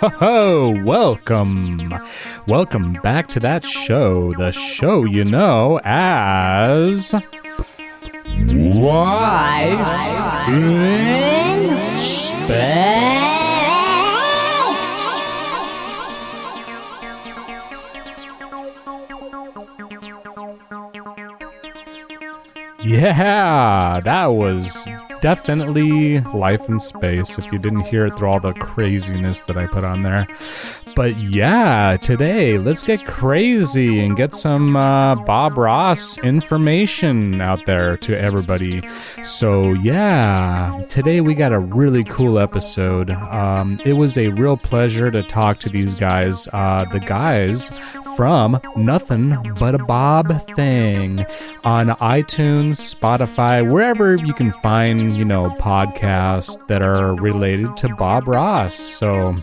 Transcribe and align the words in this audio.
Ho 0.00 0.08
ho! 0.08 0.82
Welcome! 0.84 1.90
Welcome 2.46 2.98
back 3.02 3.28
to 3.28 3.40
that 3.40 3.64
show, 3.64 4.32
the 4.34 4.52
show 4.52 5.04
you 5.04 5.24
know 5.24 5.80
as. 5.84 7.14
Life 8.34 9.88
in 10.48 11.96
Space! 11.96 13.26
Yeah, 22.84 24.00
that 24.04 24.26
was 24.26 24.86
definitely 25.26 26.20
life 26.20 26.68
in 26.68 26.78
space 26.78 27.36
if 27.36 27.50
you 27.50 27.58
didn't 27.58 27.80
hear 27.80 28.06
it 28.06 28.16
through 28.16 28.28
all 28.28 28.38
the 28.38 28.52
craziness 28.52 29.42
that 29.42 29.56
I 29.56 29.66
put 29.66 29.82
on 29.82 30.04
there. 30.04 30.24
But 30.96 31.18
yeah, 31.18 31.98
today 31.98 32.56
let's 32.56 32.82
get 32.82 33.04
crazy 33.04 34.00
and 34.00 34.16
get 34.16 34.32
some 34.32 34.76
uh, 34.76 35.14
Bob 35.14 35.58
Ross 35.58 36.16
information 36.16 37.42
out 37.42 37.66
there 37.66 37.98
to 37.98 38.18
everybody. 38.18 38.80
So 39.22 39.74
yeah, 39.74 40.86
today 40.88 41.20
we 41.20 41.34
got 41.34 41.52
a 41.52 41.58
really 41.58 42.02
cool 42.02 42.38
episode. 42.38 43.10
Um, 43.10 43.78
it 43.84 43.92
was 43.92 44.16
a 44.16 44.28
real 44.28 44.56
pleasure 44.56 45.10
to 45.10 45.22
talk 45.22 45.58
to 45.58 45.68
these 45.68 45.94
guys, 45.94 46.48
uh, 46.54 46.86
the 46.90 47.00
guys 47.00 47.68
from 48.16 48.58
Nothing 48.74 49.36
But 49.60 49.74
a 49.74 49.84
Bob 49.84 50.32
Thing 50.54 51.26
on 51.62 51.88
iTunes, 51.88 52.96
Spotify, 52.96 53.70
wherever 53.70 54.16
you 54.16 54.32
can 54.32 54.50
find, 54.50 55.14
you 55.14 55.26
know, 55.26 55.50
podcasts 55.60 56.66
that 56.68 56.80
are 56.80 57.14
related 57.16 57.76
to 57.76 57.94
Bob 57.96 58.26
Ross. 58.26 58.74
So 58.74 59.36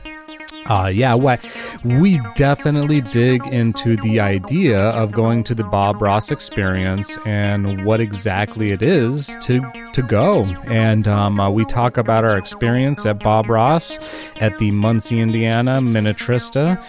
uh, 0.67 0.91
yeah, 0.93 1.13
what 1.13 1.43
we 1.83 2.19
definitely 2.35 3.01
dig 3.01 3.45
into 3.47 3.95
the 3.97 4.19
idea 4.19 4.79
of 4.89 5.11
going 5.11 5.43
to 5.43 5.55
the 5.55 5.63
Bob 5.63 6.01
Ross 6.01 6.31
experience 6.31 7.17
and 7.25 7.85
what 7.85 7.99
exactly 7.99 8.71
it 8.71 8.81
is 8.81 9.37
to 9.41 9.61
to 9.93 10.01
go. 10.01 10.43
And 10.65 11.07
um, 11.07 11.39
uh, 11.39 11.49
we 11.49 11.65
talk 11.65 11.97
about 11.97 12.23
our 12.23 12.37
experience 12.37 13.05
at 13.05 13.19
Bob 13.19 13.49
Ross 13.49 13.99
at 14.37 14.57
the 14.57 14.71
Muncie, 14.71 15.19
Indiana 15.19 15.75
Minnetrista, 15.75 16.81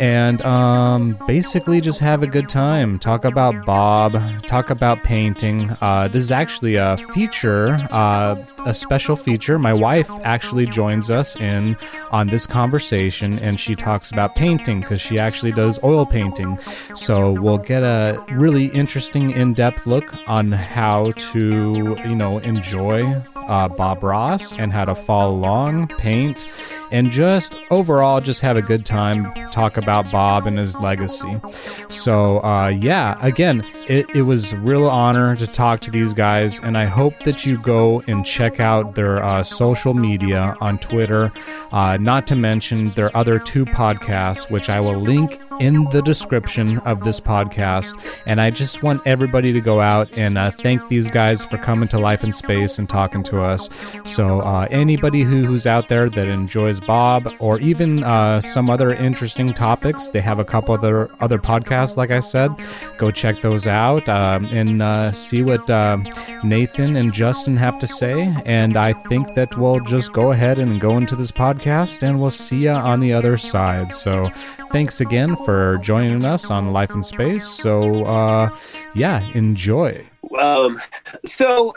and 0.00 0.40
um, 0.42 1.18
basically 1.26 1.80
just 1.80 2.00
have 2.00 2.22
a 2.22 2.26
good 2.26 2.48
time. 2.48 2.98
Talk 2.98 3.24
about 3.24 3.64
Bob. 3.64 4.12
Talk 4.46 4.70
about 4.70 5.02
painting. 5.02 5.70
Uh, 5.80 6.08
this 6.08 6.22
is 6.22 6.30
actually 6.30 6.76
a 6.76 6.96
feature. 6.96 7.78
Uh, 7.90 8.36
a 8.66 8.74
special 8.74 9.16
feature. 9.16 9.58
My 9.58 9.72
wife 9.72 10.10
actually 10.24 10.66
joins 10.66 11.10
us 11.10 11.36
in 11.36 11.76
on 12.10 12.28
this 12.28 12.46
conversation 12.46 13.38
and 13.38 13.58
she 13.58 13.74
talks 13.74 14.10
about 14.10 14.34
painting 14.34 14.80
because 14.80 15.00
she 15.00 15.18
actually 15.18 15.52
does 15.52 15.78
oil 15.82 16.06
painting. 16.06 16.58
So 16.94 17.32
we'll 17.32 17.58
get 17.58 17.82
a 17.82 18.22
really 18.30 18.66
interesting 18.66 19.30
in 19.30 19.54
depth 19.54 19.86
look 19.86 20.14
on 20.28 20.52
how 20.52 21.10
to, 21.12 21.96
you 22.04 22.14
know, 22.14 22.38
enjoy 22.38 23.22
uh, 23.36 23.68
Bob 23.68 24.02
Ross 24.02 24.52
and 24.52 24.72
how 24.72 24.84
to 24.84 24.94
follow 24.94 25.34
along, 25.34 25.88
paint, 25.88 26.46
and 26.92 27.10
just 27.10 27.58
overall 27.70 28.20
just 28.20 28.42
have 28.42 28.56
a 28.56 28.62
good 28.62 28.84
time, 28.86 29.32
talk 29.50 29.78
about 29.78 30.10
Bob 30.12 30.46
and 30.46 30.58
his 30.58 30.78
legacy. 30.78 31.40
So, 31.88 32.38
uh, 32.44 32.68
yeah, 32.68 33.16
again, 33.20 33.62
it, 33.88 34.14
it 34.14 34.22
was 34.22 34.54
real 34.56 34.88
honor 34.88 35.34
to 35.36 35.46
talk 35.46 35.80
to 35.80 35.90
these 35.90 36.14
guys, 36.14 36.60
and 36.60 36.76
I 36.76 36.84
hope 36.84 37.18
that 37.20 37.46
you 37.46 37.58
go 37.58 38.02
and 38.06 38.24
check 38.24 38.60
out 38.60 38.94
their 38.94 39.24
uh, 39.24 39.42
social 39.42 39.94
media 39.94 40.56
on 40.60 40.78
Twitter, 40.78 41.32
uh, 41.72 41.96
not 42.00 42.26
to 42.28 42.36
mention 42.36 42.90
their 42.90 43.14
other 43.16 43.38
two 43.38 43.64
podcasts, 43.64 44.50
which 44.50 44.68
I 44.68 44.78
will 44.80 45.00
link 45.00 45.40
in 45.60 45.84
the 45.90 46.02
description 46.02 46.78
of 46.80 47.04
this 47.04 47.20
podcast. 47.20 48.20
And 48.26 48.40
I 48.40 48.50
just 48.50 48.82
want 48.82 49.02
everybody 49.06 49.52
to 49.52 49.60
go 49.60 49.80
out 49.80 50.18
and 50.18 50.36
uh, 50.36 50.50
thank 50.50 50.88
these 50.88 51.10
guys 51.10 51.44
for 51.44 51.56
coming 51.58 51.88
to 51.90 51.98
Life 51.98 52.24
in 52.24 52.32
Space 52.32 52.78
and 52.78 52.88
talking 52.88 53.22
to 53.24 53.40
us. 53.40 53.68
So, 54.04 54.40
uh, 54.40 54.66
anybody 54.70 55.22
who, 55.22 55.44
who's 55.44 55.66
out 55.66 55.88
there 55.88 56.08
that 56.08 56.26
enjoys 56.26 56.80
Bob 56.86 57.32
or 57.38 57.58
even 57.60 58.04
uh, 58.04 58.40
some 58.40 58.70
other 58.70 58.92
interesting 58.92 59.52
topics, 59.52 60.10
they 60.10 60.20
have 60.20 60.38
a 60.38 60.44
couple 60.44 60.74
other 60.74 61.10
other 61.20 61.38
podcasts, 61.38 61.96
like 61.96 62.10
I 62.10 62.20
said. 62.20 62.50
Go 62.96 63.10
check 63.10 63.40
those 63.40 63.66
out 63.66 64.08
um, 64.08 64.44
and 64.46 64.82
uh, 64.82 65.12
see 65.12 65.42
what 65.42 65.68
uh, 65.70 65.98
Nathan 66.44 66.96
and 66.96 67.12
Justin 67.12 67.56
have 67.56 67.78
to 67.80 67.86
say. 67.86 68.34
And 68.44 68.76
I 68.76 68.92
think 68.92 69.34
that 69.34 69.56
we'll 69.56 69.80
just 69.80 70.12
go 70.12 70.32
ahead 70.32 70.58
and 70.58 70.80
go 70.80 70.96
into 70.96 71.16
this 71.16 71.32
podcast, 71.32 72.02
and 72.02 72.20
we'll 72.20 72.30
see 72.30 72.64
you 72.64 72.70
on 72.70 73.00
the 73.00 73.12
other 73.12 73.36
side. 73.36 73.92
So, 73.92 74.28
thanks 74.70 75.00
again 75.00 75.36
for 75.44 75.78
joining 75.78 76.24
us 76.24 76.50
on 76.50 76.72
Life 76.72 76.94
in 76.94 77.02
Space. 77.02 77.46
So, 77.46 78.04
uh, 78.04 78.54
yeah, 78.94 79.22
enjoy. 79.34 80.06
Um, 80.38 80.80
so, 81.24 81.74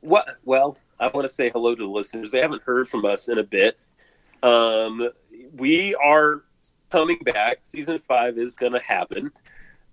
what? 0.00 0.38
Well, 0.44 0.78
I 1.00 1.08
want 1.08 1.26
to 1.26 1.32
say 1.32 1.50
hello 1.50 1.74
to 1.74 1.82
the 1.82 1.88
listeners. 1.88 2.30
They 2.30 2.40
haven't 2.40 2.62
heard 2.62 2.88
from 2.88 3.04
us 3.04 3.28
in 3.28 3.38
a 3.38 3.42
bit. 3.42 3.78
Um, 4.44 5.10
we 5.56 5.94
are 5.94 6.44
coming 6.90 7.18
back. 7.24 7.58
Season 7.62 7.98
five 7.98 8.38
is 8.38 8.54
going 8.54 8.72
to 8.72 8.80
happen. 8.80 9.32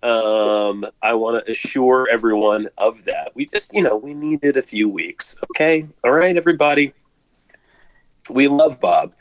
Um, 0.03 0.85
I 1.01 1.13
want 1.13 1.43
to 1.45 1.51
assure 1.51 2.07
everyone 2.11 2.67
of 2.77 3.05
that. 3.05 3.31
We 3.35 3.45
just, 3.45 3.73
you 3.73 3.83
know, 3.83 3.95
we 3.95 4.13
needed 4.13 4.57
a 4.57 4.61
few 4.61 4.89
weeks. 4.89 5.35
Okay. 5.51 5.87
All 6.03 6.11
right, 6.11 6.35
everybody. 6.35 6.93
We 8.29 8.47
love 8.47 8.79
Bob, 8.79 9.13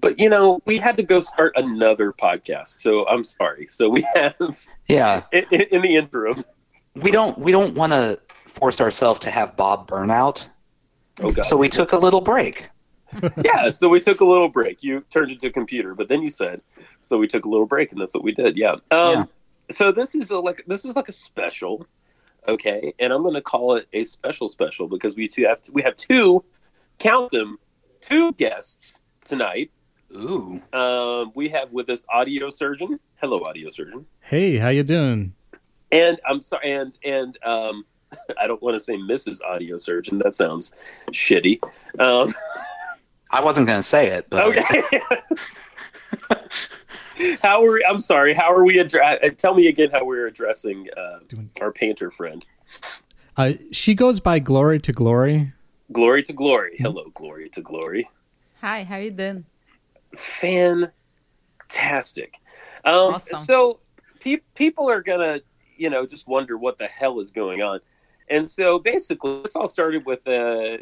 but 0.00 0.18
you 0.18 0.28
know, 0.30 0.60
we 0.64 0.78
had 0.78 0.96
to 0.96 1.02
go 1.02 1.20
start 1.20 1.52
another 1.56 2.12
podcast. 2.12 2.80
So 2.80 3.06
I'm 3.06 3.22
sorry. 3.22 3.66
So 3.68 3.88
we 3.88 4.06
have, 4.14 4.34
Yeah, 4.88 5.22
in, 5.32 5.44
in 5.70 5.82
the 5.82 5.96
interim. 5.96 6.42
we 6.94 7.10
don't 7.10 7.38
we 7.38 7.52
don't 7.52 7.74
want 7.74 7.92
to 7.92 8.18
force 8.46 8.80
ourselves 8.80 9.20
to 9.20 9.30
have 9.30 9.56
Bob 9.56 9.88
burnout, 9.88 10.48
Oh 11.20 11.30
God. 11.32 11.44
so 11.44 11.56
we 11.56 11.68
took 11.68 11.92
a 11.92 11.98
little 11.98 12.22
break. 12.22 12.68
yeah, 13.44 13.68
so 13.68 13.88
we 13.88 14.00
took 14.00 14.20
a 14.20 14.24
little 14.24 14.48
break. 14.48 14.82
You 14.82 15.04
turned 15.10 15.30
into 15.30 15.46
a 15.46 15.50
computer, 15.50 15.94
but 15.94 16.08
then 16.08 16.22
you 16.22 16.30
said, 16.30 16.60
so 17.00 17.18
we 17.18 17.26
took 17.26 17.44
a 17.44 17.48
little 17.48 17.66
break, 17.66 17.92
and 17.92 18.00
that's 18.00 18.14
what 18.14 18.24
we 18.24 18.32
did. 18.32 18.56
Yeah. 18.56 18.72
Um, 18.90 19.12
Yeah. 19.12 19.24
So 19.70 19.90
this 19.90 20.14
is 20.14 20.30
a, 20.30 20.38
like 20.38 20.64
this 20.66 20.84
is 20.84 20.94
like 20.94 21.08
a 21.08 21.12
special, 21.12 21.86
okay, 22.46 22.94
and 23.00 23.12
I'm 23.12 23.22
going 23.22 23.34
to 23.34 23.40
call 23.40 23.74
it 23.74 23.88
a 23.92 24.04
special 24.04 24.48
special 24.48 24.86
because 24.86 25.16
we 25.16 25.26
two 25.26 25.44
have 25.44 25.60
we 25.72 25.82
have 25.82 25.96
two, 25.96 26.44
count 26.98 27.30
them, 27.30 27.58
two 28.00 28.32
guests 28.34 29.00
tonight. 29.24 29.72
Ooh, 30.16 30.62
Um, 30.72 31.32
we 31.34 31.48
have 31.48 31.72
with 31.72 31.90
us 31.90 32.06
audio 32.08 32.48
surgeon. 32.48 33.00
Hello, 33.20 33.42
audio 33.44 33.70
surgeon. 33.70 34.06
Hey, 34.20 34.58
how 34.58 34.68
you 34.68 34.84
doing? 34.84 35.34
And 35.90 36.20
I'm 36.28 36.40
sorry, 36.40 36.70
and 36.72 36.96
and 37.04 37.36
um, 37.44 37.84
I 38.40 38.46
don't 38.46 38.62
want 38.62 38.76
to 38.76 38.80
say 38.80 38.96
Mrs. 38.96 39.42
Audio 39.42 39.76
Surgeon. 39.78 40.18
That 40.18 40.34
sounds 40.34 40.72
shitty. 41.10 41.58
Um, 41.98 42.32
I 43.30 43.42
wasn't 43.42 43.66
going 43.66 43.78
to 43.78 43.82
say 43.88 44.08
it, 44.08 44.26
but 44.30 44.46
Okay. 44.46 45.00
how 47.42 47.64
are 47.64 47.72
we, 47.72 47.84
I'm 47.88 47.98
sorry. 48.00 48.34
How 48.34 48.52
are 48.52 48.64
we 48.64 48.78
address? 48.78 49.20
Tell 49.36 49.54
me 49.54 49.66
again 49.68 49.90
how 49.90 50.04
we're 50.04 50.26
addressing 50.26 50.88
uh, 50.96 51.18
Doing- 51.28 51.50
our 51.60 51.72
painter 51.72 52.10
friend. 52.10 52.44
Uh, 53.36 53.52
she 53.72 53.94
goes 53.94 54.20
by 54.20 54.38
Glory 54.38 54.78
to 54.80 54.92
Glory. 54.92 55.52
Glory 55.92 56.22
to 56.24 56.32
glory. 56.32 56.76
Hello, 56.78 57.10
glory 57.14 57.48
to 57.50 57.60
glory. 57.62 58.08
Hi, 58.60 58.82
how 58.84 58.96
you 58.96 59.10
doing? 59.12 59.44
Fantastic. 60.16 60.92
Um, 62.84 63.14
Awesome. 63.14 63.38
So 63.38 63.80
pe- 64.20 64.40
people 64.54 64.88
are 64.90 65.02
gonna, 65.02 65.40
you 65.76 65.90
know, 65.90 66.06
just 66.06 66.26
wonder 66.26 66.56
what 66.56 66.78
the 66.78 66.86
hell 66.86 67.20
is 67.20 67.30
going 67.30 67.62
on. 67.62 67.80
And 68.28 68.50
so 68.50 68.78
basically, 68.78 69.42
this 69.42 69.54
all 69.54 69.68
started 69.68 70.04
with 70.04 70.26
a, 70.26 70.78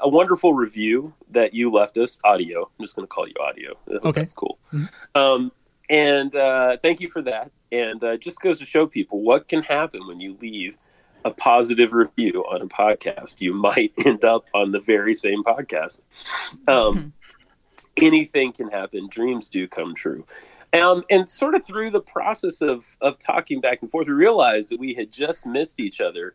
a 0.00 0.08
wonderful 0.08 0.54
review 0.54 1.14
that 1.30 1.52
you 1.54 1.70
left 1.70 1.96
us, 1.98 2.18
audio. 2.22 2.70
I'm 2.78 2.84
just 2.84 2.94
going 2.94 3.06
to 3.06 3.12
call 3.12 3.26
you 3.26 3.34
audio. 3.40 3.74
Okay. 3.88 4.20
That's 4.20 4.34
cool. 4.34 4.58
Mhm. 4.72 4.88
Um, 5.14 5.52
and 5.90 6.34
uh, 6.34 6.76
thank 6.76 7.00
you 7.00 7.08
for 7.10 7.22
that. 7.22 7.50
And 7.72 8.02
uh, 8.04 8.16
just 8.16 8.40
goes 8.40 8.58
to 8.60 8.66
show 8.66 8.86
people 8.86 9.20
what 9.22 9.48
can 9.48 9.62
happen 9.62 10.06
when 10.06 10.20
you 10.20 10.36
leave 10.40 10.76
a 11.24 11.30
positive 11.30 11.92
review 11.92 12.44
on 12.48 12.62
a 12.62 12.66
podcast. 12.66 13.40
You 13.40 13.54
might 13.54 13.92
end 14.06 14.24
up 14.24 14.44
on 14.54 14.72
the 14.72 14.80
very 14.80 15.14
same 15.14 15.42
podcast. 15.42 16.04
Um, 16.66 17.12
anything 17.96 18.52
can 18.52 18.70
happen. 18.70 19.08
Dreams 19.08 19.48
do 19.48 19.66
come 19.66 19.94
true. 19.94 20.26
Um, 20.72 21.04
and 21.10 21.28
sort 21.28 21.54
of 21.54 21.64
through 21.66 21.90
the 21.90 22.00
process 22.00 22.60
of, 22.60 22.96
of 23.00 23.18
talking 23.18 23.60
back 23.60 23.80
and 23.80 23.90
forth, 23.90 24.06
we 24.06 24.12
realized 24.12 24.70
that 24.70 24.78
we 24.78 24.94
had 24.94 25.10
just 25.10 25.46
missed 25.46 25.80
each 25.80 26.00
other 26.00 26.34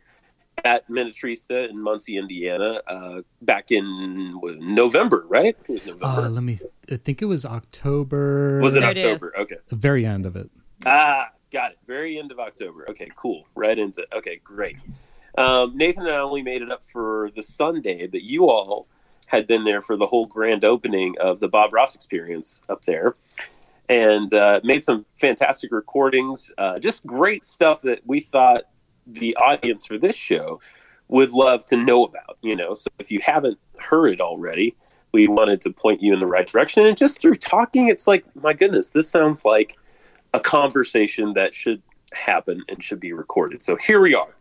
at 0.63 0.87
Minnetrista 0.89 1.69
in 1.69 1.81
Muncie, 1.81 2.17
Indiana, 2.17 2.81
uh, 2.87 3.21
back 3.41 3.71
in 3.71 4.39
November, 4.59 5.25
right? 5.27 5.55
It 5.67 5.69
was 5.69 5.87
November. 5.87 6.05
Uh, 6.05 6.29
let 6.29 6.43
me. 6.43 6.57
I 6.91 6.97
think 6.97 7.21
it 7.21 7.25
was 7.25 7.45
October. 7.45 8.61
was 8.61 8.75
it 8.75 8.83
30th. 8.83 8.89
October? 8.89 9.33
Okay. 9.37 9.55
the 9.67 9.75
very 9.75 10.05
end 10.05 10.25
of 10.25 10.35
it? 10.35 10.49
Ah, 10.85 11.29
got 11.51 11.71
it. 11.71 11.79
Very 11.85 12.17
end 12.19 12.31
of 12.31 12.39
October. 12.39 12.85
Okay, 12.89 13.09
cool. 13.15 13.47
Right 13.55 13.77
into. 13.77 14.05
Okay, 14.13 14.39
great. 14.43 14.77
Um, 15.37 15.75
Nathan 15.75 16.05
and 16.05 16.15
I 16.15 16.19
only 16.19 16.43
made 16.43 16.61
it 16.61 16.71
up 16.71 16.83
for 16.83 17.31
the 17.35 17.41
Sunday, 17.41 18.05
but 18.07 18.21
you 18.21 18.49
all 18.49 18.87
had 19.27 19.47
been 19.47 19.63
there 19.63 19.81
for 19.81 19.97
the 19.97 20.07
whole 20.07 20.25
grand 20.27 20.63
opening 20.63 21.15
of 21.19 21.39
the 21.39 21.47
Bob 21.47 21.73
Ross 21.73 21.95
Experience 21.95 22.61
up 22.69 22.85
there, 22.85 23.15
and 23.89 24.31
uh, 24.33 24.59
made 24.63 24.83
some 24.83 25.05
fantastic 25.19 25.71
recordings. 25.71 26.53
Uh, 26.57 26.77
just 26.77 27.05
great 27.05 27.43
stuff 27.43 27.81
that 27.81 28.01
we 28.05 28.19
thought 28.19 28.63
the 29.05 29.35
audience 29.35 29.85
for 29.85 29.97
this 29.97 30.15
show 30.15 30.59
would 31.07 31.31
love 31.31 31.65
to 31.67 31.77
know 31.77 32.05
about. 32.05 32.37
You 32.41 32.55
know, 32.55 32.73
so 32.73 32.89
if 32.99 33.11
you 33.11 33.19
haven't 33.23 33.59
heard 33.79 34.13
it 34.13 34.21
already, 34.21 34.75
we 35.11 35.27
wanted 35.27 35.61
to 35.61 35.71
point 35.71 36.01
you 36.01 36.13
in 36.13 36.19
the 36.19 36.27
right 36.27 36.47
direction. 36.47 36.85
And 36.85 36.97
just 36.97 37.19
through 37.19 37.35
talking, 37.35 37.87
it's 37.87 38.07
like, 38.07 38.25
my 38.35 38.53
goodness, 38.53 38.89
this 38.89 39.09
sounds 39.09 39.45
like 39.45 39.75
a 40.33 40.39
conversation 40.39 41.33
that 41.33 41.53
should 41.53 41.81
happen 42.13 42.63
and 42.67 42.83
should 42.83 42.99
be 42.99 43.13
recorded. 43.13 43.61
So 43.63 43.75
here 43.75 44.01
we 44.01 44.15
are. 44.15 44.35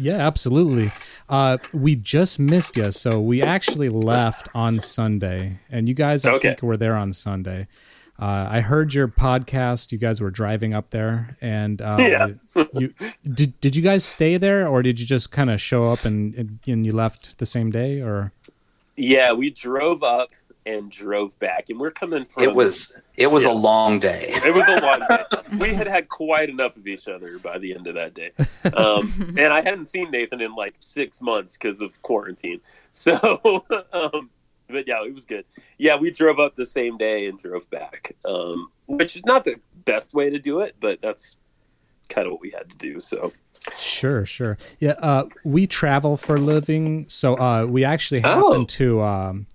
Yeah, 0.00 0.18
absolutely. 0.18 0.92
Uh, 1.28 1.58
we 1.72 1.96
just 1.96 2.38
missed 2.38 2.76
you, 2.76 2.92
so 2.92 3.20
we 3.20 3.42
actually 3.42 3.88
left 3.88 4.48
on 4.54 4.78
Sunday, 4.78 5.54
and 5.68 5.88
you 5.88 5.94
guys, 5.94 6.24
I 6.24 6.34
Okay. 6.34 6.48
think, 6.50 6.62
were 6.62 6.76
there 6.76 6.94
on 6.94 7.12
Sunday. 7.12 7.66
Uh, 8.18 8.48
I 8.50 8.60
heard 8.62 8.94
your 8.94 9.06
podcast. 9.06 9.92
You 9.92 9.98
guys 9.98 10.20
were 10.20 10.30
driving 10.30 10.74
up 10.74 10.90
there, 10.90 11.36
and 11.40 11.80
uh, 11.80 11.96
Yeah. 12.00 12.28
you 12.74 12.92
did. 13.22 13.60
Did 13.60 13.76
you 13.76 13.82
guys 13.82 14.04
stay 14.04 14.36
there, 14.36 14.66
or 14.66 14.82
did 14.82 14.98
you 14.98 15.06
just 15.06 15.30
kind 15.30 15.50
of 15.50 15.60
show 15.60 15.88
up 15.88 16.04
and, 16.04 16.34
and 16.34 16.58
and 16.66 16.84
you 16.84 16.92
left 16.92 17.38
the 17.38 17.46
same 17.46 17.70
day, 17.70 18.00
or? 18.00 18.32
Yeah, 18.96 19.32
we 19.32 19.50
drove 19.50 20.02
up 20.02 20.30
and 20.66 20.90
drove 20.90 21.38
back, 21.38 21.70
and 21.70 21.78
we're 21.78 21.92
coming 21.92 22.24
from. 22.24 22.42
It 22.42 22.54
was 22.54 23.00
it 23.16 23.28
was 23.30 23.44
Yeah. 23.44 23.52
a 23.52 23.54
long 23.54 24.00
day. 24.00 24.22
It 24.26 24.52
was 24.52 24.66
a 24.66 24.80
long 24.82 25.06
day. 25.08 25.56
We 25.56 25.74
had 25.74 25.86
had 25.86 26.08
quite 26.08 26.48
enough 26.50 26.76
of 26.76 26.88
each 26.88 27.06
other 27.06 27.38
by 27.38 27.58
the 27.58 27.72
end 27.74 27.86
of 27.86 27.94
that 27.94 28.14
day, 28.14 28.32
um, 28.74 29.34
and 29.38 29.52
I 29.52 29.60
hadn't 29.62 29.84
seen 29.84 30.10
Nathan 30.10 30.40
in 30.40 30.56
like 30.56 30.74
six 30.80 31.22
months 31.22 31.56
because 31.56 31.80
of 31.80 32.02
quarantine. 32.02 32.60
So, 32.90 33.64
um, 33.92 34.30
but 34.68 34.86
yeah, 34.86 35.04
it 35.04 35.14
was 35.14 35.24
good. 35.24 35.44
Yeah, 35.78 35.96
we 35.96 36.10
drove 36.10 36.38
up 36.38 36.54
the 36.56 36.66
same 36.66 36.96
day 36.98 37.26
and 37.26 37.38
drove 37.38 37.68
back, 37.70 38.14
um, 38.24 38.70
which 38.86 39.16
is 39.16 39.24
not 39.24 39.44
the 39.44 39.56
best 39.84 40.14
way 40.14 40.30
to 40.30 40.38
do 40.38 40.60
it, 40.60 40.76
but 40.80 41.00
that's 41.00 41.36
kind 42.08 42.26
of 42.26 42.32
what 42.32 42.40
we 42.40 42.50
had 42.50 42.68
to 42.70 42.76
do. 42.76 43.00
So, 43.00 43.32
Sure, 43.76 44.24
sure. 44.24 44.56
Yeah, 44.78 44.92
uh, 45.00 45.26
we 45.44 45.66
travel 45.66 46.16
for 46.16 46.36
a 46.36 46.40
living, 46.40 47.06
so 47.08 47.34
uh, 47.34 47.66
we 47.66 47.84
actually 47.84 48.22
Oh. 48.24 48.64
to 48.64 49.02
um, 49.02 49.46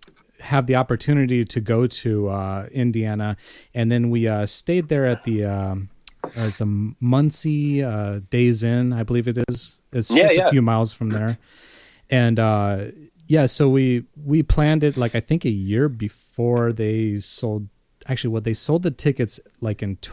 have 0.41 0.67
the 0.67 0.75
opportunity 0.75 1.43
to 1.45 1.59
go 1.61 1.87
to 1.87 2.29
uh, 2.29 2.67
Indiana, 2.71 3.37
and 3.73 3.91
then 3.91 4.09
we 4.09 4.27
uh, 4.27 4.45
stayed 4.45 4.89
there 4.89 5.05
at 5.07 5.23
the. 5.23 5.45
Um, 5.45 5.89
it's 6.35 6.61
a 6.61 6.65
Muncie 6.65 7.83
uh, 7.83 8.21
Days 8.29 8.63
Inn, 8.63 8.93
I 8.93 9.03
believe 9.03 9.27
it 9.27 9.37
is. 9.49 9.81
It's 9.91 10.13
Yeah, 10.15 10.23
just 10.23 10.35
yeah. 10.35 10.47
a 10.47 10.51
few 10.51 10.61
miles 10.61 10.93
from 10.93 11.09
there, 11.09 11.37
and 12.09 12.39
uh, 12.39 12.85
yeah, 13.33 13.47
so 13.47 13.63
we 13.77 13.85
we 14.33 14.43
planned 14.43 14.83
it 14.83 14.95
like 15.03 15.15
I 15.15 15.19
think 15.29 15.43
a 15.45 15.49
year 15.49 15.89
before 15.89 16.71
they 16.71 17.15
sold. 17.17 17.67
Actually, 18.05 18.33
what 18.35 18.43
they 18.43 18.53
sold 18.53 18.83
the 18.83 18.91
tickets 18.91 19.39
like 19.61 19.81
in 19.81 19.95
t- 19.95 20.11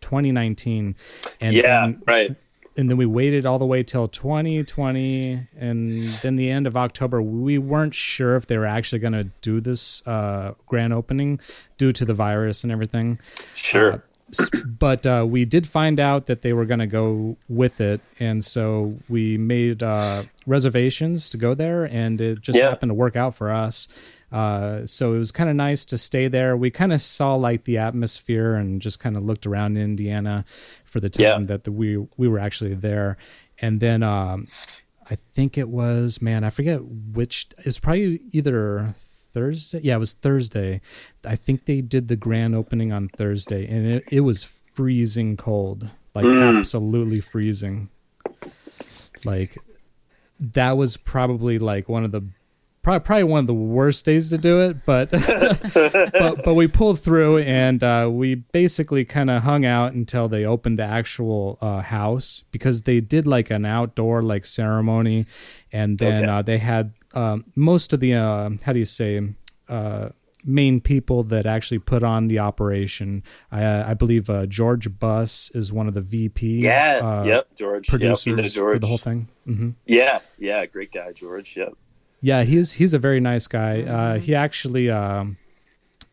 2019, 0.00 0.94
and 1.40 1.54
yeah, 1.54 1.62
then 1.62 2.02
right. 2.06 2.30
and 2.76 2.88
then 2.88 2.96
we 2.96 3.04
waited 3.04 3.44
all 3.44 3.58
the 3.58 3.66
way 3.66 3.82
till 3.82 4.06
2020 4.08 5.48
and 5.58 6.04
then 6.22 6.36
the 6.36 6.48
end 6.50 6.66
of 6.66 6.74
october 6.76 7.20
we 7.20 7.58
weren't 7.58 7.94
sure 7.94 8.34
if 8.36 8.46
they 8.46 8.56
were 8.56 8.66
actually 8.78 8.98
going 8.98 9.12
to 9.12 9.24
do 9.42 9.60
this 9.60 10.00
uh, 10.06 10.54
grand 10.66 10.92
opening 10.92 11.38
due 11.76 11.92
to 11.92 12.04
the 12.04 12.14
virus 12.14 12.62
and 12.64 12.72
everything 12.72 13.18
Sure. 13.56 13.92
S- 13.92 14.00
but 14.64 15.04
uh, 15.06 15.24
we 15.28 15.44
did 15.44 15.66
find 15.66 16.00
out 16.00 16.26
that 16.26 16.42
they 16.42 16.52
were 16.52 16.64
going 16.64 16.80
to 16.80 16.86
go 16.86 17.36
with 17.48 17.80
it 17.80 18.00
and 18.18 18.44
so 18.44 18.96
we 19.08 19.36
made 19.38 19.82
uh, 19.82 20.22
reservations 20.46 21.28
to 21.30 21.36
go 21.36 21.54
there 21.54 21.84
and 21.84 22.20
it 22.20 22.40
just 22.40 22.58
Yeah. 22.58 22.68
happened 22.70 22.90
to 22.90 22.94
work 22.94 23.16
out 23.16 23.34
for 23.34 23.50
us 23.50 23.88
uh, 24.32 24.86
so 24.86 25.14
it 25.14 25.18
was 25.18 25.32
kind 25.32 25.50
of 25.50 25.56
nice 25.56 25.84
to 25.86 25.98
stay 25.98 26.28
there 26.28 26.56
we 26.56 26.70
kind 26.70 26.92
of 26.92 27.00
saw 27.00 27.34
like 27.34 27.64
the 27.64 27.76
atmosphere 27.78 28.54
and 28.54 28.80
just 28.80 28.98
kind 29.00 29.16
of 29.16 29.22
looked 29.22 29.46
around 29.46 29.76
indiana 29.76 30.44
for 30.84 31.00
the 31.00 31.10
time 31.10 31.22
Yeah. 31.24 31.38
that 31.46 31.64
the, 31.64 31.72
we 31.72 31.96
we 32.16 32.28
were 32.28 32.38
actually 32.38 32.74
there 32.74 33.16
and 33.60 33.80
then 33.80 34.02
um, 34.02 34.48
i 35.10 35.14
think 35.14 35.58
it 35.58 35.68
was 35.68 36.22
man 36.22 36.44
i 36.44 36.50
forget 36.50 36.80
which 36.84 37.48
it's 37.66 37.78
probably 37.80 38.20
either 38.32 38.94
thursday 39.32 39.80
yeah 39.82 39.96
it 39.96 39.98
was 39.98 40.12
thursday 40.12 40.80
i 41.26 41.34
think 41.34 41.64
they 41.64 41.80
did 41.80 42.08
the 42.08 42.16
grand 42.16 42.54
opening 42.54 42.92
on 42.92 43.08
thursday 43.16 43.66
and 43.66 43.86
it, 43.86 44.04
it 44.12 44.20
was 44.20 44.44
freezing 44.72 45.36
cold 45.36 45.90
like 46.14 46.26
Mm. 46.26 46.58
absolutely 46.58 47.20
freezing 47.20 47.88
like 49.24 49.56
that 50.38 50.76
was 50.76 50.96
probably 50.96 51.58
like 51.58 51.88
one 51.88 52.04
of 52.04 52.12
the 52.12 52.22
probably, 52.82 53.00
probably 53.04 53.24
one 53.24 53.40
of 53.40 53.46
the 53.46 53.54
worst 53.54 54.04
days 54.04 54.28
to 54.30 54.38
do 54.38 54.60
it 54.60 54.84
but 54.84 55.10
but 56.12 56.42
but 56.44 56.54
we 56.54 56.66
pulled 56.66 56.98
through 57.00 57.38
and 57.38 57.82
uh, 57.84 58.08
we 58.10 58.34
basically 58.34 59.04
kind 59.04 59.30
of 59.30 59.42
hung 59.44 59.64
out 59.64 59.92
until 59.92 60.28
they 60.28 60.44
opened 60.44 60.78
the 60.78 60.84
actual 60.84 61.58
uh, 61.60 61.80
house 61.80 62.42
because 62.50 62.82
they 62.82 63.00
did 63.00 63.26
like 63.26 63.50
an 63.50 63.64
outdoor 63.64 64.22
like 64.22 64.44
ceremony 64.44 65.24
and 65.72 65.98
then 65.98 66.24
Okay. 66.24 66.32
uh, 66.32 66.42
they 66.42 66.58
had 66.58 66.92
um, 67.14 67.44
most 67.56 67.92
of 67.92 68.00
the 68.00 68.14
uh, 68.14 68.50
how 68.64 68.72
do 68.72 68.78
you 68.78 68.84
say 68.84 69.20
uh, 69.68 70.08
main 70.44 70.80
people 70.80 71.22
that 71.22 71.46
actually 71.46 71.78
put 71.78 72.02
on 72.02 72.26
the 72.28 72.38
operation 72.38 73.22
I, 73.52 73.90
I 73.92 73.94
believe 73.94 74.28
uh, 74.28 74.46
George 74.46 74.98
Buss 74.98 75.50
is 75.54 75.72
one 75.72 75.86
of 75.88 75.94
the 75.94 76.00
VP 76.00 76.58
Yeah. 76.64 77.00
uh, 77.02 77.24
yep. 77.24 77.48
George. 77.56 77.86
Yep, 77.88 78.00
producers 78.00 78.54
George. 78.54 78.74
for 78.74 78.78
the 78.80 78.86
whole 78.88 78.98
thing 78.98 79.28
hmm 79.44 79.70
Yeah. 79.86 80.18
Yeah. 80.38 80.66
Great 80.66 80.90
guy, 80.92 81.12
George. 81.12 81.56
Yep. 81.56 81.74
yeah, 82.20 82.42
he's 82.44 82.72
he's 82.74 82.92
a 82.94 82.98
very 82.98 83.20
nice 83.20 83.46
guy. 83.48 83.82
Uh, 83.82 84.18
he 84.18 84.34
actually, 84.34 84.90
um, 84.90 85.36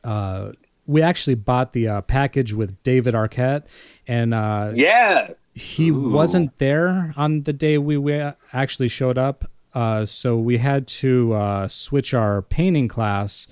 uh, 0.04 0.52
we 0.88 1.02
actually 1.04 1.36
bought 1.36 1.74
the 1.74 1.88
uh, 1.88 2.02
package 2.02 2.54
with 2.54 2.82
David 2.84 3.14
Arquette, 3.14 3.64
and 4.08 4.34
uh, 4.34 4.72
Yeah. 4.74 5.32
he 5.54 5.90
Ooh. 5.92 6.10
wasn't 6.10 6.58
there 6.58 7.14
on 7.16 7.44
the 7.44 7.54
day 7.54 7.78
we, 7.78 7.98
we 7.98 8.14
actually 8.54 8.88
showed 8.88 9.18
up. 9.18 9.46
Uh, 9.74 10.06
so 10.06 10.38
we 10.38 10.58
had 10.58 10.88
to 10.88 11.34
uh, 11.34 11.68
switch 11.68 12.14
our 12.14 12.42
painting 12.42 12.88
class 12.88 13.48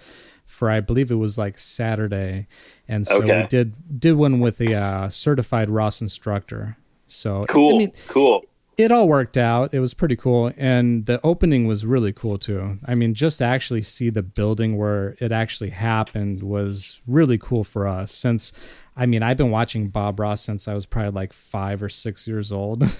for 0.45 0.71
I 0.71 0.79
believe 0.79 1.11
it 1.11 1.15
was 1.15 1.37
like 1.37 1.59
Saturday, 1.59 2.47
and 2.87 3.05
so 3.05 3.21
Okay. 3.21 3.41
we 3.41 3.47
did 3.47 3.99
did 3.99 4.13
one 4.13 4.39
with 4.39 4.59
a 4.61 4.73
uh, 4.73 5.09
certified 5.09 5.69
Ross 5.69 6.01
instructor. 6.01 6.77
So 7.05 7.45
Cool. 7.47 7.75
I 7.75 7.77
mean, 7.77 7.91
cool. 8.07 8.43
it 8.77 8.91
all 8.91 9.07
worked 9.07 9.37
out. 9.37 9.73
It 9.73 9.79
was 9.81 9.93
pretty 9.93 10.15
cool, 10.15 10.51
and 10.57 11.05
the 11.05 11.19
opening 11.23 11.67
was 11.67 11.85
really 11.85 12.11
cool 12.13 12.37
too. 12.39 12.79
I 12.87 12.95
mean, 12.95 13.13
just 13.13 13.37
to 13.37 13.43
actually 13.45 13.83
see 13.83 14.09
the 14.09 14.23
building 14.23 14.77
where 14.77 15.15
it 15.19 15.31
actually 15.31 15.69
happened 15.69 16.41
was 16.41 17.01
really 17.05 17.37
cool 17.37 17.63
for 17.63 17.87
us. 17.87 18.11
Since, 18.11 18.51
I 18.95 19.05
mean, 19.05 19.21
I've 19.21 19.37
been 19.37 19.51
watching 19.51 19.89
Bob 19.89 20.19
Ross 20.19 20.41
since 20.41 20.67
I 20.67 20.73
was 20.73 20.85
probably 20.87 21.11
like 21.11 21.33
five 21.33 21.83
or 21.83 21.89
six 21.89 22.27
years 22.27 22.51
old. 22.51 22.83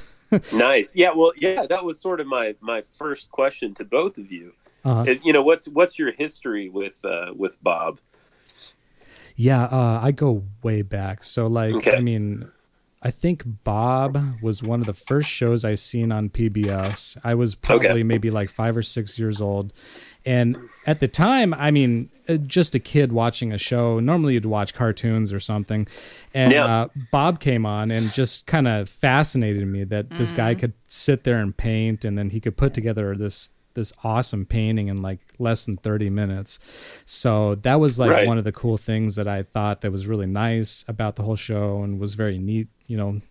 Nice. 0.54 0.96
Yeah. 0.96 1.12
Well, 1.16 1.32
yeah. 1.38 1.66
That 1.68 1.84
was 1.86 2.00
sort 2.02 2.20
of 2.20 2.28
my 2.28 2.56
my 2.60 2.82
first 2.98 3.32
question 3.32 3.74
to 3.76 3.84
both 3.86 4.18
of 4.18 4.32
you. 4.32 4.54
uh, 4.86 5.06
Is 5.08 5.24
you 5.26 5.34
know 5.34 5.42
what's 5.44 5.68
what's 5.68 5.98
your 6.00 6.12
history 6.12 6.70
with 6.70 7.00
uh, 7.06 7.34
with 7.36 7.62
Bob? 7.64 8.00
yeah, 9.36 9.66
uh, 9.66 10.00
I 10.02 10.12
go 10.12 10.44
way 10.64 10.82
back. 10.82 11.24
So, 11.24 11.46
like, 11.48 11.76
Okay. 11.76 11.96
I 11.96 12.00
mean, 12.00 12.52
I 13.04 13.12
think 13.12 13.44
Bob 13.64 14.18
was 14.42 14.64
one 14.64 14.80
of 14.82 14.88
the 14.88 14.94
first 14.94 15.30
shows 15.30 15.64
I 15.64 15.76
seen 15.76 16.12
on 16.12 16.30
PBS. 16.30 17.18
I 17.24 17.36
was 17.36 17.54
probably 17.54 17.90
Okay. 17.90 18.04
maybe 18.04 18.32
like 18.32 18.50
five 18.50 18.76
or 18.76 18.82
six 18.82 19.20
years 19.20 19.40
old. 19.40 19.74
And 20.28 20.58
at 20.86 21.00
the 21.00 21.08
time, 21.08 21.54
I 21.54 21.72
mean, 21.72 22.10
uh, 22.28 22.36
just 22.38 22.76
a 22.76 22.80
kid 22.80 23.12
watching 23.14 23.54
a 23.54 23.58
show. 23.58 24.00
Normally, 24.02 24.34
you'd 24.34 24.46
watch 24.46 24.74
cartoons 24.74 25.32
or 25.32 25.40
something. 25.40 25.88
And 26.34 26.52
Yeah. 26.52 26.66
uh, 26.66 26.88
Bob 27.12 27.40
came 27.40 27.66
on 27.66 27.90
and 27.92 28.12
just 28.12 28.46
kind 28.46 28.68
of 28.68 28.90
fascinated 28.90 29.66
me 29.68 29.86
that 29.86 30.18
this 30.18 30.34
guy 30.34 30.54
could 30.54 30.74
sit 30.88 31.24
there 31.24 31.38
and 31.38 31.56
paint, 31.56 32.04
and 32.06 32.18
then 32.18 32.30
he 32.32 32.40
could 32.42 32.58
put 32.58 32.74
together 32.74 33.16
this 33.16 33.52
this 33.74 33.94
awesome 34.04 34.44
painting 34.44 34.88
in 34.88 35.04
like 35.04 35.20
less 35.38 35.68
than 35.68 35.78
30 35.78 36.10
minutes. 36.10 36.58
So 37.06 37.54
that 37.62 37.76
was 37.80 38.00
like 38.00 38.10
Right. 38.10 38.26
one 38.28 38.40
of 38.40 38.44
the 38.44 38.52
cool 38.52 38.76
things 38.76 39.16
that 39.18 39.28
I 39.28 39.44
thought 39.44 39.82
that 39.82 39.92
was 39.92 40.08
really 40.08 40.26
nice 40.26 40.84
about 40.88 41.16
the 41.16 41.22
whole 41.22 41.36
show 41.36 41.84
and 41.84 42.00
was 42.00 42.16
very 42.16 42.40
neat, 42.40 42.70
you 42.88 42.98
know, 42.98 43.22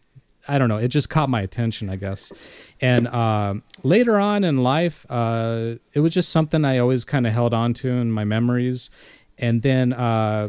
I 0.49 0.59
don't 0.59 0.69
know. 0.69 0.79
It 0.79 0.89
just 0.89 1.11
caught 1.11 1.29
my 1.29 1.41
attention, 1.43 1.91
I 1.91 1.97
guess. 1.97 2.33
And 2.81 3.09
um 3.09 3.63
later 3.83 4.19
on 4.19 4.45
in 4.45 4.59
life, 4.63 5.05
uh, 5.11 5.75
it 5.93 6.01
was 6.01 6.13
just 6.15 6.29
something 6.31 6.65
I 6.65 6.79
always 6.79 7.05
kind 7.05 7.27
of 7.27 7.33
held 7.33 7.53
on 7.53 7.75
to 7.75 7.89
in 7.91 8.11
my 8.11 8.25
memories. 8.25 8.91
And 9.39 9.61
then 9.63 9.93
uh, 9.93 10.49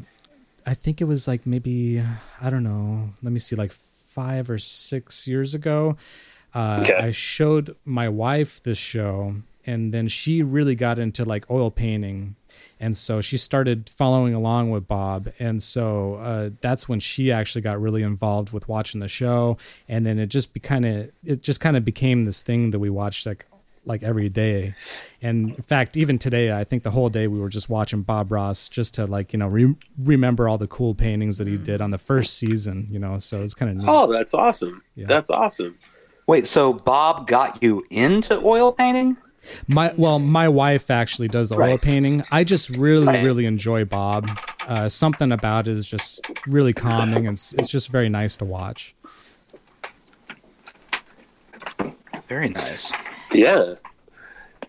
I 0.66 0.74
think 0.74 1.02
it 1.02 1.06
was 1.06 1.28
like 1.28 1.46
maybe, 1.46 2.02
I 2.42 2.50
don't 2.50 2.64
know, 2.64 3.10
let 3.22 3.34
me 3.34 3.40
see, 3.40 3.56
like 3.58 3.72
five 3.74 4.50
or 4.50 4.58
six 4.58 5.28
years 5.28 5.54
ago. 5.54 5.98
Uh, 6.56 6.80
Okay. 6.84 6.94
I 6.96 7.12
showed 7.12 7.76
my 7.84 8.08
wife 8.08 8.64
this 8.64 8.78
show, 8.78 9.36
and 9.66 9.94
then 9.94 10.08
she 10.08 10.42
really 10.42 10.76
got 10.76 10.98
into 11.00 11.26
like 11.26 11.44
oil 11.52 11.70
painting 11.70 12.37
and 12.80 12.96
so 12.96 13.22
she 13.22 13.38
started 13.38 13.90
following 13.90 14.34
along 14.34 14.72
with 14.72 14.88
Bob, 14.88 15.30
and 15.40 15.62
so 15.62 16.16
uh, 16.16 16.50
that's 16.62 16.88
when 16.88 17.00
she 17.00 17.32
actually 17.32 17.62
got 17.62 17.80
really 17.82 18.04
involved 18.04 18.54
with 18.54 18.68
watching 18.68 19.02
the 19.02 19.08
show, 19.08 19.58
and 19.88 20.06
then 20.06 20.20
it 20.20 20.28
just 20.28 20.54
be 20.54 20.60
kind 20.60 20.86
of 20.86 21.12
it 21.24 21.42
just 21.42 21.60
kind 21.60 21.78
of 21.78 21.84
became 21.84 22.26
this 22.26 22.42
thing 22.42 22.72
that 22.72 22.80
we 22.80 22.90
watched 22.90 23.26
like 23.26 23.46
like 23.88 24.04
every 24.04 24.30
day. 24.30 24.76
And 25.22 25.52
in 25.52 25.64
fact, 25.64 25.98
even 25.98 26.20
today, 26.20 26.52
I 26.52 26.64
think 26.64 26.84
the 26.84 26.92
whole 26.92 27.10
day 27.10 27.28
we 27.28 27.40
were 27.40 27.50
just 27.50 27.70
watching 27.70 28.02
Bob 28.04 28.32
Ross 28.32 28.70
just 28.70 28.94
to 28.96 29.06
like 29.06 29.34
you 29.34 29.40
know 29.40 29.48
re- 29.48 29.76
remember 29.98 30.48
all 30.48 30.58
the 30.58 30.68
cool 30.68 30.94
paintings 30.94 31.38
that 31.38 31.48
he 31.48 31.58
did 31.58 31.82
on 31.82 31.92
the 31.92 31.98
first 31.98 32.38
season. 32.38 32.88
You 32.92 33.00
know, 33.00 33.18
so 33.18 33.42
it's 33.42 33.56
kind 33.56 33.72
of 33.72 33.78
neat. 33.78 33.88
Oh, 33.90 34.12
that's 34.12 34.34
awesome. 34.34 34.84
Yeah. 34.96 35.08
That's 35.08 35.30
awesome. 35.30 35.78
Wait, 36.28 36.46
so 36.46 36.74
Bob 36.74 37.26
got 37.26 37.64
you 37.64 37.84
into 37.90 38.38
oil 38.44 38.74
painting? 38.74 39.16
My 39.68 39.94
well, 39.98 40.20
my 40.20 40.48
wife 40.50 40.90
actually 40.92 41.28
does 41.28 41.50
the 41.50 41.56
oil 41.58 41.78
painting. 41.78 42.24
I 42.32 42.44
just 42.44 42.70
really, 42.70 43.08
Right. 43.08 43.24
really 43.24 43.46
enjoy 43.46 43.86
Bob. 43.86 44.30
Uh, 44.68 44.90
something 44.90 45.32
about 45.32 45.68
it 45.68 45.72
is 45.72 45.86
just 45.86 46.30
really 46.46 46.74
calming, 46.74 47.26
and 47.28 47.36
it's, 47.36 47.54
it's 47.54 47.70
just 47.70 47.90
very 47.90 48.10
nice 48.10 48.36
to 48.38 48.46
watch. 48.46 48.94
Very 52.28 52.50
nice. 52.50 52.92
Yeah. 53.34 53.76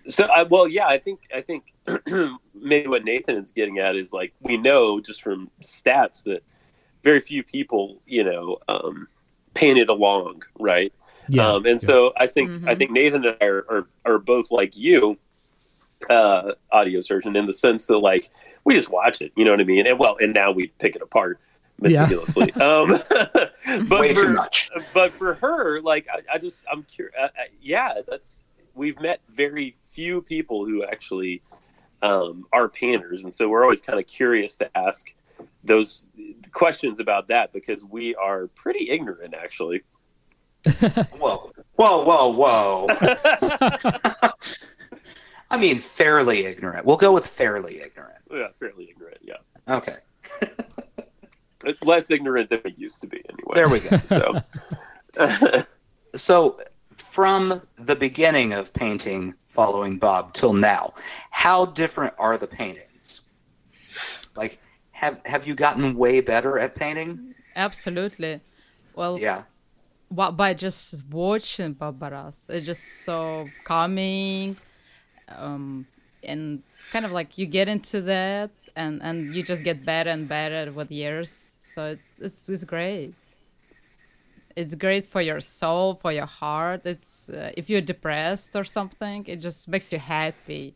So, 0.07 0.25
I, 0.27 0.45
well, 0.45 0.69
yeah, 0.69 0.87
I 0.87 0.99
think 0.99 1.21
I 1.35 1.41
think 1.41 1.75
maybe 2.55 2.87
what 2.89 3.05
Nathan 3.05 3.37
is 3.37 3.51
getting 3.51 3.79
at 3.79 3.97
is 3.97 4.13
like 4.13 4.33
we 4.41 4.57
know 4.57 5.01
just 5.01 5.23
from 5.23 5.51
stats 5.63 6.23
that 6.25 6.43
very 7.03 7.21
few 7.21 7.43
people, 7.43 8.01
you 8.07 8.25
know, 8.25 8.59
um, 8.69 9.09
painted 9.55 9.89
along, 9.89 10.45
right? 10.59 10.93
Yeah, 11.29 11.49
Um, 11.49 11.67
and 11.67 11.81
yeah. 11.83 11.87
so 11.87 12.13
I 12.17 12.27
think 12.27 12.67
I 12.67 12.75
think 12.75 12.91
Nathan 12.91 13.25
and 13.25 13.37
I 13.41 13.45
are, 13.47 13.65
are, 13.69 13.87
are 14.05 14.19
both 14.19 14.51
like 14.51 14.77
you, 14.77 15.19
uh, 16.09 16.53
audio 16.71 17.01
surgeon, 17.01 17.37
in 17.37 17.47
the 17.47 17.53
sense 17.53 17.87
that 17.87 17.99
like 17.99 18.31
we 18.65 18.75
just 18.75 18.91
watch 18.91 19.21
it, 19.21 19.33
you 19.37 19.45
know 19.45 19.51
what 19.53 19.61
I 19.61 19.65
mean? 19.65 19.87
And 19.87 19.99
well, 19.99 20.17
and 20.21 20.33
now 20.35 20.51
we 20.53 20.69
pick 20.79 20.97
it 20.97 21.03
apart 21.03 21.39
Yeah. 21.81 22.03
meticulously. 22.03 22.53
um, 22.61 22.99
but 23.89 24.01
Way 24.01 24.15
for, 24.15 24.23
too 24.27 24.33
much. 24.33 24.71
but 24.95 25.11
for 25.11 25.35
her, 25.35 25.81
like 25.81 26.07
I, 26.13 26.35
I 26.35 26.39
just 26.39 26.65
I'm 26.71 26.83
curious. 26.85 27.15
Uh, 27.19 27.25
uh, 27.27 27.29
yeah, 27.61 27.95
that's 28.09 28.45
we've 28.75 29.01
met 29.01 29.21
very 29.29 29.75
few 29.93 30.23
people 30.23 30.65
who 30.65 30.85
actually 30.85 31.43
um, 32.03 32.47
are 32.53 32.69
painters, 32.69 33.25
and 33.25 33.35
so 33.35 33.49
we're 33.49 33.63
always 33.65 33.83
kind 33.83 33.99
of 33.99 34.07
curious 34.07 34.57
to 34.59 34.77
ask 34.77 35.13
those 35.65 36.09
questions 36.53 37.01
about 37.01 37.29
that 37.29 37.53
because 37.53 37.85
we 37.85 38.15
are 38.15 38.47
pretty 38.49 38.89
ignorant, 38.91 39.35
actually. 39.35 39.83
Whoa, 41.19 41.53
whoa, 41.77 42.03
whoa, 42.05 42.29
whoa. 42.29 42.87
I 45.51 45.57
mean, 45.57 45.81
fairly 45.81 46.45
ignorant. 46.47 46.85
We'll 46.85 46.97
go 46.97 47.13
with 47.13 47.27
fairly 47.27 47.81
ignorant. 47.81 48.19
Yeah, 48.31 48.49
fairly 48.59 48.91
ignorant. 48.91 49.19
Yeah, 49.23 49.37
Okay, 49.69 49.97
uh, 51.67 51.73
less 51.83 52.11
ignorant 52.11 52.51
than 52.51 52.61
it 52.65 52.79
used 52.79 53.01
to 53.01 53.07
be, 53.07 53.23
anyway. 53.29 53.55
there 53.55 53.69
we 53.69 53.81
go. 53.81 53.97
So, 53.97 55.63
So, 56.17 56.61
from 57.13 57.63
the 57.79 57.97
beginning 57.97 58.53
of 58.53 58.73
painting 58.75 59.35
following 59.51 59.99
Bob 59.99 60.35
till 60.35 60.53
now, 60.53 60.95
how 61.31 61.65
different 61.67 62.15
are 62.19 62.37
the 62.39 62.47
paintings? 62.47 63.21
Like, 64.37 64.59
have 64.93 65.21
have 65.25 65.47
you 65.47 65.55
gotten 65.55 65.97
way 65.97 66.21
better 66.21 66.59
at 66.59 66.75
painting? 66.75 67.35
Absolutely. 67.57 68.41
Well, 68.95 69.19
Yeah. 69.19 69.43
Wa- 70.11 70.31
by 70.31 70.55
just 70.55 71.05
watching 71.11 71.73
Bob 71.75 72.01
Ross, 72.01 72.47
it's 72.49 72.65
just 72.65 73.05
so 73.05 73.49
calming, 73.65 74.57
um, 75.29 75.87
and 76.23 76.63
kind 76.91 77.05
of 77.05 77.13
like 77.13 77.37
you 77.37 77.47
get 77.47 77.69
into 77.69 78.01
that, 78.03 78.51
and 78.75 79.03
and 79.03 79.35
you 79.35 79.43
just 79.43 79.65
get 79.65 79.85
better 79.85 80.11
and 80.11 80.27
better 80.27 80.73
with 80.73 80.91
years. 80.91 81.57
So 81.61 81.87
it's 81.87 82.19
it's 82.21 82.49
it's 82.49 82.65
great. 82.65 83.15
It's 84.57 84.75
great 84.75 85.07
for 85.07 85.21
your 85.21 85.41
soul, 85.41 85.95
for 85.95 86.11
your 86.11 86.27
heart. 86.27 86.81
It's 86.85 87.29
uh, 87.29 87.53
if 87.57 87.71
you're 87.71 87.81
depressed 87.83 88.57
or 88.57 88.65
something, 88.65 89.25
it 89.29 89.37
just 89.37 89.69
makes 89.69 89.93
you 89.93 89.99
happy, 89.99 90.75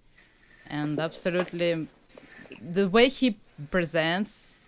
and 0.68 0.98
absolutely, 1.00 1.88
the 2.60 2.88
way 2.88 3.08
he 3.08 3.38
presents 3.70 4.58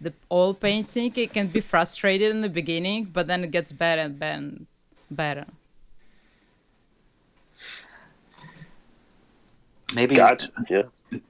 the 0.00 0.12
oil 0.32 0.54
painting 0.54 1.12
it 1.16 1.32
can 1.32 1.46
be 1.46 1.60
frustrated 1.60 2.30
in 2.30 2.40
the 2.40 2.48
beginning 2.48 3.04
but 3.04 3.26
then 3.26 3.44
it 3.44 3.50
gets 3.50 3.72
better 3.72 4.02
and 4.02 4.18
better 4.18 4.38
and 4.38 4.66
better 5.10 5.44
Maybe 9.94 10.14
gotcha. 10.14 10.48
Yeah. 10.68 10.82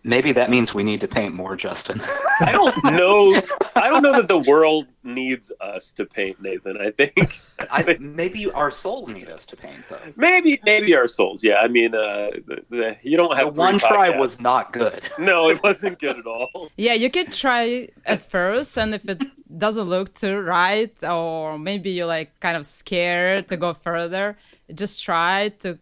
Maybe 0.04 0.32
that 0.32 0.50
means 0.50 0.74
we 0.74 0.82
need 0.82 1.00
to 1.00 1.08
paint 1.08 1.34
more, 1.34 1.56
Justin. 1.56 2.00
I 2.40 2.52
don't 2.52 2.84
know. 2.84 3.42
I 3.76 3.88
don't 3.88 4.02
know 4.02 4.12
that 4.12 4.28
the 4.28 4.38
world 4.38 4.86
needs 5.04 5.52
us 5.60 5.92
to 5.92 6.04
paint, 6.04 6.40
Nathan. 6.42 6.76
I 6.80 6.90
think 6.90 7.14
I, 7.70 7.96
maybe 8.00 8.50
our 8.50 8.70
souls 8.70 9.08
need 9.08 9.28
us 9.28 9.46
to 9.46 9.56
paint 9.56 9.82
though. 9.88 10.00
maybe 10.16 10.60
maybe 10.64 10.94
our 10.94 11.06
souls. 11.06 11.42
Yeah, 11.44 11.56
I 11.56 11.68
mean, 11.68 11.94
uh, 11.94 12.30
the, 12.46 12.64
the, 12.70 12.96
you 13.02 13.16
don't 13.16 13.36
have 13.36 13.48
three 13.54 13.58
one 13.58 13.78
try 13.78 14.16
was 14.16 14.40
not 14.40 14.72
good. 14.72 15.02
No, 15.18 15.50
it 15.50 15.62
wasn't 15.62 15.98
good 15.98 16.18
at 16.18 16.26
all. 16.26 16.70
yeah 16.76 16.94
you 16.94 17.10
can 17.10 17.30
try 17.30 17.88
at 18.06 18.22
first 18.24 18.76
and 18.78 18.94
if 18.94 19.06
it 19.08 19.20
doesn't 19.58 19.88
look 19.88 20.14
too 20.14 20.38
right 20.38 20.94
or 21.04 21.58
maybe 21.58 21.90
you're 21.90 22.06
like 22.06 22.30
kind 22.40 22.56
of 22.56 22.64
scared 22.64 23.48
to 23.48 23.56
go 23.56 23.74
further 23.74 24.36
just 24.74 25.02
try 25.04 25.48
to 25.60 25.78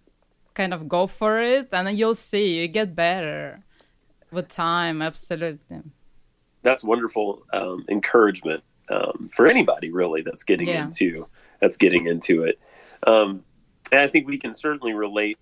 kind 0.54 0.74
of 0.74 0.88
go 0.88 1.06
for 1.06 1.40
it 1.40 1.68
and 1.72 1.86
then 1.86 1.96
you'll 1.96 2.14
see 2.14 2.60
you 2.60 2.66
get 2.68 2.94
better 2.96 3.60
with 4.30 4.48
time 4.48 5.02
absolutely 5.02 5.82
That's 6.62 6.82
wonderful 6.84 7.44
um, 7.52 7.84
encouragement 7.88 8.62
um, 8.90 9.30
for 9.32 9.46
anybody 9.46 9.90
really 9.90 10.22
that's 10.22 10.42
getting 10.42 10.68
Yeah. 10.68 10.84
into 10.84 11.26
that's 11.60 11.76
getting 11.76 12.06
into 12.06 12.44
it. 12.44 12.58
Um, 13.06 13.44
and 13.90 14.00
I 14.00 14.08
think 14.08 14.26
we 14.26 14.38
can 14.38 14.52
certainly 14.54 14.92
relate. 14.92 15.38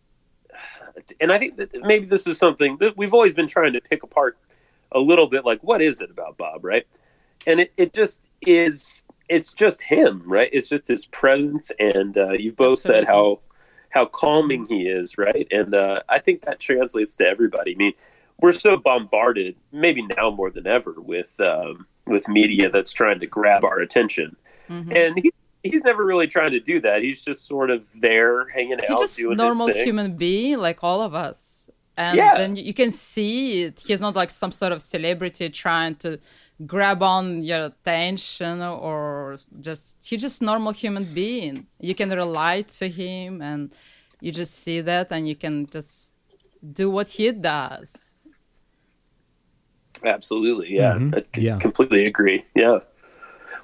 And 1.21 1.31
I 1.33 1.39
think 1.39 1.57
that 1.57 1.75
maybe 1.83 2.07
this 2.07 2.27
is 2.27 2.39
something 2.39 2.79
that 2.79 2.97
we've 2.97 3.13
always 3.13 3.35
been 3.35 3.47
trying 3.47 3.73
to 3.75 3.81
pick 3.81 4.03
apart 4.03 4.39
a 4.93 4.99
little 4.99 5.27
bit. 5.27 5.45
Like, 5.45 5.63
what 5.63 5.83
is 5.83 6.01
it 6.01 6.11
about 6.11 6.39
Bob, 6.39 6.65
right? 6.65 6.87
And 7.47 7.61
it, 7.61 7.73
it 7.77 7.93
just 7.93 8.29
is. 8.41 9.05
It's 9.29 9.53
just 9.53 9.83
him, 9.83 10.23
right? 10.25 10.49
It's 10.53 10.69
just 10.69 10.87
his 10.87 11.05
presence, 11.07 11.73
and 11.81 12.17
uh, 12.17 12.33
you've 12.33 12.57
both 12.57 12.79
said 12.79 13.05
how 13.07 13.41
how 13.91 14.07
calming 14.07 14.67
he 14.67 14.87
is, 14.89 15.19
right? 15.19 15.47
And 15.51 15.75
uh, 15.75 16.01
I 16.09 16.19
think 16.21 16.43
that 16.43 16.61
translates 16.61 17.17
to 17.17 17.27
everybody. 17.27 17.73
I 17.75 17.77
mean, 17.77 17.93
we're 18.41 18.53
so 18.53 18.77
bombarded, 18.77 19.57
maybe 19.73 20.03
now 20.03 20.31
more 20.31 20.51
than 20.51 20.67
ever, 20.67 20.95
with 20.99 21.39
um, 21.41 21.87
with 22.07 22.29
media 22.29 22.71
that's 22.71 22.93
trying 22.93 23.21
to 23.21 23.27
grab 23.27 23.65
our 23.65 23.79
attention, 23.81 24.37
and 24.69 25.19
he, 25.19 25.31
he's 25.63 25.85
never 25.85 26.05
really 26.05 26.27
trying 26.27 26.51
to 26.53 26.61
do 26.61 26.81
that. 26.81 27.03
He's 27.03 27.25
just 27.25 27.47
sort 27.47 27.71
of 27.71 27.87
there, 28.01 28.49
hanging 28.49 28.79
he's 28.81 28.91
out, 28.91 28.99
just 29.01 29.17
doing 29.19 29.37
normal 29.37 29.67
his 29.69 29.77
thing. 29.77 29.87
human 29.87 30.17
being 30.17 30.59
like 30.59 30.83
all 30.85 31.01
of 31.03 31.15
us 31.15 31.69
and 31.97 32.17
Yeah. 32.17 32.35
then 32.37 32.57
you 32.57 32.75
can 32.75 32.91
see 32.91 33.63
it 33.63 33.83
he's 33.87 34.01
not 34.01 34.15
like 34.15 34.31
some 34.31 34.53
sort 34.53 34.73
of 34.73 34.83
celebrity 34.83 35.49
trying 35.49 35.95
to 35.97 36.19
grab 36.67 37.03
on 37.03 37.43
your 37.43 37.65
attention 37.67 38.61
or 38.63 39.39
just 39.61 39.97
he's 40.05 40.21
just 40.21 40.43
normal 40.43 40.73
human 40.73 41.05
being 41.05 41.67
you 41.81 41.95
can 41.95 42.11
relate 42.11 42.69
to 42.69 42.89
him 42.89 43.41
and 43.41 43.73
you 44.21 44.31
just 44.33 44.55
see 44.55 44.81
that 44.83 45.07
and 45.11 45.27
you 45.29 45.35
can 45.35 45.67
just 45.67 46.15
do 46.73 46.91
what 46.91 47.09
he 47.11 47.33
does 47.33 48.16
Absolutely, 50.07 50.75
yeah, 50.75 50.95
Mhm. 50.95 51.15
I 51.19 51.23
c- 51.23 51.45
Yeah. 51.47 51.59
completely 51.59 52.07
agree. 52.07 52.45
Yeah. 52.55 52.79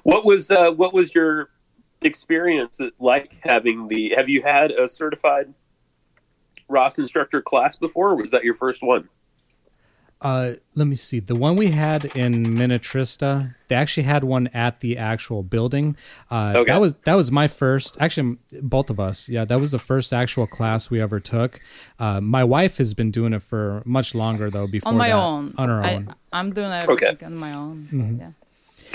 What 0.03 0.25
was 0.25 0.51
uh, 0.51 0.71
what 0.71 0.93
was 0.93 1.15
your 1.15 1.49
experience 2.01 2.79
like 2.99 3.35
having 3.43 3.87
the? 3.87 4.13
Have 4.15 4.27
you 4.29 4.41
had 4.41 4.71
a 4.71 4.87
certified 4.87 5.53
Ross 6.67 6.99
instructor 6.99 7.41
class 7.41 7.75
before, 7.77 8.09
or 8.11 8.15
was 8.15 8.31
that 8.31 8.43
your 8.43 8.53
first 8.55 8.83
one? 8.83 9.07
Uh, 10.23 10.53
let 10.75 10.87
me 10.87 10.95
see. 10.95 11.19
The 11.19 11.35
one 11.35 11.55
we 11.57 11.71
had 11.71 12.05
in 12.15 12.45
Minnetrista, 12.45 13.55
they 13.67 13.75
actually 13.75 14.03
had 14.03 14.23
one 14.23 14.47
at 14.53 14.79
the 14.79 14.97
actual 14.97 15.43
building. 15.43 15.95
Uh, 16.31 16.53
Okay. 16.55 16.71
That 16.71 16.79
was 16.79 16.93
that 17.05 17.15
was 17.15 17.29
my 17.31 17.47
first. 17.47 17.97
Actually, 17.99 18.37
both 18.61 18.89
of 18.89 18.99
us. 18.99 19.27
Yeah, 19.29 19.43
that 19.45 19.59
was 19.59 19.71
the 19.71 19.79
first 19.79 20.13
actual 20.13 20.47
class 20.47 20.89
we 20.89 21.01
ever 21.01 21.19
took. 21.19 21.59
Uh, 21.99 22.21
my 22.21 22.43
wife 22.43 22.77
has 22.77 22.93
been 22.93 23.11
doing 23.11 23.33
it 23.33 23.41
for 23.41 23.83
much 23.85 24.15
longer 24.15 24.49
though. 24.49 24.67
Before 24.67 24.91
on 24.91 24.97
my 24.97 25.09
that, 25.09 25.15
own 25.15 25.53
on 25.57 25.69
her 25.69 25.83
own. 25.85 26.15
i'm 26.31 26.51
doing 26.53 26.71
everything 26.71 27.09
Okay. 27.15 27.25
on 27.25 27.35
my 27.37 27.53
own 27.53 27.87
Mm-hmm. 27.91 28.19
yeah 28.19 28.31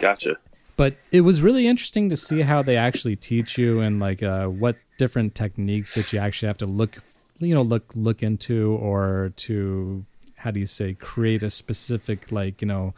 Gotcha. 0.01 0.37
but 0.77 0.97
it 1.13 1.23
was 1.23 1.43
really 1.43 1.67
interesting 1.67 2.09
to 2.11 2.17
see 2.17 2.41
how 2.43 2.63
they 2.63 2.77
actually 2.77 3.17
teach 3.17 3.59
you 3.59 3.81
and 3.81 4.01
like 4.01 4.23
uh, 4.23 4.47
what 4.47 4.77
different 4.99 5.35
techniques 5.35 5.95
that 5.95 6.13
you 6.13 6.19
actually 6.19 6.47
have 6.49 6.59
to 6.59 6.67
look 6.67 6.97
you 7.39 7.55
know 7.55 7.63
look 7.63 7.93
look 7.95 8.23
into 8.23 8.73
or 8.81 9.33
to 9.37 10.05
how 10.39 10.51
do 10.51 10.61
you 10.61 10.67
say 10.67 10.95
create 10.95 11.43
a 11.43 11.51
specific 11.51 12.31
like 12.33 12.61
you 12.63 12.69
know 12.69 12.95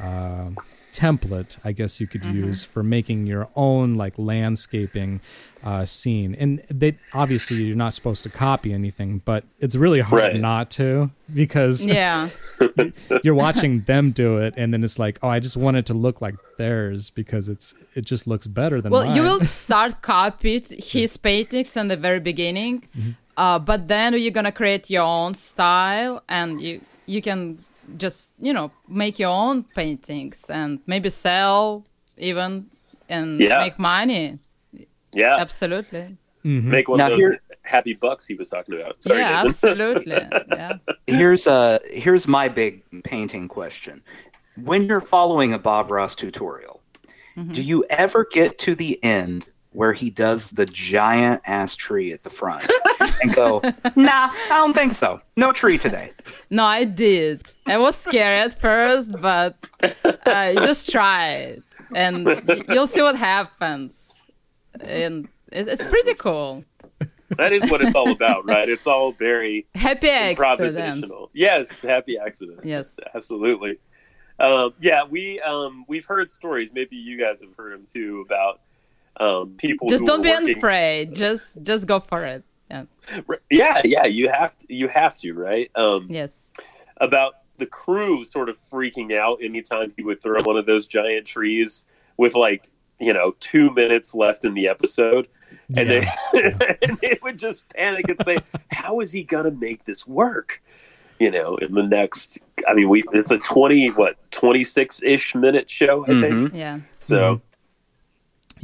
uh, 0.00 0.50
template 0.92 1.58
i 1.64 1.72
guess 1.72 2.00
you 2.00 2.06
could 2.06 2.22
Mm-hmm. 2.22 2.44
use 2.46 2.64
for 2.64 2.82
making 2.84 3.26
your 3.26 3.48
own 3.56 3.94
like 3.96 4.14
landscaping 4.16 5.20
uh, 5.64 5.84
scene 5.84 6.36
and 6.38 6.62
they 6.70 6.96
obviously 7.12 7.56
you're 7.64 7.76
not 7.76 7.94
supposed 7.94 8.22
to 8.22 8.30
copy 8.30 8.72
anything 8.72 9.20
but 9.24 9.42
it's 9.58 9.74
really 9.74 10.00
hard 10.00 10.22
Right. 10.22 10.40
not 10.40 10.70
to 10.72 11.10
because 11.34 11.84
yeah 11.84 12.28
you're 13.24 13.34
watching 13.34 13.80
them 13.82 14.12
do 14.12 14.38
it 14.38 14.54
and 14.56 14.72
then 14.72 14.84
it's 14.84 14.98
like 15.00 15.18
oh 15.22 15.28
i 15.28 15.40
just 15.40 15.56
want 15.56 15.76
it 15.76 15.86
to 15.86 15.94
look 15.94 16.20
like 16.20 16.36
theirs 16.58 17.10
because 17.10 17.48
it's 17.48 17.74
it 17.96 18.04
just 18.04 18.26
looks 18.28 18.46
better 18.46 18.80
than 18.80 18.92
well 18.92 19.04
mine. 19.04 19.16
you 19.16 19.22
will 19.22 19.40
start 19.40 20.00
copy 20.14 20.62
his 20.78 21.16
paintings 21.16 21.76
in 21.76 21.88
the 21.88 21.96
very 21.96 22.20
beginning 22.20 22.82
Mm-hmm. 22.96 23.10
Uh, 23.36 23.58
but 23.58 23.88
then 23.88 24.14
you're 24.18 24.30
gonna 24.32 24.52
create 24.52 24.88
your 24.90 25.02
own 25.04 25.34
style, 25.34 26.22
and 26.28 26.60
you 26.60 26.80
you 27.06 27.20
can 27.22 27.58
just 27.96 28.32
you 28.40 28.52
know 28.52 28.70
make 28.88 29.18
your 29.18 29.30
own 29.30 29.64
paintings 29.74 30.48
and 30.48 30.78
maybe 30.86 31.10
sell 31.10 31.84
even 32.16 32.66
and 33.08 33.40
Yeah. 33.40 33.58
make 33.58 33.78
money. 33.78 34.38
Yeah, 35.12 35.36
Absolutely. 35.38 36.16
make 36.42 36.88
one 36.88 36.98
Now 36.98 37.04
of 37.06 37.10
those 37.12 37.20
here- 37.20 37.40
happy 37.62 37.94
bucks 37.94 38.26
he 38.26 38.34
was 38.34 38.50
talking 38.50 38.74
about. 38.80 39.02
Sorry, 39.02 39.18
yeah, 39.20 39.30
Nathan. 39.42 39.46
absolutely. 39.46 40.12
yeah. 40.50 40.72
Here's 41.06 41.46
uh 41.46 41.78
here's 41.90 42.26
my 42.28 42.48
big 42.48 42.82
painting 43.04 43.48
question. 43.48 44.02
When 44.56 44.84
you're 44.86 45.00
following 45.00 45.52
a 45.52 45.58
Bob 45.58 45.90
Ross 45.90 46.14
tutorial, 46.14 46.80
do 47.52 47.62
you 47.62 47.84
ever 47.90 48.26
get 48.30 48.58
to 48.58 48.74
the 48.76 49.02
end 49.02 49.48
where 49.74 49.92
he 49.92 50.08
does 50.08 50.50
the 50.50 50.64
giant 50.66 51.42
ass 51.46 51.76
tree 51.76 52.12
at 52.12 52.22
the 52.22 52.30
front 52.30 52.68
and 53.22 53.34
go, 53.34 53.60
"Nah, 53.96 54.10
I 54.10 54.46
don't 54.50 54.72
think 54.72 54.92
so. 54.94 55.20
No 55.36 55.52
tree 55.52 55.76
today." 55.78 56.12
No, 56.50 56.64
I 56.64 56.84
did. 56.84 57.42
I 57.66 57.76
was 57.78 57.96
scared 57.96 58.50
at 58.50 58.60
first, 58.60 59.20
but 59.20 59.56
I 60.24 60.54
just 60.62 60.90
try 60.90 61.28
it, 61.32 61.62
and 61.94 62.26
you'll 62.68 62.86
see 62.86 63.02
what 63.02 63.16
happens. 63.16 64.12
And 64.80 65.28
it's 65.52 65.84
pretty 65.84 66.14
cool. 66.14 66.64
that 67.36 67.52
is 67.52 67.70
what 67.70 67.80
it's 67.82 67.94
all 67.94 68.10
about, 68.10 68.44
right? 68.48 68.68
It's 68.68 68.86
all 68.86 69.12
very 69.12 69.66
Happy 69.74 70.08
accidents. 70.08 70.76
improvisational. 70.76 71.28
Yes, 71.32 71.80
happy 71.80 72.16
accidents. 72.18 72.62
Yes. 72.64 72.98
absolutely. 73.14 73.78
Um, 74.38 74.74
yeah, 74.80 75.04
we 75.04 75.40
um, 75.40 75.84
we've 75.86 76.06
heard 76.06 76.30
stories. 76.30 76.72
Maybe 76.74 76.96
you 76.96 77.18
guys 77.18 77.40
have 77.40 77.54
heard 77.56 77.72
them 77.72 77.86
too 77.92 78.24
about 78.26 78.60
um, 79.18 79.54
people. 79.56 79.88
Just 79.88 80.04
don't 80.04 80.22
be 80.22 80.30
working- 80.30 80.56
afraid. 80.56 81.14
Just 81.14 81.62
just 81.62 81.86
go 81.86 82.00
for 82.00 82.24
it. 82.24 82.42
Yeah. 82.70 82.84
Yeah, 83.50 83.82
yeah, 83.84 84.06
you 84.06 84.30
have 84.30 84.56
to. 84.58 84.66
You 84.74 84.88
have 84.88 85.18
to, 85.18 85.32
right? 85.34 85.70
Um, 85.76 86.06
Yes. 86.08 86.30
about 86.96 87.34
the 87.58 87.66
crew 87.66 88.24
sort 88.24 88.48
of 88.48 88.56
freaking 88.72 89.16
out 89.16 89.38
anytime 89.42 89.92
he 89.96 90.02
would 90.02 90.20
throw 90.22 90.42
one 90.42 90.56
of 90.56 90.66
those 90.66 90.86
giant 90.86 91.26
trees 91.26 91.84
with 92.16 92.34
like 92.34 92.68
you 92.98 93.12
know 93.12 93.34
two 93.40 93.70
minutes 93.74 94.14
left 94.14 94.44
in 94.44 94.54
the 94.54 94.66
episode 94.66 95.28
and 95.76 95.88
Yeah. 95.90 96.14
they 96.32 96.42
and 96.82 96.96
they 96.98 97.18
would 97.22 97.38
just 97.38 97.72
panic 97.74 98.08
and 98.08 98.24
say 98.24 98.38
how 98.70 99.00
is 99.00 99.12
he 99.12 99.22
gonna 99.22 99.50
make 99.52 99.84
this 99.84 100.06
work 100.06 100.62
you 101.20 101.30
know 101.30 101.56
in 101.56 101.74
the 101.74 101.82
next 101.82 102.38
i 102.68 102.74
mean 102.74 102.88
we 102.88 103.02
it's 103.12 103.30
a 103.32 103.38
20 103.38 103.88
what 103.90 104.16
26-ish 104.30 105.34
minute 105.34 105.68
show 105.70 106.04
i 106.04 106.20
think 106.20 106.34
Mhm. 106.34 106.54
Yeah. 106.54 106.80
so 106.98 107.40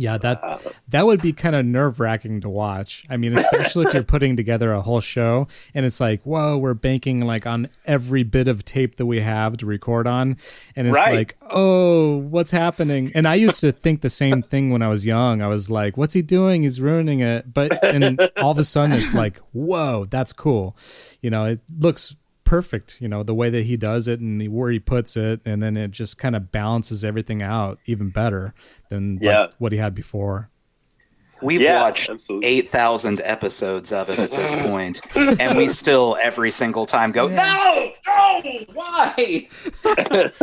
Yeah, 0.01 0.17
that 0.17 0.41
uh, 0.43 0.57
that 0.89 1.05
would 1.05 1.21
be 1.21 1.35
kind 1.35 1.55
of 1.55 1.67
nerve 1.67 2.01
wracking 2.01 2.41
to 2.41 2.49
watch. 2.49 3.05
I 3.11 3.19
mean, 3.19 3.37
especially 3.37 3.85
if 3.87 3.93
you're 3.93 4.03
putting 4.03 4.35
together 4.35 4.73
a 4.73 4.81
whole 4.81 5.03
show 5.03 5.47
and 5.75 5.85
it's 5.85 6.01
like, 6.01 6.23
whoa, 6.23 6.57
we're 6.57 6.73
banking 6.73 7.27
like 7.27 7.47
on 7.47 7.69
every 7.85 8.23
bit 8.23 8.49
of 8.49 8.65
tape 8.65 8.97
that 8.97 9.05
we 9.05 9.21
have 9.21 9.59
to 9.59 9.67
record 9.67 10.07
on, 10.07 10.39
and 10.75 10.87
it's 10.89 10.97
Right. 10.97 11.15
like, 11.15 11.37
oh, 11.51 12.17
what's 12.17 12.51
happening? 12.51 13.13
And 13.15 13.29
I 13.29 13.35
used 13.35 13.61
to 13.61 13.73
think 13.73 14.01
the 14.01 14.09
same 14.09 14.41
thing 14.41 14.71
when 14.71 14.81
I 14.81 14.89
was 14.89 15.05
young. 15.05 15.43
I 15.43 15.49
was 15.49 15.71
like, 15.71 15.99
what's 15.99 16.15
he 16.15 16.23
doing? 16.23 16.63
He's 16.63 16.81
ruining 16.81 17.21
it. 17.21 17.53
But 17.53 17.85
and 17.85 18.19
all 18.39 18.53
of 18.53 18.59
a 18.59 18.65
sudden, 18.65 18.93
it's 18.97 19.13
like, 19.13 19.37
whoa, 19.53 20.07
that's 20.07 20.33
cool. 20.33 20.79
You 21.21 21.29
know, 21.29 21.45
it 21.45 21.61
looks 21.79 22.17
perfect 22.51 23.01
you 23.01 23.07
know 23.07 23.23
the 23.23 23.33
way 23.33 23.49
that 23.49 23.63
he 23.67 23.77
does 23.77 24.09
it 24.09 24.19
and 24.19 24.53
where 24.53 24.73
he 24.73 24.81
puts 24.81 25.17
it 25.17 25.41
and 25.45 25.63
then 25.63 25.77
it 25.77 25.93
just 25.93 26.19
kind 26.19 26.35
of 26.35 26.51
balances 26.51 27.05
everything 27.05 27.43
out 27.43 27.79
even 27.87 28.11
better 28.11 28.53
than 28.89 29.19
like, 29.23 29.53
what 29.59 29.71
he 29.71 29.79
had 29.79 29.95
before 29.95 30.51
We've 31.43 31.61
Yeah, 31.63 31.81
watched 31.81 32.11
absolutely. 32.11 32.49
8,000 32.49 33.21
episodes 33.25 33.93
of 33.93 34.11
it 34.11 34.19
at 34.19 34.31
this 34.31 34.55
point, 34.67 35.01
and 35.41 35.57
we 35.57 35.69
still 35.69 36.19
every 36.21 36.51
single 36.51 36.85
time 36.85 37.13
go, 37.13 37.29
"No! 37.29 37.93
No! 38.07 38.43
Why?" 38.75 39.15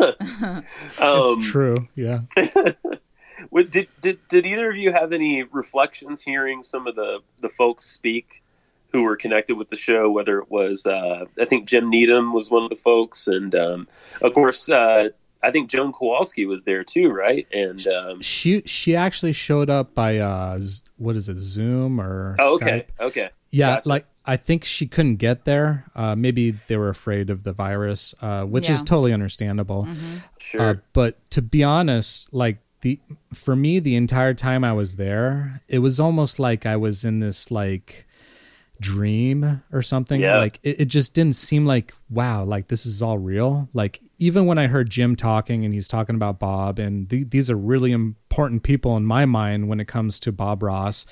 um, 0.02 0.64
it's 1.00 1.48
true 1.48 1.88
yeah 1.94 2.22
did, 3.70 3.88
did 4.02 4.20
did 4.28 4.46
either 4.46 4.70
of 4.72 4.78
you 4.78 4.92
have 4.92 5.14
any 5.14 5.44
reflections 5.44 6.24
hearing 6.24 6.64
some 6.64 6.88
of 6.88 6.96
the 6.96 7.20
the 7.42 7.50
folks 7.50 7.86
speak 7.86 8.42
who 8.92 9.04
were 9.04 9.16
connected 9.16 9.58
with 9.58 9.70
the 9.70 9.76
show? 9.76 10.10
Whether 10.10 10.40
it 10.40 10.50
was 10.50 10.86
uh, 10.86 11.26
I 11.40 11.46
think 11.46 11.68
Jim 11.68 11.90
Needham 11.90 12.34
was 12.34 12.50
one 12.50 12.64
of 12.64 12.70
the 12.70 12.76
folks, 12.76 13.28
and 13.28 13.54
um, 13.56 13.88
of 14.22 14.34
course 14.34 14.70
uh, 14.70 15.10
I 15.44 15.52
think 15.52 15.70
Joan 15.70 15.94
Kowalski 15.94 16.46
was 16.46 16.64
there 16.64 16.84
too, 16.84 17.10
right? 17.10 17.48
And 17.54 17.86
um, 17.88 18.22
she 18.22 18.62
she 18.66 18.96
actually 18.96 19.34
showed 19.34 19.70
up 19.70 19.94
by 19.94 20.18
uh 20.18 20.60
what 20.98 21.16
is 21.16 21.30
it 21.30 21.38
zoom 21.38 22.00
or 22.02 22.36
oh, 22.40 22.56
okay, 22.56 22.86
Skype? 23.00 23.06
okay, 23.06 23.30
yeah 23.52 23.76
Gotcha. 23.76 23.90
like 23.90 24.06
i 24.26 24.36
think 24.36 24.66
she 24.66 24.88
couldn't 24.88 25.16
get 25.18 25.46
there 25.46 25.86
uh 25.96 26.14
maybe 26.16 26.52
they 26.52 26.76
were 26.76 26.90
afraid 26.90 27.30
of 27.30 27.44
the 27.44 27.54
virus 27.54 28.14
uh 28.22 28.44
which 28.44 28.70
is 28.70 28.84
totally 28.84 29.14
understandable 29.14 29.88
sure, 30.38 30.62
Uh, 30.62 30.74
but 30.92 31.30
to 31.32 31.42
be 31.42 31.64
honest, 31.64 32.34
like 32.34 32.58
the 32.82 33.00
for 33.34 33.56
me, 33.56 33.80
the 33.80 33.96
entire 33.96 34.34
time 34.34 34.64
I 34.64 34.74
was 34.74 34.96
there, 34.98 35.62
it 35.68 35.80
was 35.80 36.00
almost 36.00 36.40
like 36.40 36.66
I 36.66 36.76
was 36.76 37.04
in 37.06 37.20
this 37.20 37.52
like 37.52 38.06
dream 38.80 39.64
or 39.72 39.82
something. 39.82 40.22
Yeah. 40.22 40.38
Like 40.38 40.60
it, 40.64 40.82
it 40.82 40.86
just 40.86 41.14
didn't 41.14 41.36
seem 41.36 41.66
like 41.66 41.94
wow, 42.10 42.44
like 42.44 42.68
this 42.68 42.86
is 42.86 43.02
all 43.02 43.18
real. 43.18 43.70
Like 43.74 44.00
even 44.18 44.46
when 44.46 44.58
I 44.58 44.68
heard 44.68 44.90
Jim 44.90 45.16
talking 45.16 45.64
and 45.66 45.74
he's 45.74 45.88
talking 45.88 46.16
about 46.16 46.40
Bob, 46.40 46.80
and 46.80 47.10
th- 47.10 47.30
these 47.30 47.50
are 47.52 47.58
really 47.58 47.92
important 47.92 48.64
people 48.64 48.98
in 48.98 49.06
my 49.06 49.26
mind 49.26 49.68
when 49.70 49.80
it 49.80 49.86
comes 49.88 50.20
to 50.22 50.32
Bob 50.32 50.64
Ross. 50.64 51.06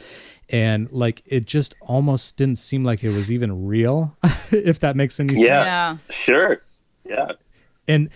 And 0.49 0.91
like 0.91 1.21
it 1.25 1.45
just 1.45 1.75
almost 1.81 2.37
didn't 2.37 2.57
seem 2.57 2.83
like 2.83 3.03
it 3.03 3.09
was 3.11 3.31
even 3.31 3.65
real, 3.65 4.15
if 4.51 4.79
that 4.79 4.95
makes 4.95 5.19
any 5.19 5.29
sense 5.29 5.41
Yeah. 5.41 5.63
Yeah. 5.65 5.97
sure, 6.09 6.61
yeah, 7.03 7.31
and 7.87 8.09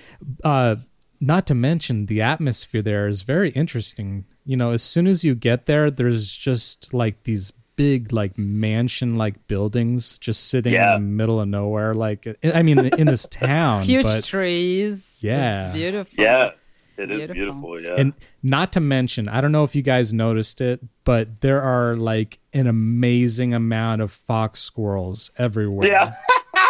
uh 0.44 0.78
not 1.22 1.46
to 1.48 1.54
mention 1.54 2.06
the 2.06 2.22
atmosphere 2.22 2.82
there 2.82 3.08
is 3.08 3.24
very 3.24 3.50
interesting 3.50 4.24
you 4.46 4.56
know 4.56 4.72
as 4.72 4.82
soon 4.82 5.06
as 5.06 5.24
you 5.26 5.36
get 5.36 5.66
there 5.66 5.92
there's 5.92 6.36
just 6.38 6.94
like 6.94 7.24
these 7.24 7.52
big 7.80 8.12
like 8.12 8.38
mansion 8.38 9.16
like 9.16 9.48
buildings 9.48 10.20
just 10.20 10.50
sitting 10.50 10.74
Yeah. 10.74 10.96
in 10.98 11.02
the 11.02 11.08
middle 11.08 11.40
of 11.40 11.48
nowhere 11.48 11.96
like 11.96 12.28
i 12.54 12.62
mean 12.62 12.78
in 12.78 13.08
this 13.08 13.26
town 13.48 13.84
Huge 13.84 14.04
but 14.04 14.26
trees. 14.26 15.20
Yeah. 15.22 15.68
It's 15.70 15.78
beautiful. 15.78 16.22
yeah. 16.24 16.52
It 16.98 17.10
is 17.12 17.28
Beautiful. 17.32 17.76
beautiful, 17.76 17.82
yeah. 17.96 18.02
and 18.02 18.14
not 18.44 18.74
to 18.74 18.82
mention 18.82 19.30
i 19.30 19.40
don't 19.40 19.54
know 19.54 19.64
if 19.64 19.74
you 19.78 19.82
guys 19.82 20.14
noticed 20.14 20.60
it 20.60 20.82
but 21.06 21.40
there 21.40 21.62
are 21.62 21.96
like 21.96 22.40
an 22.52 22.68
amazing 22.68 23.54
amount 23.54 24.02
of 24.02 24.12
fox 24.12 24.60
squirrels 24.60 25.32
everywhere 25.38 25.88
Yeah. 25.88 26.16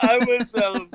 I 0.00 0.18
was 0.26 0.52
um 0.56 0.88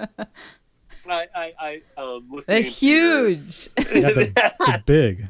I 1.09 1.25
I, 1.33 1.53
I 1.59 1.81
um 1.95 2.27
They're 2.45 2.59
listening 2.59 2.63
to 2.63 2.69
huge. 2.69 3.69
yeah 3.77 4.11
they're, 4.13 4.33
they're 4.67 4.83
big 4.85 5.27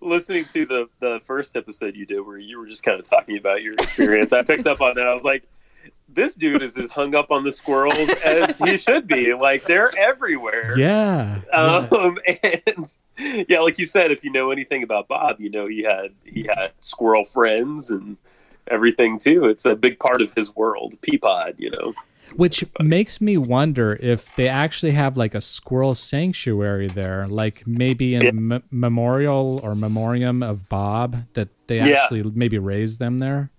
listening 0.00 0.44
to 0.52 0.66
the 0.66 0.88
the 1.00 1.20
first 1.24 1.56
episode 1.56 1.96
you 1.96 2.06
did 2.06 2.20
where 2.20 2.38
you 2.38 2.58
were 2.58 2.66
just 2.66 2.82
kind 2.82 2.98
of 2.98 3.08
talking 3.08 3.36
about 3.36 3.62
your 3.62 3.74
experience. 3.74 4.32
I 4.32 4.42
picked 4.42 4.66
up 4.66 4.80
on 4.80 4.94
that. 4.96 5.06
I 5.06 5.14
was 5.14 5.24
like 5.24 5.44
this 6.14 6.36
dude 6.36 6.62
is 6.62 6.76
as 6.76 6.90
hung 6.90 7.14
up 7.14 7.30
on 7.30 7.44
the 7.44 7.52
squirrels 7.52 8.08
as 8.24 8.58
he 8.58 8.76
should 8.76 9.06
be. 9.06 9.32
Like 9.34 9.62
they're 9.64 9.96
everywhere. 9.96 10.78
yeah, 10.78 11.40
yeah. 11.48 11.58
Um, 11.58 12.18
and 12.42 12.94
yeah, 13.48 13.60
like 13.60 13.78
you 13.78 13.86
said, 13.86 14.10
if 14.10 14.24
you 14.24 14.30
know 14.30 14.50
anything 14.50 14.82
about 14.82 15.08
Bob, 15.08 15.40
you 15.40 15.50
know 15.50 15.66
he 15.66 15.82
had 15.82 16.12
he 16.24 16.44
had 16.44 16.72
squirrel 16.80 17.24
friends 17.24 17.90
and 17.90 18.16
everything 18.68 19.18
too. 19.18 19.46
It's 19.46 19.64
a 19.64 19.74
big 19.74 19.98
part 19.98 20.22
of 20.22 20.34
his 20.34 20.54
world. 20.54 21.00
Peapod, 21.00 21.58
you 21.58 21.70
know. 21.70 21.94
Which 22.36 22.64
makes 22.80 23.20
me 23.20 23.36
wonder 23.36 23.98
if 24.00 24.34
they 24.36 24.48
actually 24.48 24.92
have 24.92 25.16
like 25.16 25.34
a 25.34 25.40
squirrel 25.40 25.94
sanctuary 25.94 26.86
there, 26.88 27.26
like 27.28 27.66
maybe 27.66 28.14
in 28.14 28.22
Yeah. 28.22 28.28
m- 28.56 28.62
memorial 28.70 29.60
or 29.62 29.74
memoriam 29.74 30.42
of 30.42 30.68
Bob 30.68 31.24
that 31.34 31.48
they 31.66 31.78
Yeah. 31.78 31.98
actually 32.02 32.22
maybe 32.34 32.58
raise 32.58 32.98
them 32.98 33.18
there. 33.18 33.50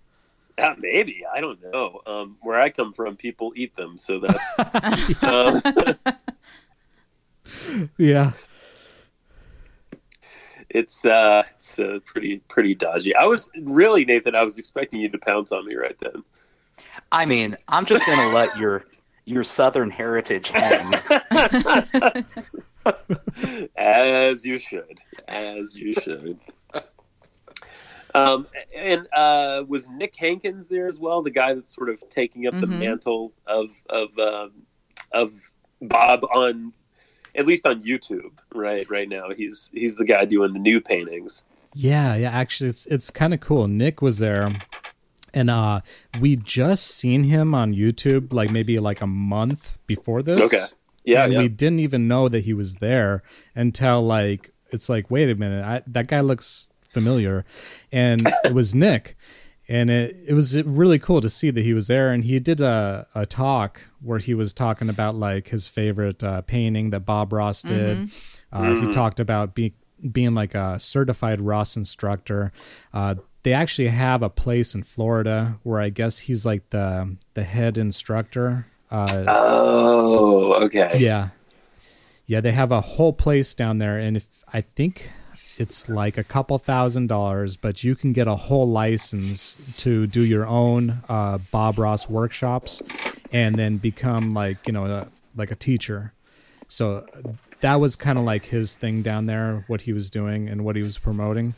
Uh, 0.57 0.75
maybe 0.77 1.23
I 1.33 1.41
don't 1.41 1.59
know. 1.63 2.01
Um, 2.05 2.37
where 2.41 2.61
I 2.61 2.69
come 2.69 2.93
from, 2.93 3.15
people 3.17 3.53
eat 3.55 3.75
them, 3.75 3.97
so 3.97 4.19
that's 4.19 5.23
um, 5.23 5.61
Yeah. 7.97 8.33
it's 10.69 11.05
uh, 11.05 11.43
it's 11.55 11.79
uh, 11.79 11.99
pretty 12.05 12.39
pretty 12.47 12.75
dodgy. 12.75 13.15
I 13.15 13.25
was 13.25 13.49
really 13.59 14.05
Nathan. 14.05 14.35
I 14.35 14.43
was 14.43 14.57
expecting 14.57 14.99
you 14.99 15.09
to 15.09 15.17
pounce 15.17 15.51
on 15.51 15.65
me 15.65 15.75
right 15.75 15.97
then. 15.99 16.23
I 17.13 17.25
mean, 17.25 17.55
I'm 17.69 17.85
just 17.85 18.05
gonna 18.05 18.33
let 18.33 18.57
your 18.59 18.83
your 19.25 19.45
Southern 19.45 19.89
heritage 19.89 20.49
hang. 20.49 20.93
As 23.77 24.43
you 24.45 24.57
should. 24.59 24.97
As 25.27 25.75
you 25.75 25.93
should. 25.93 26.37
Um, 28.15 28.47
and 28.75 29.07
uh, 29.15 29.63
was 29.67 29.89
Nick 29.89 30.15
Hankins 30.15 30.69
there 30.69 30.87
as 30.87 30.99
well? 30.99 31.21
The 31.23 31.31
guy 31.31 31.53
that's 31.53 31.73
sort 31.73 31.89
of 31.89 32.03
taking 32.09 32.45
up 32.47 32.53
the 32.59 32.67
Mhm. 32.67 32.79
mantle 32.79 33.33
of 33.47 33.71
of 33.89 34.17
um, 34.19 34.51
of 35.11 35.31
Bob 35.81 36.23
on 36.25 36.73
at 37.35 37.45
least 37.47 37.65
on 37.65 37.81
YouTube, 37.83 38.33
right? 38.53 38.87
Right 38.89 39.09
now, 39.09 39.29
he's 39.29 39.69
he's 39.73 39.95
the 39.97 40.05
guy 40.05 40.25
doing 40.25 40.53
the 40.53 40.59
new 40.59 40.79
paintings. 40.81 41.45
Yeah, 41.73 42.15
yeah. 42.15 42.29
Actually, 42.31 42.69
it's 42.71 42.85
it's 42.87 43.09
kind 43.09 43.33
of 43.33 43.39
cool. 43.39 43.67
Nick 43.67 44.01
was 44.01 44.19
there, 44.19 44.51
and 45.33 45.49
uh, 45.49 45.81
we 46.19 46.35
just 46.35 46.87
seen 46.87 47.23
him 47.23 47.53
on 47.55 47.73
YouTube 47.73 48.33
like 48.33 48.51
maybe 48.51 48.79
like 48.79 49.01
a 49.01 49.07
month 49.07 49.77
before 49.87 50.21
this. 50.21 50.39
Okay. 50.39 50.65
Yeah, 51.03 51.25
and 51.25 51.33
yeah. 51.33 51.39
we 51.39 51.49
didn't 51.49 51.79
even 51.79 52.07
know 52.07 52.29
that 52.29 52.41
he 52.41 52.53
was 52.53 52.77
there 52.77 53.23
until 53.55 54.01
like 54.01 54.51
it's 54.71 54.89
like 54.89 55.11
wait 55.11 55.29
a 55.29 55.35
minute, 55.35 55.65
I, 55.65 55.81
that 55.87 56.07
guy 56.07 56.21
looks 56.21 56.71
familiar, 56.89 57.45
and 57.91 58.21
it 58.43 58.53
was 58.53 58.73
Nick, 58.73 59.15
and 59.67 59.89
it 59.89 60.15
it 60.27 60.33
was 60.33 60.61
really 60.63 60.99
cool 60.99 61.19
to 61.19 61.29
see 61.29 61.49
that 61.49 61.61
he 61.61 61.73
was 61.73 61.87
there, 61.87 62.11
and 62.11 62.23
he 62.23 62.39
did 62.39 62.61
a 62.61 63.07
a 63.13 63.25
talk 63.25 63.89
where 64.01 64.19
he 64.19 64.33
was 64.33 64.53
talking 64.53 64.89
about 64.89 65.15
like 65.15 65.49
his 65.49 65.67
favorite 65.67 66.23
uh, 66.23 66.41
painting 66.41 66.91
that 66.91 67.01
Bob 67.01 67.33
Ross 67.33 67.61
did. 67.61 68.09
Uh, 68.51 68.75
He 68.75 68.87
talked 68.87 69.19
about 69.19 69.55
being 69.55 69.73
being 70.11 70.33
like 70.35 70.55
a 70.55 70.79
certified 70.79 71.41
Ross 71.41 71.75
instructor. 71.75 72.51
Uh, 72.93 73.15
they 73.43 73.53
actually 73.53 73.89
have 73.89 74.21
a 74.23 74.29
place 74.29 74.73
in 74.73 74.83
Florida 74.83 75.57
where 75.63 75.79
I 75.79 75.89
guess 75.89 76.19
he's 76.19 76.45
like 76.45 76.69
the 76.69 77.15
the 77.33 77.43
head 77.43 77.77
instructor. 77.77 78.65
Uh, 78.91 79.25
Oh, 79.27 80.53
okay. 80.65 80.93
yeah. 80.97 81.29
Yeah, 82.25 82.39
they 82.41 82.51
have 82.51 82.71
a 82.71 82.81
whole 82.81 83.13
place 83.13 83.53
down 83.53 83.79
there 83.79 83.97
and 83.99 84.15
if 84.17 84.43
I 84.53 84.61
think 84.61 85.11
it's 85.57 85.87
like 85.89 86.17
a 86.17 86.23
couple 86.23 86.57
thousand 86.57 87.07
dollars, 87.07 87.57
but 87.57 87.83
you 87.83 87.95
can 87.95 88.11
get 88.13 88.27
a 88.27 88.35
whole 88.35 88.67
license 88.67 89.55
to 89.77 90.07
do 90.07 90.21
your 90.21 90.47
own 90.47 91.01
uh, 91.09 91.37
Bob 91.51 91.77
Ross 91.77 92.09
workshops 92.09 92.81
and 93.31 93.55
then 93.55 93.77
become 93.77 94.33
like, 94.33 94.65
you 94.65 94.73
know, 94.73 94.85
a, 94.85 95.07
like 95.35 95.51
a 95.51 95.55
teacher. 95.55 96.13
So 96.67 97.05
that 97.63 97.79
was 97.79 97.95
kind 97.95 98.19
of 98.19 98.25
like 98.25 98.45
his 98.45 98.75
thing 98.75 99.01
down 99.01 99.25
there, 99.25 99.63
what 99.67 99.81
he 99.83 99.93
was 99.93 100.11
doing 100.11 100.47
and 100.49 100.63
what 100.63 100.75
he 100.75 100.83
was 100.83 100.97
promoting. 100.99 101.55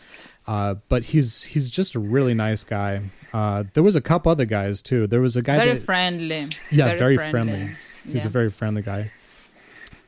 Uh, 0.48 0.76
but 0.90 1.06
he's 1.06 1.44
he's 1.44 1.70
just 1.72 1.96
a 1.96 2.00
really 2.00 2.34
nice 2.36 2.64
guy. 2.64 3.02
Uh, 3.34 3.64
there 3.74 3.82
was 3.84 3.96
a 3.96 4.02
couple 4.02 4.32
other 4.32 4.46
guys 4.46 4.82
too. 4.84 5.08
There 5.08 5.20
was 5.22 5.36
a 5.36 5.42
guy 5.42 5.58
that 5.58 5.66
Very 5.66 5.78
that, 5.80 5.86
friendly. 5.86 6.48
yeah, 6.72 6.96
very, 6.96 7.18
friendly. 7.18 7.70
He's 8.06 8.24
Yeah. 8.24 8.28
a 8.28 8.30
very 8.30 8.50
friendly 8.52 8.84
guy. 8.84 9.12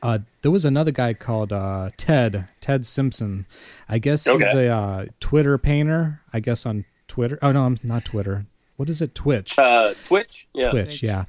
Uh, 0.00 0.20
there 0.42 0.52
was 0.52 0.64
another 0.64 0.92
guy 0.92 1.12
called 1.12 1.52
uh, 1.52 1.90
Ted 1.96 2.46
Ted 2.60 2.86
Simpson. 2.86 3.46
I 3.88 3.98
guess 3.98 4.24
he's 4.26 4.40
a 4.54 4.68
uh, 4.68 5.06
Twitter 5.18 5.58
painter. 5.58 6.20
I 6.32 6.38
guess 6.38 6.64
on 6.64 6.84
Twitter. 7.08 7.38
Oh 7.42 7.50
no, 7.50 7.64
I'm 7.64 7.76
not 7.82 8.04
Twitter. 8.04 8.46
What 8.76 8.88
is 8.88 9.02
it? 9.02 9.16
Twitch. 9.16 9.58
Uh, 9.58 9.92
Twitch. 10.06 10.46
Yeah. 10.54 10.70
Twitch. 10.70 11.02
Yeah. 11.02 11.24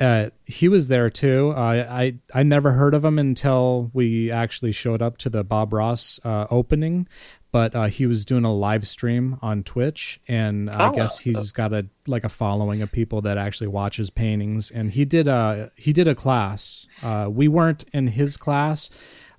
Uh, 0.00 0.30
he 0.46 0.66
was 0.68 0.88
there 0.88 1.10
too. 1.10 1.52
Uh, 1.54 1.86
I 1.90 2.14
I 2.34 2.42
never 2.42 2.72
heard 2.72 2.94
of 2.94 3.04
him 3.04 3.18
until 3.18 3.90
we 3.92 4.30
actually 4.30 4.72
showed 4.72 5.02
up 5.02 5.18
to 5.18 5.28
the 5.30 5.44
Bob 5.44 5.72
Ross 5.72 6.18
uh, 6.24 6.46
opening, 6.50 7.06
but 7.52 7.74
uh, 7.76 7.84
he 7.86 8.06
was 8.06 8.24
doing 8.24 8.44
a 8.44 8.52
live 8.52 8.86
stream 8.86 9.36
on 9.42 9.62
Twitch, 9.62 10.18
and 10.26 10.70
I 10.70 10.88
Oh. 10.88 10.92
guess 10.92 11.20
he's 11.20 11.52
got 11.52 11.72
a 11.74 11.86
like 12.06 12.24
a 12.24 12.28
following 12.30 12.80
of 12.80 12.90
people 12.90 13.20
that 13.22 13.36
actually 13.36 13.68
watches 13.68 14.08
paintings. 14.10 14.70
And 14.70 14.90
he 14.92 15.04
did 15.04 15.28
a 15.28 15.70
he 15.76 15.92
did 15.92 16.08
a 16.08 16.14
class. 16.14 16.86
Uh, 17.02 17.28
we 17.30 17.46
weren't 17.46 17.84
in 17.92 18.06
his 18.08 18.36
class, 18.38 18.90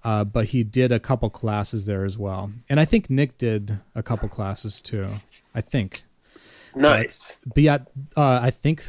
uh, 0.04 0.24
but 0.26 0.50
he 0.50 0.64
did 0.64 0.92
a 0.92 1.00
couple 1.00 1.30
classes 1.32 1.88
there 1.88 2.06
as 2.06 2.20
well. 2.20 2.52
And 2.70 2.80
I 2.80 2.86
think 2.86 3.10
Nick 3.10 3.38
did 3.40 3.80
a 3.96 4.04
couple 4.04 4.30
classes 4.30 4.82
too. 4.82 5.08
I 5.56 5.62
think 5.62 6.04
Nice. 6.76 7.40
but 7.46 7.64
yeah, 7.64 7.78
uh, 8.16 8.40
I 8.42 8.50
think 8.52 8.84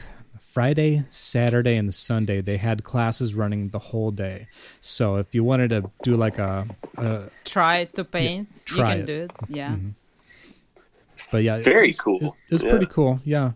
Friday, 0.53 1.05
Saturday, 1.09 1.77
and 1.77 1.93
Sunday 1.95 2.41
they 2.43 2.59
had 2.59 2.85
classes 2.85 3.35
running 3.35 3.71
the 3.71 3.79
whole 3.91 4.11
day. 4.11 4.47
So 4.81 5.17
if 5.17 5.35
you 5.35 5.43
wanted 5.45 5.71
to 5.71 5.91
do 6.03 6.15
like 6.17 6.39
a, 6.39 6.67
a 6.99 7.31
Try 7.45 7.85
to 7.97 8.05
paint. 8.05 8.49
you 8.69 8.77
try 8.77 8.91
can 8.93 9.01
it. 9.03 9.07
do 9.07 9.19
it. 9.25 9.31
Yeah. 9.49 9.77
but 11.31 11.43
yeah, 11.43 11.59
Very 11.59 11.89
it 11.89 11.97
was, 11.97 12.01
cool. 12.01 12.21
It, 12.21 12.33
it 12.49 12.53
was 12.53 12.63
Yeah. 12.63 12.71
pretty 12.71 12.87
cool. 12.87 13.21
Yeah, 13.25 13.53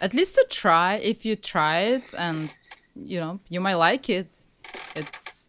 At 0.00 0.12
least 0.14 0.34
to 0.36 0.44
try. 0.50 0.90
If 1.12 1.24
you 1.26 1.34
try 1.36 1.78
it 1.96 2.14
and 2.16 2.50
you 2.96 3.20
know 3.20 3.38
you 3.48 3.60
might 3.60 3.74
like 3.88 4.08
it, 4.18 4.26
it's 4.96 5.48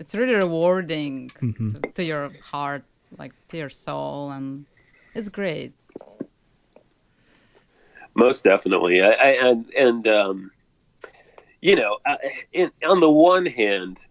it's 0.00 0.14
really 0.14 0.34
rewarding 0.34 1.30
Mm-hmm. 1.40 1.70
to, 1.70 1.78
to 1.96 2.02
your 2.04 2.30
heart, 2.52 2.82
like 3.18 3.32
to 3.48 3.56
your 3.62 3.70
soul, 3.70 4.30
and 4.36 4.64
it's 5.14 5.28
great. 5.28 5.72
Most 8.20 8.44
definitely. 8.44 9.00
I, 9.00 9.12
I 9.12 9.28
and 9.48 9.70
and 9.70 10.06
um, 10.06 10.50
you 11.62 11.74
know, 11.74 11.98
uh, 12.04 12.16
in, 12.52 12.70
on 12.86 13.00
the 13.00 13.10
one 13.10 13.46
hand, 13.46 14.06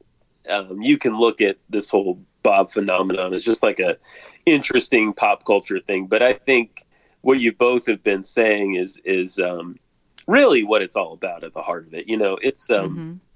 um, 0.49 0.81
you 0.81 0.97
can 0.97 1.15
look 1.15 1.41
at 1.41 1.57
this 1.69 1.89
whole 1.89 2.19
Bob 2.41 2.71
phenomenon 2.71 3.35
as 3.35 3.43
just 3.43 3.61
like 3.61 3.79
a 3.79 3.97
interesting 4.47 5.13
pop 5.13 5.45
culture 5.45 5.79
thing, 5.79 6.07
but 6.07 6.23
I 6.23 6.33
think 6.33 6.87
what 7.21 7.39
you 7.39 7.53
both 7.53 7.85
have 7.85 8.01
been 8.01 8.23
saying 8.23 8.73
is 8.73 8.99
is 9.05 9.37
um, 9.37 9.77
really 10.25 10.63
what 10.63 10.81
it's 10.81 10.95
all 10.95 11.13
about 11.13 11.43
at 11.43 11.53
the 11.53 11.61
heart 11.61 11.85
of 11.85 11.93
it. 11.93 12.07
You 12.07 12.17
know, 12.17 12.39
it's 12.41 12.67
um, 12.71 12.89
hmm 12.89 13.29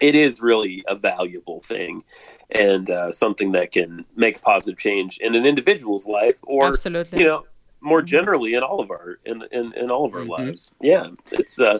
it 0.00 0.14
is 0.14 0.42
really 0.42 0.84
a 0.86 0.94
valuable 0.94 1.60
thing 1.60 2.04
and 2.50 2.90
uh, 2.90 3.10
something 3.10 3.52
that 3.52 3.72
can 3.72 4.04
make 4.14 4.36
a 4.36 4.40
positive 4.40 4.78
change 4.78 5.18
in 5.18 5.34
an 5.34 5.46
individual's 5.46 6.06
life 6.06 6.38
or 6.42 6.68
Absolutely. 6.68 7.18
you 7.18 7.24
know 7.24 7.44
more 7.86 8.02
generally 8.02 8.52
in 8.54 8.62
all 8.62 8.80
of 8.80 8.90
our 8.90 9.18
in 9.24 9.42
in, 9.52 9.72
in 9.74 9.90
all 9.90 10.04
of 10.04 10.12
our 10.14 10.20
Mhm. 10.20 10.28
lives 10.38 10.72
yeah 10.82 11.08
it's 11.30 11.58
uh 11.60 11.78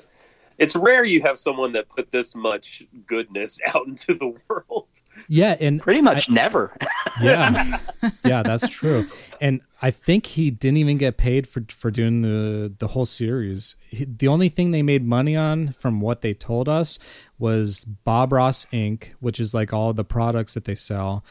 it's 0.58 0.74
rare 0.74 1.04
you 1.04 1.20
have 1.22 1.38
someone 1.38 1.72
that 1.72 1.86
put 1.88 2.10
this 2.12 2.34
much 2.34 2.84
goodness 3.06 3.60
out 3.74 3.86
into 3.86 4.14
the 4.14 4.34
world 4.48 4.86
yeah, 5.28 5.56
and 5.60 5.80
Pretty 5.80 6.02
much 6.02 6.28
never. 6.30 6.76
yeah, 7.22 7.78
yeah, 8.24 8.42
that's 8.42 8.68
true. 8.68 9.06
And 9.40 9.60
I 9.82 9.90
think 9.90 10.24
he 10.26 10.50
didn't 10.50 10.78
even 10.78 10.96
get 10.96 11.18
paid 11.18 11.46
for 11.46 11.62
for 11.68 11.90
doing 11.90 12.22
the 12.22 12.72
the 12.78 12.88
whole 12.88 13.04
series. 13.04 13.76
He, 13.88 14.06
the 14.06 14.26
only 14.26 14.48
thing 14.48 14.70
they 14.70 14.82
made 14.82 15.04
money 15.04 15.36
on, 15.36 15.68
from 15.68 16.00
what 16.00 16.22
they 16.22 16.32
told 16.32 16.66
us, 16.68 16.98
was 17.38 17.84
Bob 17.84 18.32
Ross 18.32 18.64
Inc., 18.72 19.12
which 19.20 19.38
is 19.38 19.52
like 19.52 19.74
all 19.74 19.92
the 19.92 20.04
products 20.04 20.54
that 20.54 20.64
they 20.64 20.74
sell, 20.74 21.24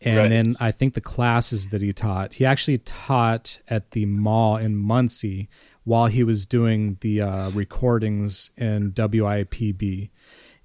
and 0.00 0.16
Right. 0.16 0.30
then 0.30 0.56
I 0.58 0.70
think 0.70 0.94
the 0.94 1.02
classes 1.02 1.68
that 1.68 1.82
he 1.82 1.92
taught. 1.92 2.34
He 2.34 2.46
actually 2.46 2.78
taught 2.78 3.60
at 3.68 3.90
the 3.90 4.06
mall 4.06 4.56
in 4.56 4.76
Muncie 4.76 5.50
while 5.84 6.06
he 6.06 6.24
was 6.24 6.46
doing 6.46 6.96
the 7.02 7.20
uh, 7.20 7.50
recordings 7.50 8.50
in 8.56 8.92
WIPB, 8.92 10.08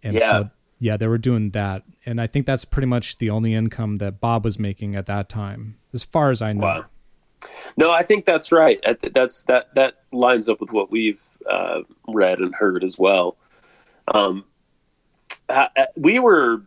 and 0.03 0.13
Yeah. 0.15 0.29
so 0.29 0.49
yeah, 0.79 0.97
they 0.97 1.07
were 1.07 1.17
doing 1.17 1.51
that, 1.51 1.83
and 2.05 2.21
I 2.21 2.27
think 2.27 2.45
that's 2.45 2.63
pretty 2.65 2.87
much 2.87 3.17
the 3.17 3.29
only 3.29 3.53
income 3.53 3.97
that 3.97 4.19
Bob 4.21 4.43
was 4.45 4.57
making 4.59 4.95
at 4.95 5.05
that 5.07 5.27
time, 5.29 5.77
as 5.93 6.03
far 6.05 6.31
as 6.31 6.41
I 6.41 6.53
know. 6.53 6.65
Wow. 6.65 6.85
No 7.77 7.91
i 7.91 8.03
think 8.03 8.25
that's 8.25 8.51
right. 8.51 8.83
That's 9.13 9.43
that 9.43 9.73
that 9.75 9.95
lines 10.11 10.49
up 10.49 10.59
with 10.61 10.71
what 10.71 10.91
we've 10.91 11.21
uh, 11.49 11.81
read 12.07 12.39
and 12.39 12.53
heard 12.55 12.83
as 12.83 12.97
well. 12.97 13.37
Um 14.07 14.45
uh, 15.49 15.67
uh, 15.77 15.85
we 15.95 16.19
were 16.19 16.63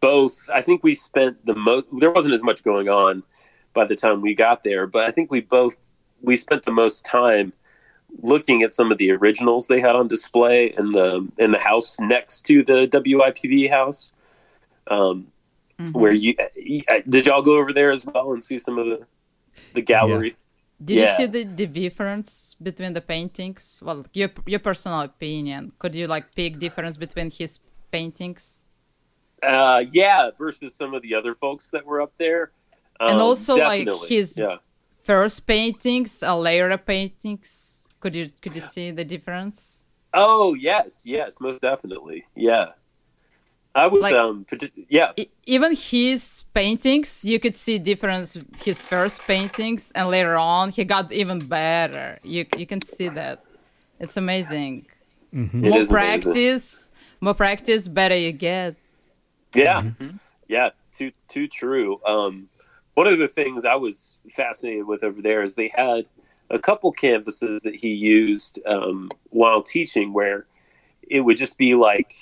both 0.00 0.48
i 0.52 0.60
think 0.62 0.82
we 0.82 0.94
spent 0.94 1.44
the 1.44 1.54
most 1.54 1.86
there 1.98 2.10
wasn't 2.10 2.32
as 2.32 2.42
much 2.42 2.64
going 2.64 2.88
on 2.88 3.22
by 3.74 3.84
the 3.84 3.94
time 3.94 4.22
we 4.22 4.34
got 4.34 4.62
there 4.62 4.86
but 4.86 5.04
i 5.04 5.10
think 5.10 5.30
we 5.30 5.40
both 5.40 5.92
we 6.22 6.34
spent 6.34 6.64
the 6.64 6.72
most 6.72 7.04
time 7.04 7.52
looking 8.22 8.62
at 8.62 8.72
some 8.72 8.90
of 8.90 8.98
the 8.98 9.10
originals 9.10 9.66
they 9.66 9.80
had 9.80 9.94
on 9.94 10.08
display 10.08 10.72
in 10.78 10.92
the 10.92 11.28
in 11.38 11.50
the 11.50 11.58
house 11.58 12.00
next 12.00 12.42
to 12.42 12.62
the 12.62 12.86
WIPB 12.88 13.70
house. 13.70 14.12
Um, 14.88 15.28
Mm-hmm. 15.78 15.98
where 16.00 16.12
you 16.12 16.34
uh, 16.88 17.00
did 17.06 17.26
y'all 17.26 17.42
go 17.42 17.58
over 17.58 17.70
there 17.70 17.90
as 17.92 18.06
well 18.06 18.32
and 18.32 18.42
see 18.42 18.58
some 18.58 18.78
of 18.78 18.86
the 18.86 19.06
the 19.74 19.82
gallery 19.82 20.36
Did 20.84 20.98
Yeah. 20.98 21.02
you 21.08 21.16
see 21.16 21.26
the, 21.26 21.42
the 21.44 21.66
difference 21.66 22.54
between 22.62 22.92
the 22.92 23.00
paintings? 23.00 23.80
Well, 23.82 24.04
your 24.12 24.28
your 24.46 24.60
personal 24.60 25.00
opinion. 25.00 25.72
Could 25.78 25.94
you 25.94 26.06
like 26.06 26.34
pick 26.34 26.58
difference 26.58 26.96
between 26.98 27.30
his 27.30 27.60
paintings? 27.90 28.64
Uh, 29.42 29.84
yeah, 29.90 30.30
versus 30.36 30.74
some 30.74 30.92
of 30.94 31.00
the 31.02 31.14
other 31.14 31.34
folks 31.34 31.70
that 31.70 31.84
were 31.86 32.00
up 32.00 32.12
there. 32.16 32.52
And 33.00 33.16
Um, 33.16 33.22
also, 33.22 33.56
like, 33.56 33.88
his- 34.08 34.36
yeah. 34.38 34.58
First 35.02 35.46
paintings, 35.46 36.22
a 36.22 36.34
layer 36.36 36.68
of 36.70 36.84
paintings. 36.84 37.80
Could 38.00 38.14
you 38.16 38.26
could 38.42 38.54
you 38.54 38.60
see 38.60 38.90
the 38.90 39.04
difference? 39.04 39.82
Oh 40.12 40.54
yes, 40.54 41.02
yes, 41.04 41.38
most 41.40 41.60
definitely. 41.62 42.26
Yeah, 42.34 42.72
I 43.82 43.86
was 43.88 44.02
Like- 44.02 44.14
um, 44.14 44.46
yeah, 44.88 45.12
even 45.44 45.70
his 45.76 46.44
paintings, 46.54 47.24
you 47.30 47.38
could 47.38 47.54
see 47.64 47.78
difference. 47.78 48.38
His 48.64 48.78
first 48.82 49.20
paintings, 49.32 49.92
and 49.94 50.08
later 50.08 50.36
on, 50.36 50.64
he 50.76 50.82
got 50.84 51.12
even 51.12 51.38
better. 51.40 52.18
You 52.34 52.42
you 52.60 52.66
can 52.66 52.80
see 52.80 53.08
that. 53.20 53.36
It's 54.00 54.16
amazing. 54.16 54.86
it 55.32 55.52
More 55.52 55.78
is 55.80 55.90
amazing. 55.90 55.94
practice, 56.32 56.90
more 57.20 57.34
practice, 57.34 57.82
better 58.00 58.16
you 58.26 58.32
get. 58.32 58.76
Yeah, 59.54 59.82
Mm-hmm. 59.82 60.16
yeah, 60.48 60.70
too 60.96 61.10
too 61.34 61.46
true. 61.60 62.00
Um, 62.14 62.48
one 62.94 63.06
of 63.12 63.18
the 63.18 63.28
things 63.28 63.64
I 63.66 63.76
was 63.86 64.16
fascinated 64.40 64.86
with 64.86 65.02
over 65.08 65.20
there 65.28 65.42
is 65.42 65.54
they 65.54 65.70
had 65.74 66.06
a 66.48 66.58
couple 66.58 66.92
canvases 66.92 67.60
that 67.66 67.74
he 67.82 67.90
used 67.92 68.58
um, 68.74 69.10
while 69.40 69.62
teaching, 69.62 70.12
where 70.18 70.46
it 71.16 71.20
would 71.20 71.36
just 71.36 71.58
be 71.58 71.74
like, 71.74 72.12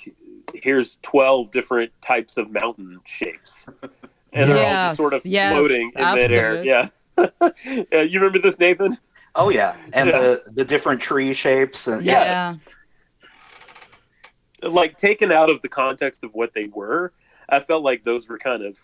here's 0.63 0.97
twelve 0.97 1.51
different 1.51 1.91
types 2.01 2.37
of 2.37 2.51
mountain 2.51 2.99
shapes, 3.05 3.67
and 4.33 4.49
they're 4.49 4.57
all 4.65 4.87
just 4.89 4.97
sort 4.97 5.13
of 5.13 5.25
yes, 5.25 5.53
floating 5.53 5.91
in 5.95 6.15
midair. 6.15 6.57
absolutely. 6.57 6.67
Yeah. 6.67 6.89
yeah, 7.91 8.01
you 8.01 8.19
remember 8.19 8.39
this, 8.39 8.59
Nathan? 8.59 8.97
Oh 9.35 9.49
yeah, 9.49 9.75
and 9.93 10.09
Yeah. 10.09 10.19
the 10.19 10.43
the 10.47 10.65
different 10.65 11.01
tree 11.01 11.33
shapes 11.33 11.87
and 11.87 12.03
Yeah. 12.03 12.55
like 14.61 14.97
taken 14.97 15.31
out 15.31 15.49
of 15.49 15.61
the 15.61 15.69
context 15.69 16.23
of 16.23 16.33
what 16.33 16.53
they 16.53 16.65
were, 16.67 17.13
I 17.47 17.59
felt 17.59 17.83
like 17.83 18.03
those 18.03 18.27
were 18.27 18.37
kind 18.37 18.63
of 18.63 18.77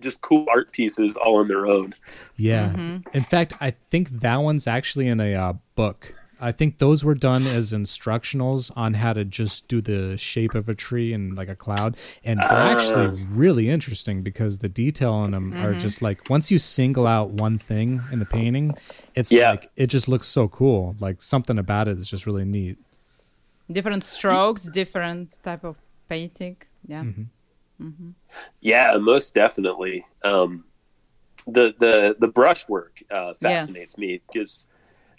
just 0.00 0.20
cool 0.22 0.46
art 0.50 0.72
pieces 0.72 1.16
all 1.16 1.40
on 1.40 1.48
their 1.48 1.66
own. 1.66 1.92
Yeah. 2.36 2.70
Mm-hmm. 2.70 3.16
In 3.16 3.24
fact, 3.24 3.52
I 3.60 3.72
think 3.90 4.08
that 4.20 4.36
one's 4.36 4.66
actually 4.66 5.08
in 5.08 5.20
a 5.20 5.34
uh, 5.34 5.52
book. 5.74 6.14
I 6.40 6.52
think 6.52 6.78
those 6.78 7.04
were 7.04 7.14
done 7.14 7.46
as 7.46 7.72
instructionals 7.72 8.70
on 8.76 8.94
how 8.94 9.12
to 9.12 9.24
just 9.24 9.68
do 9.68 9.80
the 9.80 10.16
shape 10.16 10.54
of 10.54 10.68
a 10.68 10.74
tree 10.74 11.12
and 11.12 11.36
like 11.36 11.48
a 11.48 11.54
cloud. 11.56 11.98
And 12.24 12.38
they're 12.40 12.48
actually 12.74 13.06
Ah. 13.08 13.26
really 13.30 13.68
interesting 13.68 14.22
because 14.22 14.58
the 14.58 14.68
detail 14.68 15.24
in 15.24 15.32
them 15.32 15.52
are 15.54 15.74
just 15.74 16.00
like 16.02 16.30
once 16.30 16.50
you 16.50 16.58
single 16.58 17.06
out 17.06 17.30
one 17.30 17.58
thing 17.58 18.00
in 18.12 18.18
the 18.20 18.26
painting, 18.26 18.72
it's 19.14 19.30
Yeah. 19.30 19.50
like 19.50 19.70
it 19.76 19.88
just 19.88 20.08
looks 20.08 20.28
so 20.28 20.48
cool. 20.48 20.96
Like 21.00 21.20
something 21.20 21.58
about 21.58 21.88
it 21.88 21.98
is 21.98 22.08
just 22.08 22.24
really 22.26 22.44
neat. 22.44 22.78
Different 23.70 24.02
strokes, 24.02 24.62
different 24.64 25.36
type 25.42 25.62
of 25.64 25.76
painting. 26.08 26.56
Yeah. 26.86 27.04
Yeah, 28.60 28.96
most 28.98 29.34
definitely. 29.34 30.06
Um, 30.22 30.64
the 31.46 31.74
the 31.78 32.16
the 32.18 32.28
brushwork 32.28 33.02
uh, 33.10 33.32
fascinates 33.34 33.96
me 33.96 34.20
because, 34.26 34.66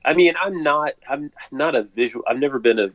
I 0.03 0.13
mean, 0.13 0.33
I'm 0.41 0.63
not 0.63 0.93
I'm 1.09 1.31
not 1.51 1.75
a 1.75 1.83
visual. 1.83 2.23
I've 2.27 2.39
never 2.39 2.59
been 2.59 2.79
a 2.79 2.91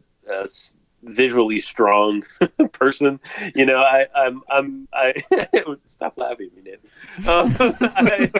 visually 1.03 1.59
strong 1.61 2.25
person. 2.73 3.21
You 3.55 3.67
know, 3.67 3.79
I 3.79 4.07
I'm 4.15 4.43
I'm 4.51 4.89
I 4.93 5.15
stop 5.85 6.19
laughing 6.19 6.51
at 6.57 6.65
me, 6.65 6.73
Nathan. 6.73 7.29
Um, 7.29 7.57
I, 7.97 8.31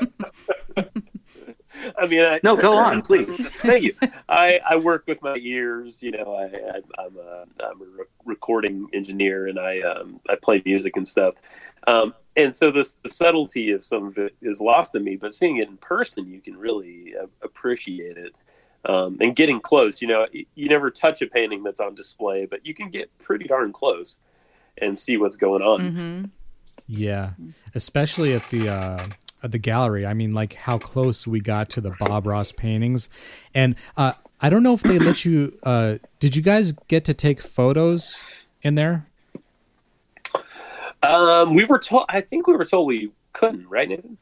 I 1.99 2.07
mean, 2.07 2.25
I, 2.25 2.41
No, 2.43 2.57
go 2.57 2.73
on, 2.75 3.03
please. 3.03 3.47
Thank 3.59 3.85
you. 3.85 3.95
I, 4.29 4.61
I 4.69 4.77
work 4.77 5.05
with 5.07 5.23
my 5.23 5.37
ears. 5.37 6.03
You 6.03 6.13
know, 6.13 6.35
I, 6.35 6.45
I 6.45 7.05
I'm 7.05 7.17
a 7.17 7.45
I'm 7.65 7.83
a 7.83 7.85
re- 7.85 8.05
recording 8.25 8.89
engineer, 8.93 9.47
and 9.47 9.59
I 9.59 9.81
um, 9.81 10.21
I 10.29 10.37
play 10.37 10.63
music 10.65 10.97
and 10.97 11.07
stuff. 11.07 11.35
Um, 11.87 12.15
and 12.37 12.55
so 12.55 12.71
this 12.71 12.95
the 13.03 13.09
subtlety 13.09 13.71
of 13.73 13.85
some 13.85 14.07
of 14.07 14.19
it 14.19 14.35
is 14.43 14.61
lost 14.61 14.95
in 14.95 15.05
me. 15.05 15.17
But 15.17 15.35
seeing 15.35 15.59
it 15.59 15.69
in 15.69 15.77
person, 15.77 16.27
you 16.29 16.41
can 16.41 16.57
really 16.57 17.15
uh, 17.21 17.27
appreciate 17.43 18.17
it. 18.17 18.35
Um, 18.89 19.17
and 19.21 19.35
getting 19.35 19.59
close, 19.59 20.01
you 20.01 20.07
know, 20.07 20.29
you 20.33 20.69
never 20.69 20.93
touch 20.93 21.21
a 21.21 21.27
painting 21.27 21.65
that's 21.65 21.81
on 21.81 21.97
display, 21.97 22.47
but 22.47 22.65
you 22.65 22.73
can 22.73 22.89
get 22.89 23.11
pretty 23.19 23.47
darn 23.47 23.73
close 23.73 24.21
and 24.81 24.97
see 24.97 25.17
what's 25.17 25.35
going 25.35 25.61
on. 25.61 25.81
Mm-hmm. 25.81 26.25
Yeah, 26.87 27.31
especially 27.75 28.33
at 28.33 28.49
the 28.51 28.69
uh, 28.69 29.07
at 29.43 29.51
the 29.51 29.59
gallery. 29.59 30.07
I 30.07 30.15
mean, 30.15 30.33
like 30.33 30.55
how 30.55 30.79
close 30.79 31.27
we 31.27 31.41
got 31.41 31.69
to 31.71 31.81
the 31.81 31.97
Bob 31.99 32.27
Ross 32.27 32.53
paintings, 32.53 33.09
and 33.55 33.75
uh, 33.97 34.13
I 34.41 34.51
don't 34.51 34.63
know 34.63 34.75
if 34.75 34.83
they 34.83 34.99
let 34.99 35.25
you. 35.25 35.59
Uh, 35.65 35.97
did 36.21 36.37
you 36.37 36.43
guys 36.43 36.73
get 36.89 37.05
to 37.07 37.15
take 37.15 37.41
photos 37.41 38.23
in 38.63 38.77
there? 38.77 39.07
Um, 41.03 41.55
we 41.55 41.65
were 41.65 41.79
told. 41.79 42.07
I 42.09 42.21
think 42.21 42.47
we 42.47 42.55
were 42.55 42.65
told 42.65 42.87
we 42.87 43.11
couldn't, 43.33 43.69
right, 43.69 43.89
Nathan? 43.89 44.19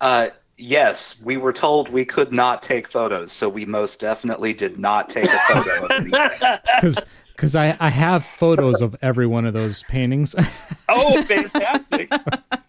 Uh, 0.00 0.30
yes, 0.56 1.16
we 1.22 1.36
were 1.36 1.52
told 1.52 1.88
we 1.88 2.04
could 2.04 2.32
not 2.32 2.62
take 2.62 2.90
photos, 2.90 3.32
so 3.32 3.48
we 3.48 3.64
most 3.64 4.00
definitely 4.00 4.52
did 4.54 4.78
not 4.78 5.08
take 5.08 5.24
a 5.30 5.38
photo 5.48 5.82
of 5.84 5.88
the 5.88 6.60
Because 6.76 7.04
because 7.34 7.56
I 7.56 7.76
I 7.80 7.88
have 7.88 8.24
photos 8.24 8.80
of 8.80 8.94
every 9.02 9.26
one 9.26 9.44
of 9.46 9.54
those 9.54 9.82
paintings. 9.84 10.34
Oh, 10.88 11.22
fantastic! 11.22 12.10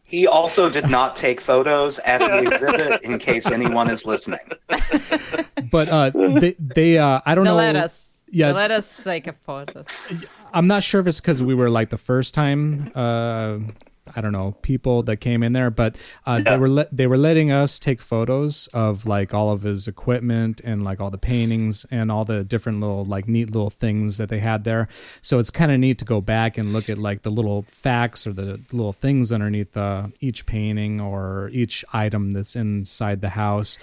He 0.07 0.25
also 0.27 0.69
did 0.69 0.89
not 0.89 1.15
take 1.17 1.41
photos 1.41 1.99
at 1.99 2.19
the 2.19 2.37
exhibit 2.47 3.01
in 3.03 3.17
case 3.19 3.47
anyone 3.47 3.89
is 3.89 4.05
listening. 4.05 4.39
but 5.71 5.89
uh, 5.89 6.11
they 6.39 6.55
they 6.59 6.97
uh, 6.99 7.19
I 7.25 7.35
don't 7.35 7.43
They 7.43 7.49
know. 7.51 7.57
let 7.57 7.75
us. 7.75 8.21
yeah. 8.29 8.47
They 8.47 8.53
let 8.53 8.71
us 8.71 9.03
take 9.03 9.27
a 9.27 9.33
photos. 9.33 9.87
I'm 10.53 10.67
not 10.67 10.83
sure 10.83 11.01
if 11.01 11.07
it's 11.07 11.19
because 11.19 11.43
we 11.43 11.53
were 11.55 11.69
like 11.69 11.89
the 11.89 11.97
first 11.97 12.33
time. 12.33 12.91
Uh, 12.95 13.57
I 14.15 14.21
don't 14.21 14.31
know 14.31 14.55
people 14.61 15.03
that 15.03 15.17
came 15.17 15.43
in 15.43 15.53
there, 15.53 15.69
but 15.69 16.01
uh, 16.25 16.39
they 16.41 16.57
were 16.57 16.69
le- 16.69 16.87
they 16.91 17.07
were 17.07 17.17
letting 17.17 17.51
us 17.51 17.79
take 17.79 18.01
photos 18.01 18.67
of 18.67 19.05
like 19.05 19.33
all 19.33 19.51
of 19.51 19.63
his 19.63 19.87
equipment 19.87 20.61
and 20.63 20.83
like 20.83 21.01
all 21.01 21.09
the 21.09 21.17
paintings 21.17 21.85
and 21.91 22.11
all 22.11 22.25
the 22.25 22.43
different 22.43 22.79
little 22.79 23.03
like 23.03 23.27
neat 23.27 23.51
little 23.51 23.69
things 23.69 24.17
that 24.17 24.29
they 24.29 24.39
had 24.39 24.63
there. 24.63 24.87
So 25.21 25.39
it's 25.39 25.51
kind 25.51 25.71
of 25.71 25.79
neat 25.79 25.97
to 25.99 26.05
go 26.05 26.21
back 26.21 26.57
and 26.57 26.73
look 26.73 26.89
at 26.89 26.97
like 26.97 27.23
the 27.23 27.29
little 27.29 27.63
facts 27.63 28.25
or 28.25 28.33
the 28.33 28.61
little 28.71 28.93
things 28.93 29.31
underneath 29.31 29.75
uh, 29.75 30.07
each 30.19 30.45
painting 30.45 31.01
or 31.01 31.49
each 31.51 31.83
item 31.93 32.31
that's 32.31 32.55
inside 32.55 33.21
the 33.21 33.29
house. 33.29 33.77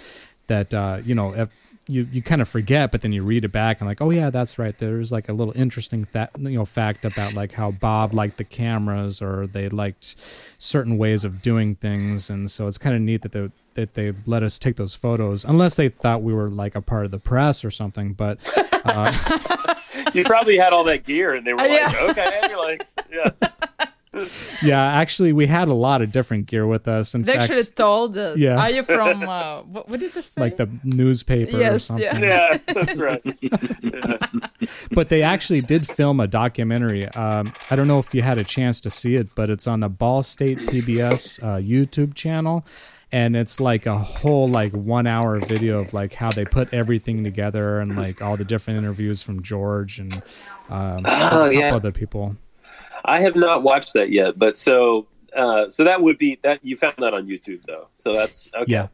That 0.48 0.74
uh, 0.74 0.98
you 1.04 1.14
know, 1.14 1.34
if 1.34 1.48
you 1.88 2.06
you 2.12 2.22
kind 2.22 2.40
of 2.40 2.48
forget, 2.48 2.92
but 2.92 3.00
then 3.00 3.12
you 3.12 3.22
read 3.24 3.44
it 3.44 3.48
back 3.52 3.80
and 3.80 3.88
like, 3.88 4.00
oh 4.00 4.10
yeah, 4.10 4.30
that's 4.30 4.58
right. 4.58 4.76
There's 4.76 5.10
like 5.10 5.28
a 5.28 5.32
little 5.32 5.52
interesting 5.56 6.06
that 6.12 6.30
you 6.38 6.50
know 6.50 6.64
fact 6.64 7.04
about 7.04 7.34
like 7.34 7.52
how 7.52 7.70
Bob 7.72 8.14
liked 8.14 8.36
the 8.36 8.44
cameras 8.44 9.20
or 9.20 9.46
they 9.46 9.68
liked 9.68 10.14
certain 10.58 10.96
ways 10.96 11.24
of 11.24 11.42
doing 11.42 11.74
things, 11.74 12.30
and 12.30 12.50
so 12.50 12.66
it's 12.66 12.78
kind 12.78 12.94
of 12.94 13.02
neat 13.02 13.22
that 13.22 13.32
they 13.32 13.50
that 13.74 13.94
they 13.94 14.12
let 14.26 14.42
us 14.42 14.58
take 14.58 14.76
those 14.76 14.94
photos, 14.94 15.44
unless 15.44 15.76
they 15.76 15.88
thought 15.88 16.22
we 16.22 16.32
were 16.34 16.48
like 16.48 16.74
a 16.74 16.82
part 16.82 17.04
of 17.04 17.10
the 17.10 17.18
press 17.18 17.64
or 17.64 17.70
something. 17.70 18.12
But 18.12 18.38
uh, 18.84 19.74
you 20.14 20.24
probably 20.24 20.58
had 20.58 20.72
all 20.72 20.84
that 20.84 21.04
gear, 21.04 21.34
and 21.34 21.46
they 21.46 21.52
were 21.52 21.60
uh, 21.60 21.68
like, 21.68 21.92
Yeah. 21.92 22.06
"Okay," 22.10 22.40
and 22.42 22.50
you're 22.50 22.62
like, 22.64 22.86
"Yeah." 23.10 23.30
yeah, 24.62 24.82
actually, 24.82 25.32
we 25.32 25.46
had 25.46 25.68
a 25.68 25.72
lot 25.74 26.02
of 26.02 26.12
different 26.12 26.46
gear 26.46 26.66
with 26.66 26.86
us. 26.86 27.14
In 27.14 27.22
They 27.22 27.32
fact, 27.32 27.44
actually 27.50 27.64
told 27.72 28.16
us. 28.18 28.36
Yeah. 28.38 28.58
Are 28.60 28.70
you 28.70 28.82
from? 28.82 29.22
Uh, 29.32 29.62
what, 29.62 29.88
what 29.88 30.00
did 30.00 30.12
they 30.12 30.20
say? 30.20 30.40
like 30.40 30.56
the 30.58 30.68
newspaper 30.84 31.56
or 31.56 31.78
something. 31.78 32.04
yeah. 32.06 32.18
Yeah, 32.22 32.58
that's 32.74 32.96
right. 32.96 33.22
but 34.92 35.08
they 35.08 35.22
actually 35.22 35.60
did 35.60 35.86
film 35.88 36.20
a 36.20 36.26
documentary. 36.26 37.06
Um, 37.08 37.52
I 37.70 37.76
don't 37.76 37.88
know 37.88 37.98
if 37.98 38.14
you 38.14 38.22
had 38.22 38.38
a 38.38 38.44
chance 38.44 38.80
to 38.82 38.90
see 38.90 39.16
it, 39.16 39.30
but 39.34 39.48
it's 39.50 39.66
on 39.66 39.80
the 39.80 39.88
Ball 39.88 40.22
State 40.22 40.58
PBS 40.58 41.42
uh, 41.42 41.56
YouTube 41.58 42.14
channel, 42.14 42.64
and 43.10 43.36
it's 43.36 43.60
like 43.60 43.86
a 43.86 43.96
whole 43.98 44.48
like 44.48 44.72
one 44.72 45.06
hour 45.06 45.38
video 45.38 45.80
of 45.80 45.94
like 45.94 46.14
how 46.14 46.30
they 46.30 46.44
put 46.44 46.72
everything 46.74 47.24
together 47.24 47.78
and 47.80 47.96
like 47.96 48.20
all 48.20 48.36
the 48.36 48.44
different 48.44 48.78
interviews 48.78 49.22
from 49.22 49.42
George 49.42 49.98
and 49.98 50.12
um, 50.68 51.02
Oh, 51.04 51.08
a 51.08 51.30
couple 51.30 51.52
yeah. 51.52 51.74
other 51.74 51.92
people. 51.92 52.36
I 53.04 53.20
have 53.20 53.36
not 53.36 53.62
watched 53.62 53.92
that 53.94 54.10
yet, 54.10 54.38
but 54.38 54.56
so 54.56 55.06
uh, 55.34 55.68
so 55.68 55.84
that 55.84 56.02
would 56.02 56.18
be 56.18 56.38
that 56.42 56.60
you 56.62 56.76
found 56.76 56.94
that 56.98 57.14
on 57.14 57.26
YouTube 57.26 57.62
though. 57.66 57.88
So 57.94 58.12
that's 58.12 58.54
okay. 58.54 58.70
Yeah. 58.72 58.88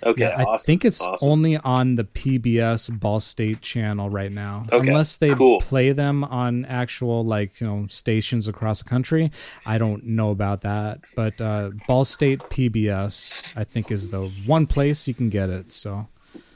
Okay. 0.00 0.22
Yeah, 0.22 0.44
I 0.48 0.56
think 0.58 0.84
it's 0.84 1.02
Awesome. 1.02 1.28
only 1.28 1.56
on 1.56 1.96
the 1.96 2.04
PBS 2.04 3.00
Ball 3.00 3.18
State 3.18 3.60
channel 3.62 4.08
right 4.08 4.30
now. 4.30 4.64
Okay, 4.70 4.86
Unless 4.86 5.16
they 5.16 5.34
cool. 5.34 5.58
play 5.58 5.90
them 5.90 6.22
on 6.22 6.64
actual 6.66 7.24
like 7.24 7.60
you 7.60 7.66
know 7.66 7.86
stations 7.88 8.46
across 8.46 8.80
the 8.82 8.88
country, 8.88 9.32
I 9.66 9.76
don't 9.76 10.04
know 10.04 10.30
about 10.30 10.60
that. 10.60 11.00
But 11.16 11.40
uh, 11.40 11.70
Ball 11.88 12.04
State 12.04 12.38
PBS, 12.42 13.44
I 13.56 13.64
think, 13.64 13.90
is 13.90 14.10
the 14.10 14.28
one 14.46 14.68
place 14.68 15.08
you 15.08 15.14
can 15.14 15.30
get 15.30 15.50
it. 15.50 15.72
So 15.72 16.06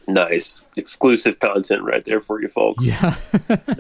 nice 0.09 0.67
exclusive 0.77 1.39
content 1.41 1.83
right 1.83 2.05
there 2.05 2.21
for 2.21 2.41
you 2.41 2.49
folks. 2.49 2.85
yeah, 2.85 3.15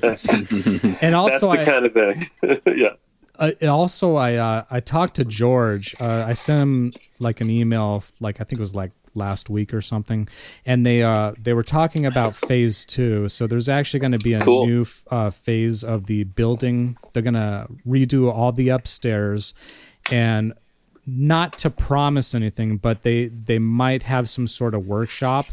That's, 0.01 0.29
and 1.03 1.15
also 1.15 1.51
that's 1.53 1.57
the 1.57 1.61
I, 1.61 1.65
kind 1.65 1.87
of 1.87 1.93
thing. 1.93 2.31
yeah. 2.77 2.95
uh, 3.39 3.53
also 3.71 4.17
I 4.17 4.35
uh, 4.37 4.65
I 4.71 4.81
talked 4.81 5.15
to 5.17 5.25
George. 5.25 5.95
Uh, 6.01 6.25
I 6.27 6.33
sent 6.35 6.61
him 6.61 6.93
like 7.19 7.41
an 7.41 7.51
email, 7.51 8.03
like 8.21 8.41
I 8.41 8.45
think 8.45 8.59
it 8.59 8.63
was 8.63 8.75
like 8.75 8.93
last 9.15 9.51
week 9.51 9.75
or 9.75 9.81
something, 9.83 10.27
and 10.65 10.87
they 10.87 11.03
uh 11.03 11.33
they 11.41 11.53
were 11.53 11.63
talking 11.63 12.07
about 12.07 12.35
phase 12.35 12.87
two. 12.87 13.29
So 13.29 13.47
there's 13.47 13.69
actually 13.69 14.01
going 14.01 14.13
to 14.13 14.19
be 14.19 14.33
a 14.35 14.41
Cool. 14.41 14.67
new 14.67 14.87
uh, 15.11 15.31
phase 15.31 15.85
of 15.85 16.07
the 16.07 16.25
building. 16.25 16.97
They're 17.13 17.23
going 17.23 17.35
to 17.35 17.67
redo 17.87 18.33
all 18.33 18.53
the 18.53 18.71
upstairs, 18.71 19.53
and 20.11 20.55
not 21.07 21.59
to 21.59 21.69
promise 21.69 22.35
anything, 22.35 22.77
but 22.79 23.03
they 23.03 23.27
they 23.27 23.59
might 23.59 24.05
have 24.05 24.29
some 24.29 24.47
sort 24.47 24.75
of 24.75 24.87
workshop 24.87 25.47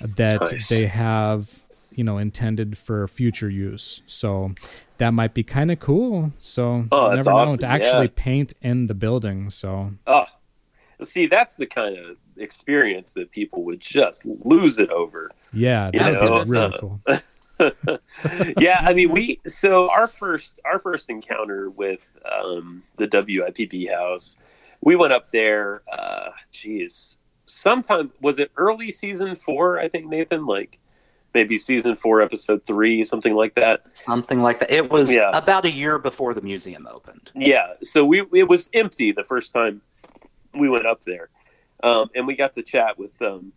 that 0.00 0.40
Nice. 0.40 0.68
they 0.68 0.86
have 0.86 1.62
you 1.90 2.04
know 2.04 2.18
intended 2.18 2.76
for 2.78 3.06
future 3.08 3.50
use. 3.50 4.02
So 4.06 4.52
that 4.98 5.12
might 5.14 5.34
be 5.34 5.42
kind 5.42 5.70
of 5.70 5.78
cool. 5.80 6.32
So 6.38 6.86
Oh, 6.92 7.10
never 7.12 7.30
know 7.30 7.36
awesome, 7.36 7.58
to 7.58 7.66
actually 7.66 8.06
yeah. 8.06 8.12
paint 8.14 8.52
in 8.62 8.86
the 8.86 8.94
building. 8.94 9.50
So 9.50 9.92
Oh, 10.06 10.24
see, 11.02 11.26
that's 11.26 11.56
the 11.56 11.66
kind 11.66 11.98
of 11.98 12.16
experience 12.36 13.14
that 13.14 13.30
people 13.32 13.64
would 13.64 13.80
just 13.80 14.24
lose 14.26 14.78
it 14.78 14.90
over. 14.90 15.30
yeah, 15.52 15.90
that's 15.92 16.22
really 16.48 16.76
cool. 16.80 17.00
yeah, 18.58 18.80
I 18.82 18.92
mean, 18.94 19.10
we 19.10 19.40
so 19.46 19.90
our 19.90 20.06
first 20.06 20.60
our 20.64 20.78
first 20.78 21.10
encounter 21.10 21.68
with 21.70 22.16
um, 22.30 22.84
the 22.96 23.08
WIPB 23.08 23.90
house, 23.92 24.36
we 24.80 24.94
went 24.96 25.12
up 25.12 25.30
there. 25.30 25.82
Uh, 25.90 26.30
geez, 26.52 27.16
sometime 27.48 28.12
was 28.20 28.38
it 28.38 28.50
early 28.56 28.90
season 28.90 29.34
four? 29.36 29.78
I 29.78 29.88
think 29.88 30.06
Nathan, 30.06 30.46
like 30.46 30.78
maybe 31.34 31.58
season 31.58 31.94
four, 31.96 32.22
episode 32.22 32.64
three, 32.66 33.04
something 33.04 33.34
like 33.34 33.54
that. 33.54 33.84
Something 33.96 34.40
like 34.42 34.60
that. 34.60 34.70
It 34.70 34.90
was 34.90 35.14
Yeah. 35.14 35.30
about 35.32 35.64
a 35.64 35.70
year 35.70 35.98
before 35.98 36.34
the 36.34 36.40
museum 36.42 36.86
opened. 36.90 37.30
Yeah, 37.34 37.74
so 37.82 38.04
we 38.04 38.24
it 38.32 38.48
was 38.48 38.68
empty 38.72 39.12
the 39.12 39.24
first 39.24 39.52
time 39.52 39.82
we 40.54 40.68
went 40.68 40.86
up 40.86 41.04
there, 41.04 41.28
um, 41.82 42.10
and 42.14 42.26
we 42.26 42.34
got 42.36 42.52
to 42.54 42.62
chat 42.62 42.98
with 42.98 43.20
um, 43.22 43.52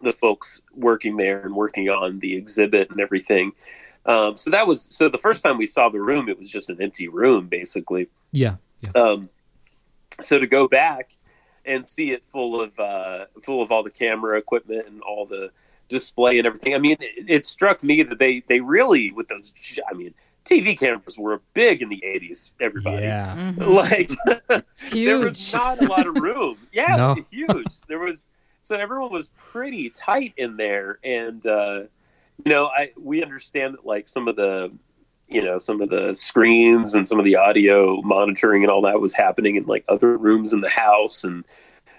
the 0.00 0.12
folks 0.12 0.62
working 0.74 1.16
there 1.16 1.40
and 1.42 1.54
working 1.54 1.88
on 1.88 2.18
the 2.18 2.34
exhibit 2.34 2.90
and 2.90 3.00
everything. 3.00 3.52
Um, 4.04 4.36
so 4.36 4.50
that 4.50 4.66
was 4.66 4.88
so 4.90 5.08
the 5.08 5.18
first 5.18 5.44
time 5.44 5.58
we 5.58 5.66
saw 5.66 5.88
the 5.88 6.00
room, 6.00 6.28
it 6.28 6.38
was 6.38 6.50
just 6.50 6.68
an 6.70 6.82
empty 6.82 7.06
room 7.08 7.46
basically. 7.46 8.08
Yeah. 8.32 8.56
Yeah. 8.82 9.00
Um, 9.00 9.30
so 10.20 10.40
to 10.40 10.46
go 10.48 10.66
back 10.66 11.12
and 11.64 11.86
see 11.86 12.10
it 12.10 12.24
full 12.24 12.60
of 12.60 12.78
uh, 12.78 13.26
full 13.42 13.62
of 13.62 13.70
all 13.72 13.82
the 13.82 13.90
camera 13.90 14.38
equipment 14.38 14.86
and 14.86 15.02
all 15.02 15.26
the 15.26 15.50
display 15.88 16.38
and 16.38 16.46
everything. 16.46 16.74
I 16.74 16.78
mean, 16.78 16.96
it, 17.00 17.26
it 17.28 17.46
struck 17.46 17.82
me 17.82 18.02
that 18.02 18.18
they 18.18 18.40
they 18.48 18.60
really 18.60 19.10
with 19.10 19.28
those. 19.28 19.52
I 19.90 19.94
mean, 19.94 20.14
TV 20.44 20.78
cameras 20.78 21.16
were 21.18 21.40
big 21.54 21.82
in 21.82 21.88
the 21.88 22.02
'80s. 22.04 22.50
Everybody, 22.60 23.02
Yeah. 23.02 23.52
like 23.58 24.10
there 24.92 25.18
was 25.18 25.52
not 25.52 25.82
a 25.82 25.86
lot 25.86 26.06
of 26.06 26.16
room. 26.16 26.56
Yeah, 26.72 26.96
No. 26.96 27.14
huge. 27.30 27.66
There 27.88 27.98
was 27.98 28.26
so 28.60 28.76
everyone 28.76 29.12
was 29.12 29.28
pretty 29.36 29.90
tight 29.90 30.34
in 30.36 30.56
there, 30.56 30.98
and 31.04 31.44
uh, 31.46 31.82
you 32.44 32.50
know, 32.52 32.66
I 32.66 32.92
we 32.98 33.22
understand 33.22 33.74
that 33.74 33.84
like 33.86 34.08
some 34.08 34.26
of 34.28 34.36
the 34.36 34.72
you 35.32 35.42
know 35.42 35.58
some 35.58 35.80
of 35.80 35.90
the 35.90 36.14
screens 36.14 36.94
and 36.94 37.06
some 37.06 37.18
of 37.18 37.24
the 37.24 37.36
audio 37.36 38.00
monitoring 38.02 38.62
and 38.62 38.70
all 38.70 38.82
that 38.82 39.00
was 39.00 39.14
happening 39.14 39.56
in 39.56 39.64
like 39.64 39.84
other 39.88 40.16
rooms 40.16 40.52
in 40.52 40.60
the 40.60 40.68
house 40.68 41.24
and 41.24 41.44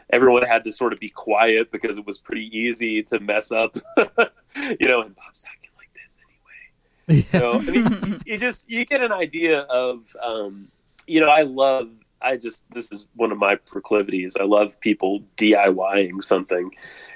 everyone 0.09 0.43
had 0.43 0.63
to 0.63 0.71
sort 0.71 0.93
of 0.93 0.99
be 0.99 1.09
quiet 1.09 1.71
because 1.71 1.97
it 1.97 2.05
was 2.05 2.17
pretty 2.17 2.45
easy 2.57 3.01
to 3.01 3.19
mess 3.19 3.51
up 3.51 3.75
you 4.55 4.87
know 4.87 5.01
and 5.01 5.15
bob's 5.15 5.41
talking 5.41 5.69
like 5.77 5.89
this 5.93 6.19
anyway 7.07 7.21
so 7.23 7.53
I 7.53 7.61
mean, 7.61 8.21
you 8.25 8.37
just 8.37 8.69
you 8.69 8.85
get 8.85 9.01
an 9.01 9.11
idea 9.11 9.61
of 9.61 10.15
um, 10.21 10.69
you 11.07 11.19
know 11.19 11.29
I 11.29 11.41
love 11.41 11.89
I 12.23 12.37
just 12.37 12.63
this 12.71 12.91
is 12.91 13.07
one 13.15 13.31
of 13.31 13.37
my 13.37 13.55
proclivities. 13.55 14.37
I 14.39 14.45
love 14.45 14.79
people 14.79 15.23
DIYing 15.37 16.23
something, 16.23 16.71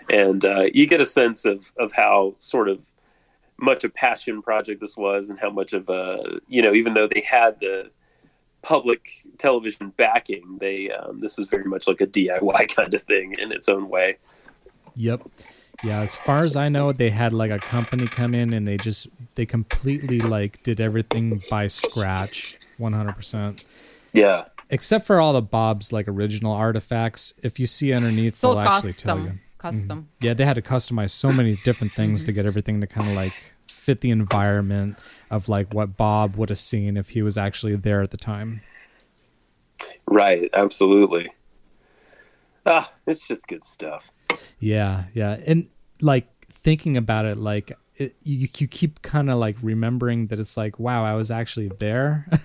and 0.09 0.43
uh, 0.43 0.65
you 0.73 0.85
get 0.85 0.99
a 0.99 1.05
sense 1.05 1.45
of 1.45 1.71
of 1.79 1.93
how 1.93 2.35
sort 2.37 2.67
of 2.67 2.85
much 3.59 3.83
a 3.83 3.89
passion 3.89 4.41
project 4.41 4.81
this 4.81 4.95
was, 4.95 5.29
and 5.29 5.39
how 5.39 5.49
much 5.49 5.73
of 5.73 5.89
a 5.89 6.39
you 6.47 6.61
know 6.61 6.73
even 6.73 6.93
though 6.93 7.07
they 7.07 7.21
had 7.21 7.59
the 7.59 7.91
public 8.61 9.09
television 9.37 9.93
backing, 9.97 10.57
they 10.59 10.91
um, 10.91 11.19
this 11.19 11.37
was 11.37 11.47
very 11.47 11.65
much 11.65 11.87
like 11.87 12.01
a 12.01 12.07
DIY 12.07 12.75
kind 12.75 12.93
of 12.93 13.01
thing 13.01 13.33
in 13.39 13.51
its 13.51 13.69
own 13.69 13.89
way. 13.89 14.17
Yep. 14.95 15.21
Yeah, 15.83 16.01
as 16.01 16.17
far 16.17 16.41
as 16.41 16.55
I 16.55 16.69
know, 16.69 16.91
they 16.91 17.11
had 17.11 17.33
like 17.33 17.51
a 17.51 17.59
company 17.59 18.07
come 18.07 18.33
in 18.33 18.51
and 18.51 18.67
they 18.67 18.77
just 18.77 19.07
they 19.35 19.45
completely 19.45 20.19
like 20.19 20.63
did 20.63 20.81
everything 20.81 21.43
by 21.51 21.67
scratch, 21.67 22.57
100%. 22.79 23.63
Yeah, 24.11 24.45
Except 24.69 25.05
for 25.05 25.21
all 25.21 25.33
the 25.33 25.41
Bob's 25.41 25.93
like 25.93 26.07
original 26.07 26.51
artifacts. 26.53 27.33
If 27.41 27.59
you 27.59 27.65
see 27.65 27.93
underneath, 27.93 28.35
So 28.35 28.49
they'll 28.49 28.67
actually 28.67 28.93
tell 28.93 29.19
you. 29.19 29.33
Custom. 29.57 29.87
Custom. 29.87 30.09
Yeah, 30.21 30.33
they 30.33 30.45
had 30.45 30.55
to 30.55 30.61
customize 30.61 31.11
so 31.11 31.31
many 31.31 31.55
different 31.63 31.93
things 31.93 32.23
to 32.25 32.31
get 32.31 32.45
everything 32.45 32.81
to 32.81 32.87
kind 32.87 33.07
of 33.07 33.15
like 33.15 33.33
fit 33.67 34.01
the 34.01 34.11
environment 34.11 34.99
of 35.31 35.47
like 35.49 35.73
what 35.73 35.97
Bob 35.97 36.35
would 36.35 36.49
have 36.49 36.57
seen 36.57 36.97
if 36.97 37.09
he 37.09 37.21
was 37.21 37.37
actually 37.37 37.75
there 37.75 38.01
at 38.01 38.11
the 38.11 38.17
time. 38.17 38.61
right, 40.07 40.49
absolutely. 40.53 41.31
Ah, 42.65 42.91
it's 43.05 43.25
just 43.25 43.47
good 43.47 43.63
stuff. 43.63 44.11
Yeah, 44.59 45.05
yeah, 45.13 45.39
and 45.45 45.69
like 46.01 46.27
thinking 46.49 46.97
about 46.97 47.25
it, 47.25 47.37
like 47.37 47.71
it, 47.99 48.15
you 48.21 48.47
you 48.57 48.67
keep 48.67 49.01
kind 49.01 49.29
of 49.29 49.37
like 49.37 49.57
remembering 49.61 50.27
that 50.27 50.39
it's 50.39 50.55
like, 50.55 50.77
wow, 50.79 51.03
I 51.03 51.15
was 51.15 51.29
actually 51.31 51.69
there. 51.79 52.27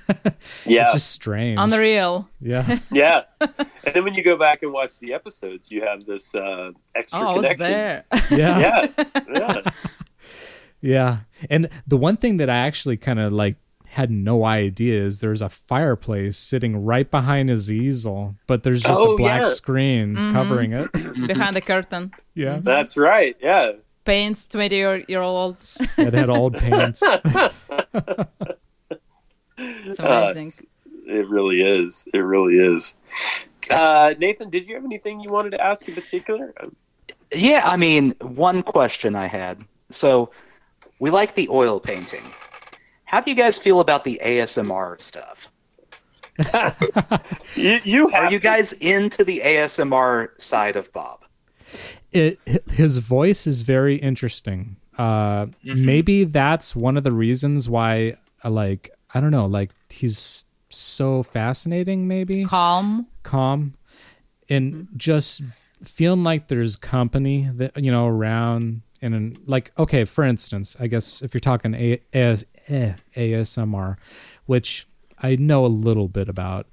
Yeah, 0.67 0.85
it's 0.85 0.93
just 0.95 1.11
strange. 1.12 1.59
Unreal. 1.61 2.29
yeah, 2.41 2.79
Yeah, 2.91 3.23
and 3.41 3.95
then 3.95 4.03
when 4.05 4.15
you 4.15 4.25
go 4.25 4.37
back 4.37 4.62
and 4.62 4.73
watch 4.73 4.99
the 4.99 5.12
episodes, 5.12 5.71
you 5.71 5.83
have 5.85 6.05
this 6.05 6.35
uh, 6.35 6.73
extra 6.95 7.19
connection. 7.19 7.19
Oh, 7.21 7.29
I 7.29 7.33
was 7.35 7.43
connection. 7.47 7.59
there. 7.59 8.05
yeah, 8.31 8.59
Yeah, 8.59 9.11
yeah, 9.62 9.71
yeah. 10.81 11.17
And 11.51 11.69
the 11.87 11.97
one 11.97 12.17
thing 12.17 12.37
that 12.38 12.51
I 12.51 12.57
actually 12.59 12.97
kind 12.97 13.21
of 13.21 13.33
like 13.33 13.57
had 13.87 14.11
no 14.11 14.45
idea 14.45 15.01
is 15.03 15.19
there's 15.21 15.43
a 15.43 15.49
fireplace 15.49 16.37
sitting 16.38 16.83
right 16.85 17.11
behind 17.11 17.51
his 17.51 17.71
easel, 17.71 18.37
but 18.47 18.62
there's 18.62 18.83
just 18.83 19.01
Oh, 19.03 19.15
a 19.15 19.17
black 19.17 19.43
yeah. 19.43 19.49
screen 19.49 20.17
covering 20.33 20.73
it. 20.73 20.91
Behind 20.93 21.55
the 21.55 21.61
curtain. 21.61 22.12
Yeah, 22.35 22.59
that's 22.62 22.97
right. 22.97 23.37
Yeah, 23.41 23.73
Paints 24.05 24.47
20 24.49 24.75
year, 24.75 25.05
year 25.09 25.21
old. 25.23 25.57
yeah 25.97 26.11
they 26.11 26.19
had 26.19 26.29
old 26.31 26.55
pants. 26.55 27.03
It's 29.59 30.01
Uh, 30.01 30.33
amazing. 30.33 30.47
it's- 30.49 30.67
it 31.05 31.29
really 31.29 31.61
is. 31.62 32.07
It 32.15 32.19
really 32.19 32.57
is. 32.59 32.95
Uh, 33.71 34.15
Nathan, 34.19 34.51
did 34.51 34.67
you 34.69 34.75
have 34.77 34.85
anything 34.85 35.21
you 35.21 35.31
wanted 35.31 35.51
to 35.51 35.61
ask 35.65 35.87
in 35.88 35.95
particular? 35.95 36.55
Yeah, 37.35 37.62
I 37.69 37.77
mean, 37.77 38.15
one 38.21 38.62
question 38.62 39.15
I 39.17 39.27
had. 39.27 39.59
So, 39.91 40.31
we 41.01 41.11
like 41.11 41.35
the 41.35 41.49
oil 41.51 41.81
painting. 41.81 42.23
How 43.05 43.21
do 43.21 43.31
you 43.31 43.37
guys 43.37 43.59
feel 43.59 43.81
about 43.81 44.05
the 44.05 44.21
ASMR 44.25 45.01
stuff? 45.01 45.49
You, 47.57 47.81
you 47.85 48.07
have 48.09 48.25
Are 48.25 48.33
you 48.33 48.38
to- 48.38 48.43
guys 48.43 48.73
into 48.75 49.25
the 49.25 49.41
ASMR 49.45 50.41
side 50.41 50.77
of 50.77 50.91
Bob? 50.93 51.21
It 52.12 52.38
his 52.70 52.98
voice 52.98 53.46
is 53.46 53.62
very 53.62 53.96
interesting. 53.96 54.77
Uh, 54.98 55.46
maybe 55.64 56.25
that's 56.25 56.77
one 56.77 56.96
of 56.96 57.05
the 57.05 57.12
reasons 57.12 57.68
why, 57.68 58.14
uh, 58.44 58.51
like, 58.51 58.90
I 59.14 59.20
don't 59.20 59.31
know, 59.31 59.44
like 59.44 59.70
he's 59.90 60.44
so 60.68 61.22
fascinating. 61.22 62.07
Maybe 62.09 62.44
Calm. 62.44 63.07
calm, 63.22 63.75
and 64.48 64.88
just 64.96 65.42
feeling 65.83 66.22
like 66.22 66.48
there's 66.48 66.77
company 66.77 67.48
that 67.55 67.83
you 67.83 67.90
know 67.90 68.07
around. 68.07 68.83
And 69.05 69.16
in, 69.16 69.37
like, 69.46 69.72
okay, 69.77 70.05
for 70.05 70.22
instance, 70.22 70.77
I 70.79 70.87
guess 70.87 71.22
if 71.22 71.35
you're 71.35 71.40
talking 71.40 71.75
A- 71.75 72.01
AS, 72.14 72.46
eh, 72.68 72.92
ASMR, 73.16 73.96
which 74.46 74.87
I 75.20 75.35
know 75.35 75.66
a 75.66 75.66
little 75.66 76.07
bit 76.07 76.29
about, 76.29 76.68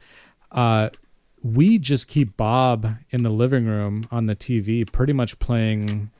uh, 0.51 0.89
we 1.43 1.79
just 1.79 2.07
keep 2.07 2.35
Bob 2.37 2.95
in 3.11 3.23
the 3.23 3.31
living 3.31 3.65
room 3.65 4.05
on 4.11 4.25
the 4.25 4.35
TV, 4.35 4.89
pretty 4.91 5.13
much 5.13 5.39
playing 5.39 6.11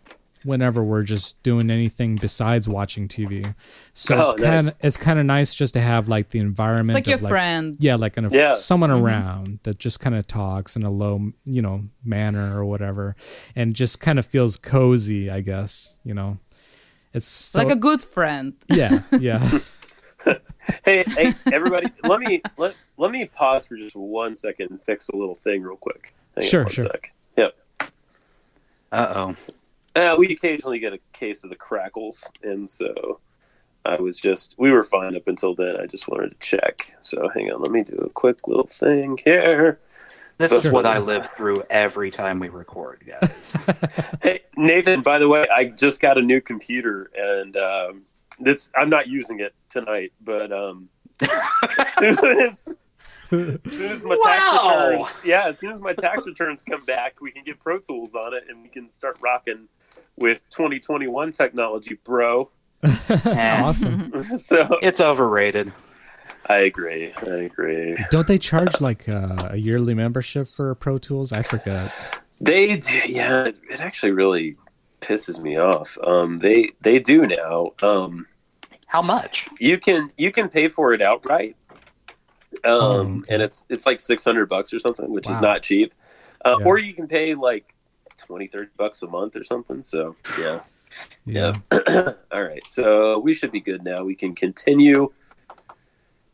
whenever 0.44 0.82
we're 0.82 1.04
just 1.04 1.44
doing 1.44 1.70
anything 1.70 2.16
besides 2.16 2.70
watching 2.70 3.10
TV. 3.10 3.54
So 3.94 4.16
Oh, 4.16 4.32
it's 4.32 4.42
kind 4.42 4.66
nice. 4.66 4.74
of 4.74 4.80
it's 4.86 4.98
kind 4.98 5.20
of 5.20 5.26
nice 5.26 5.54
just 5.54 5.74
to 5.74 5.82
have 5.82 6.08
like 6.08 6.30
the 6.30 6.40
It's 6.40 6.46
environment 6.46 6.96
like 6.96 7.08
your 7.08 7.16
of 7.16 7.24
like 7.24 7.30
friend. 7.32 7.76
yeah, 7.80 7.96
like 7.96 8.16
an, 8.16 8.30
Yeah. 8.32 8.54
someone 8.54 8.90
mm-hmm. 8.90 9.06
around 9.06 9.60
that 9.64 9.78
just 9.80 10.00
kind 10.00 10.16
of 10.16 10.26
talks 10.28 10.78
in 10.78 10.84
a 10.84 10.90
low, 10.90 11.34
you 11.44 11.62
know, 11.62 11.84
manner 12.06 12.58
or 12.58 12.64
whatever, 12.64 13.18
and 13.56 13.76
just 13.76 14.00
kind 14.00 14.18
of 14.18 14.26
feels 14.26 14.56
cozy. 14.56 15.30
I 15.30 15.42
guess 15.42 16.00
you 16.06 16.14
know, 16.14 16.38
it's 17.14 17.28
so, 17.28 17.60
like 17.60 17.70
a 17.70 17.76
good 17.76 18.02
friend. 18.02 18.54
yeah, 18.70 19.02
yeah, 19.20 19.40
Hey, 20.86 21.04
hey, 21.08 21.34
everybody, 21.52 21.88
let 22.04 22.20
me 22.20 22.42
let, 22.58 22.76
let 22.98 23.12
me 23.12 23.26
pause 23.26 23.66
for 23.66 23.76
just 23.78 23.96
one 23.96 24.36
second 24.36 24.72
and 24.72 24.82
fix 24.82 25.10
a 25.10 25.16
little 25.16 25.36
thing 25.36 25.62
real 25.64 25.78
quick. 25.78 26.14
Hang 26.36 26.44
on 26.44 26.50
Sure, 26.50 26.64
one 26.64 26.72
sure. 26.72 26.86
sec. 26.86 27.14
Yep. 27.38 27.56
Uh 28.92 29.14
oh. 29.16 29.36
Uh, 29.96 30.16
we 30.18 30.32
occasionally 30.32 30.80
get 30.80 30.94
a 30.94 31.00
case 31.14 31.44
of 31.44 31.50
the 31.50 31.56
crackles, 31.56 32.24
and 32.44 32.70
so 32.70 33.20
I 33.86 33.96
was 34.00 34.20
just 34.20 34.56
we 34.58 34.72
were 34.72 34.84
fine 34.84 35.16
up 35.16 35.28
until 35.28 35.56
then. 35.56 35.76
I 35.78 35.86
just 35.86 36.08
wanted 36.08 36.30
to 36.30 36.38
check. 36.40 36.96
So 37.00 37.30
hang 37.30 37.52
on, 37.52 37.62
let 37.62 37.72
me 37.72 37.84
do 37.84 37.96
a 37.98 38.10
quick 38.10 38.48
little 38.48 38.68
thing 38.68 39.20
here. 39.24 39.80
This 40.38 40.52
is 40.54 40.64
Sure. 40.64 40.72
what 40.72 40.86
I 40.86 41.00
live 41.00 41.30
through 41.36 41.64
every 41.70 42.12
time 42.12 42.40
we 42.40 42.48
record, 42.50 43.04
guys. 43.06 43.56
Hey 44.22 44.42
Nathan, 44.58 45.02
by 45.02 45.18
the 45.20 45.28
way, 45.30 45.48
I 45.54 45.66
just 45.66 46.02
got 46.02 46.18
a 46.18 46.22
new 46.22 46.40
computer, 46.42 47.10
and 47.18 47.56
um, 47.58 48.02
it's 48.48 48.70
I'm 48.76 48.90
not 48.90 49.08
using 49.08 49.40
it 49.40 49.54
tonight, 49.70 50.14
but 50.22 50.52
um, 50.52 50.90
as 51.78 51.94
soon 51.94 52.18
as, 52.26 52.68
as 53.32 53.74
soon 53.74 53.92
as 53.92 54.04
my 54.04 54.18
tax 54.24 54.44
Wow. 54.52 54.88
returns, 54.92 55.20
yeah, 55.24 55.48
as 55.48 55.60
soon 55.60 55.72
as 55.72 55.80
my 55.82 55.94
tax 55.94 56.26
returns 56.26 56.64
come 56.64 56.84
back, 56.86 57.22
we 57.22 57.32
can 57.32 57.44
get 57.44 57.60
Pro 57.60 57.80
Tools 57.80 58.16
on 58.16 58.34
it, 58.34 58.46
and 58.50 58.62
we 58.64 58.70
can 58.70 58.90
start 58.90 59.18
rocking 59.22 59.68
with 60.18 60.44
2021 60.52 61.32
technology, 61.32 61.98
bro. 62.04 62.50
Awesome. 63.26 64.12
so 64.38 64.78
It's 64.82 65.00
overrated. 65.02 65.74
I 66.48 66.58
agree. 66.60 67.12
I 67.22 67.36
agree. 67.42 67.98
Don't 68.12 68.28
they 68.28 68.38
charge 68.38 68.80
like 68.82 69.08
uh, 69.10 69.36
a 69.52 69.58
yearly 69.58 69.94
membership 69.94 70.48
for 70.48 70.74
Pro 70.76 70.98
Tools? 70.98 71.32
I 71.32 71.42
forgot. 71.44 71.92
They 72.40 72.78
do, 72.78 72.98
yeah. 73.06 73.44
It, 73.46 73.60
it 73.70 73.80
actually 73.80 74.14
really 74.14 74.56
pisses 75.02 75.42
me 75.42 75.58
off. 75.58 75.98
Um, 76.04 76.40
they 76.40 76.72
they 76.82 77.00
do 77.00 77.28
now. 77.28 77.74
Um, 77.84 78.28
How 78.90 79.02
much? 79.02 79.48
you 79.60 79.78
can 79.78 80.10
you 80.18 80.32
can 80.32 80.50
pay 80.50 80.68
for 80.68 80.94
it 80.94 81.02
outright, 81.02 81.56
um, 81.74 82.58
Oh, 82.66 83.00
okay. 83.20 83.34
and 83.36 83.42
it's 83.44 83.66
it's 83.70 83.86
like 83.86 84.00
six 84.00 84.24
hundred 84.24 84.50
bucks 84.50 84.74
or 84.74 84.80
something, 84.80 85.10
which 85.12 85.30
is 85.30 85.40
not 85.42 85.62
cheap. 85.64 85.94
Uh, 86.44 86.58
Yeah. 86.60 86.66
Or 86.66 86.78
you 86.78 86.94
can 86.94 87.08
pay 87.08 87.36
like 87.36 87.76
20, 88.18 88.48
30 88.48 88.70
bucks 88.78 89.02
a 89.04 89.08
month 89.08 89.36
or 89.36 89.44
something. 89.44 89.82
So 89.84 90.16
yeah, 90.40 90.62
Yeah. 91.26 91.54
All 92.32 92.44
right, 92.44 92.66
so 92.68 93.20
we 93.20 93.34
should 93.34 93.52
be 93.52 93.62
good 93.62 93.84
now. 93.84 94.04
We 94.04 94.16
can 94.16 94.34
continue 94.36 95.14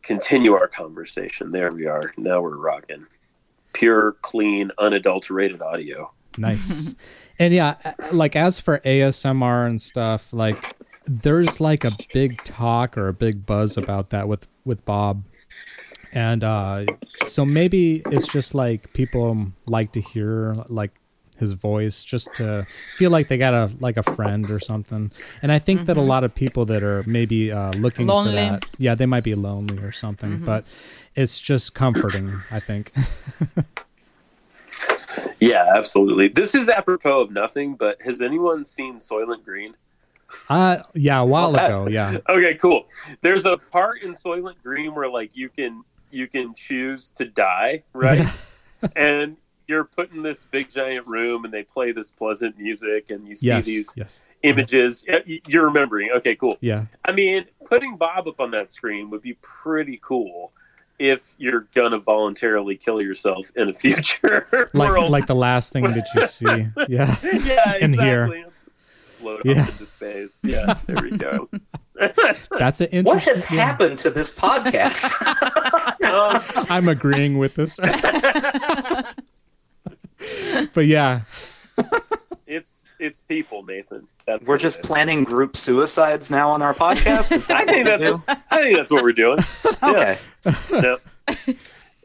continue 0.03 0.53
our 0.53 0.67
conversation. 0.67 1.51
There 1.51 1.71
we 1.71 1.87
are. 1.87 2.13
Now 2.17 2.41
we're 2.41 2.57
rocking. 2.57 3.07
Pure, 3.73 4.13
clean, 4.21 4.71
unadulterated 4.77 5.61
audio. 5.61 6.13
Nice. 6.37 6.95
and 7.39 7.53
yeah, 7.53 7.75
uh, 7.83 7.91
like 8.13 8.35
as 8.35 8.59
for 8.59 8.79
ASMR 8.79 9.67
and 9.67 9.81
stuff, 9.81 10.31
like 10.33 10.75
there's 11.05 11.59
like 11.59 11.83
a 11.83 11.91
big 12.13 12.37
talk 12.43 12.97
or 12.97 13.07
a 13.07 13.13
big 13.13 13.45
buzz 13.45 13.77
about 13.77 14.09
that 14.09 14.27
with 14.27 14.47
with 14.65 14.85
Bob. 14.85 15.23
And 16.11 16.43
uh 16.43 16.85
so 17.25 17.45
maybe 17.45 18.01
it's 18.07 18.31
just 18.31 18.55
like 18.55 18.93
people 18.93 19.51
like 19.65 19.91
to 19.93 20.01
hear 20.01 20.55
like 20.69 20.91
his 21.37 21.51
voice 21.51 22.05
just 22.05 22.33
to 22.35 22.65
feel 22.95 23.11
like 23.11 23.27
they 23.27 23.37
got 23.37 23.53
a 23.53 23.75
like 23.79 23.97
a 23.97 24.03
friend 24.03 24.49
or 24.49 24.59
something. 24.59 25.11
And 25.41 25.51
I 25.51 25.59
think 25.59 25.85
that 25.85 25.97
a 25.97 26.01
lot 26.01 26.23
of 26.23 26.33
people 26.33 26.65
that 26.65 26.83
are 26.83 27.03
maybe 27.05 27.51
uh 27.51 27.71
looking 27.73 28.07
Lonely. 28.07 28.31
for 28.31 28.35
that, 28.35 28.65
yeah, 28.77 28.95
they 28.95 29.05
might 29.05 29.23
be 29.23 29.35
lonely 29.35 29.79
or 29.79 29.91
something, 29.91 30.39
but 30.39 30.63
it's 31.15 31.41
just 31.41 31.73
comforting, 31.73 32.41
I 32.51 32.59
think. 32.59 32.91
Yeah, 35.39 35.73
absolutely. 35.75 36.29
This 36.29 36.55
is 36.55 36.69
apropos 36.69 37.21
of 37.21 37.31
nothing, 37.31 37.75
but 37.75 38.01
has 38.03 38.21
anyone 38.21 38.63
seen 38.63 38.95
Soylent 38.95 39.43
Green? 39.43 39.75
Uh 40.49 40.77
yeah, 40.93 41.19
a 41.19 41.25
while 41.33 41.55
ago, 41.55 41.87
yeah. 41.87 42.17
Okay, 42.29 42.55
cool. 42.55 42.87
There's 43.21 43.45
a 43.45 43.57
part 43.57 44.01
in 44.01 44.13
Soylent 44.13 44.55
Green 44.63 44.93
where 44.95 45.09
like 45.09 45.31
you 45.35 45.49
can 45.49 45.83
you 46.11 46.27
can 46.27 46.53
choose 46.55 47.11
to 47.11 47.25
die, 47.25 47.83
right? 47.93 48.25
and 48.95 49.37
you're 49.67 49.83
put 49.83 50.11
in 50.11 50.21
this 50.21 50.43
big 50.43 50.69
giant 50.69 51.07
room 51.07 51.43
and 51.43 51.53
they 51.53 51.63
play 51.63 51.91
this 51.91 52.11
pleasant 52.11 52.57
music 52.57 53.09
and 53.09 53.27
you 53.27 53.35
see 53.35 53.47
Yes. 53.47 53.65
these 53.65 53.93
Yes. 53.97 54.23
images. 54.43 55.03
You're 55.47 55.65
remembering. 55.65 56.11
Okay, 56.11 56.35
cool. 56.35 56.57
Yeah. 56.61 56.85
I 57.03 57.11
mean, 57.13 57.45
putting 57.65 57.97
Bob 57.97 58.27
up 58.27 58.39
on 58.39 58.51
that 58.51 58.69
screen 58.69 59.09
would 59.09 59.23
be 59.23 59.33
pretty 59.41 59.97
cool 60.01 60.53
if 60.99 61.33
you're 61.37 61.67
gonna 61.73 61.97
voluntarily 61.99 62.77
kill 62.77 63.01
yourself 63.01 63.51
in 63.55 63.69
a 63.69 63.73
future 63.73 64.47
Like 64.73 64.89
world. 64.91 65.11
like 65.11 65.25
the 65.27 65.35
last 65.35 65.73
thing 65.73 65.83
that 65.85 66.07
you 66.15 66.27
see. 66.27 66.67
Yeah. 66.87 67.15
yeah, 67.43 67.75
in 67.77 67.93
here. 67.93 68.45
Exactly. 69.27 69.43
Float 69.43 69.45
Yeah. 69.45 69.61
off 69.61 69.69
into 69.69 69.85
space. 69.85 70.41
Yeah, 70.43 70.77
there 70.87 71.03
we 71.03 71.17
go. 71.17 71.49
That's 72.59 72.81
an 72.81 72.87
interesting. 72.87 73.03
What 73.05 73.27
interesting 73.27 73.35
has 73.35 73.43
happened 73.43 73.99
to 73.99 74.11
this 74.11 74.37
podcast? 74.37 75.03
Um, 76.03 76.65
I'm 76.69 76.87
agreeing 76.87 77.37
with 77.37 77.55
this. 77.55 77.79
but 80.73 80.85
yeah. 80.85 81.21
it's 82.47 82.83
it's 82.99 83.19
people, 83.21 83.63
Nathan. 83.63 84.07
That's 84.25 84.47
We're 84.47 84.57
just 84.57 84.81
planning 84.81 85.23
group 85.23 85.57
suicides 85.57 86.29
now 86.31 86.49
on 86.51 86.61
our 86.61 86.73
podcast. 86.73 87.49
I 87.53 87.65
think 87.65 87.87
what 87.87 87.99
we 87.99 88.05
that's 88.07 88.41
I 88.49 88.57
think 88.63 88.77
that's 88.77 88.91
what 88.91 89.03
we're 89.03 89.13
doing. 89.13 89.37
do? 89.37 89.69
okay. 89.83 90.17
No. 90.71 90.97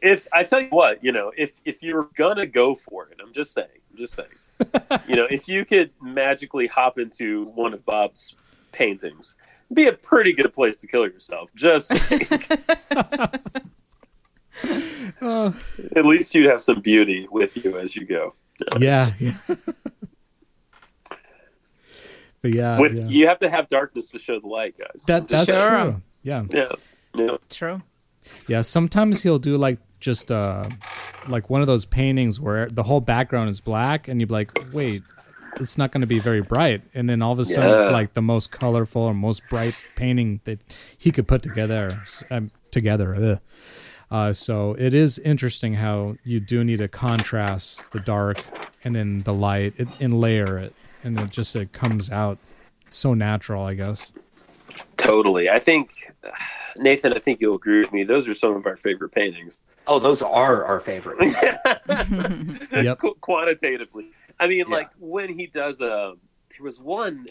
If 0.03 0.27
I 0.33 0.43
tell 0.43 0.61
you 0.61 0.69
what, 0.69 1.03
you 1.03 1.11
know, 1.11 1.31
if 1.37 1.61
if 1.65 1.83
you're 1.83 2.09
gonna 2.15 2.45
go 2.47 2.73
for 2.75 3.07
it, 3.09 3.19
I'm 3.23 3.33
just 3.33 3.53
saying, 3.53 3.67
I'm 3.91 3.97
just 3.97 4.13
saying, 4.13 4.29
you 5.07 5.15
know, 5.15 5.27
if 5.29 5.47
you 5.47 5.65
could 5.65 5.91
magically 6.01 6.67
hop 6.67 6.97
into 6.99 7.45
one 7.45 7.73
of 7.73 7.85
Bob's 7.85 8.35
paintings, 8.71 9.35
it'd 9.69 9.75
be 9.75 9.87
a 9.87 9.93
pretty 9.93 10.33
good 10.33 10.53
place 10.53 10.77
to 10.77 10.87
kill 10.87 11.03
yourself. 11.03 11.49
Just 11.55 11.87
saying. 11.95 12.21
Oh, 15.23 15.55
at 15.95 16.05
least 16.05 16.33
you'd 16.35 16.49
have 16.49 16.61
some 16.61 16.81
beauty 16.81 17.27
with 17.31 17.63
you 17.63 17.77
as 17.77 17.95
you 17.95 18.05
go. 18.05 18.33
yeah. 18.79 19.11
yeah. 19.19 19.31
but 22.41 22.53
yeah, 22.53 22.79
With 22.79 22.97
yeah. 22.97 23.05
you 23.07 23.27
have 23.27 23.39
to 23.39 23.49
have 23.49 23.69
darkness 23.69 24.09
to 24.11 24.19
show 24.19 24.39
the 24.39 24.47
light, 24.47 24.75
guys. 24.77 25.03
that 25.07 25.27
that's 25.27 25.47
Just- 25.47 25.59
Sure. 25.59 25.69
true. 25.91 26.01
Yeah. 26.23 26.43
yeah, 26.49 26.67
yeah. 27.15 27.37
True. 27.49 27.81
Yeah, 28.47 28.61
sometimes 28.61 29.23
he'll 29.23 29.39
do 29.39 29.57
like 29.57 29.79
just 30.01 30.31
uh 30.31 30.67
like 31.27 31.49
one 31.49 31.61
of 31.61 31.67
those 31.67 31.85
paintings 31.85 32.41
where 32.41 32.67
the 32.67 32.83
whole 32.83 32.99
background 33.01 33.49
is 33.49 33.59
black 33.61 34.07
and 34.07 34.19
you're 34.19 34.27
like, 34.27 34.51
"Wait, 34.73 35.03
it's 35.59 35.77
not 35.77 35.91
going 35.91 36.01
to 36.01 36.07
be 36.07 36.19
very 36.19 36.41
bright." 36.41 36.81
And 36.93 37.09
then 37.09 37.21
all 37.21 37.31
of 37.31 37.39
a 37.39 37.45
sudden 37.45 37.69
Yeah. 37.69 37.83
it's 37.83 37.91
like 37.91 38.13
the 38.13 38.21
most 38.21 38.51
colorful 38.51 39.07
and 39.09 39.17
most 39.17 39.47
bright 39.49 39.75
painting 39.95 40.41
that 40.43 40.59
he 40.97 41.11
could 41.11 41.27
put 41.27 41.41
together 41.43 41.91
um, 42.29 42.51
together. 42.71 43.39
Uh, 44.09 44.33
so 44.33 44.75
it 44.77 44.93
is 44.93 45.19
interesting 45.19 45.75
how 45.75 46.15
you 46.25 46.39
do 46.41 46.63
need 46.65 46.79
to 46.79 46.87
contrast 46.89 47.89
the 47.91 47.99
dark 48.01 48.43
and 48.83 48.93
then 48.93 49.21
the 49.23 49.33
light 49.33 49.73
it, 49.77 49.87
and 50.01 50.19
layer 50.19 50.57
it, 50.57 50.73
and 51.03 51.17
it 51.19 51.29
just 51.31 51.55
it 51.55 51.71
comes 51.71 52.11
out 52.11 52.37
so 52.89 53.13
natural, 53.13 53.63
I 53.63 53.73
guess. 53.75 54.11
Totally. 54.97 55.49
I 55.49 55.59
think 55.59 55.91
Nathan. 56.77 57.13
I 57.13 57.19
think 57.19 57.41
you'll 57.41 57.55
agree 57.55 57.79
with 57.79 57.91
me. 57.91 58.03
Those 58.03 58.27
are 58.27 58.35
some 58.35 58.55
of 58.55 58.65
our 58.65 58.75
favorite 58.77 59.11
paintings. 59.11 59.59
Oh, 59.87 59.99
those 59.99 60.21
are 60.21 60.63
our 60.65 60.79
favorites. 60.79 61.33
Yep. 62.71 62.97
Qu- 62.99 63.15
quantitatively. 63.21 64.07
I 64.39 64.47
mean, 64.47 64.65
Yeah. 64.69 64.75
like 64.75 64.89
when 64.99 65.37
he 65.37 65.47
does 65.47 65.81
a, 65.81 66.13
there 66.49 66.63
was 66.63 66.79
one 66.79 67.27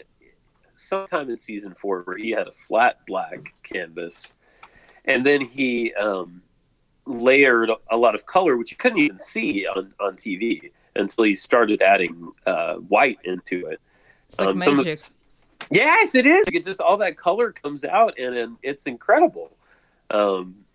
sometime 0.75 1.29
in 1.29 1.37
season 1.37 1.73
four 1.75 2.01
where 2.03 2.17
he 2.17 2.31
had 2.31 2.47
a 2.47 2.51
flat 2.51 2.99
black 3.07 3.53
canvas, 3.63 4.33
and 5.05 5.25
then 5.25 5.41
he 5.41 5.93
um, 5.95 6.41
layered 7.05 7.69
a 7.89 7.97
lot 7.97 8.15
of 8.15 8.25
color, 8.25 8.55
which 8.57 8.71
you 8.71 8.77
couldn't 8.77 8.99
even 8.99 9.17
see 9.19 9.65
on 9.65 9.91
on 9.99 10.15
TV 10.15 10.71
until 10.95 11.23
he 11.23 11.35
started 11.35 11.81
adding 11.81 12.31
uh, 12.45 12.75
white 12.75 13.17
into 13.23 13.65
it. 13.67 13.79
It's 14.27 14.37
like 14.39 14.47
Um, 14.49 14.59
some 14.59 14.79
of- 14.79 14.85
magic. 14.85 14.99
Yes, 15.69 16.15
it 16.15 16.25
is. 16.25 16.45
It 16.47 16.63
just 16.63 16.81
all 16.81 16.97
that 16.97 17.17
color 17.17 17.51
comes 17.51 17.83
out, 17.83 18.17
and, 18.17 18.35
and 18.35 18.57
it's 18.63 18.83
incredible. 18.83 19.55
Um, 20.09 20.65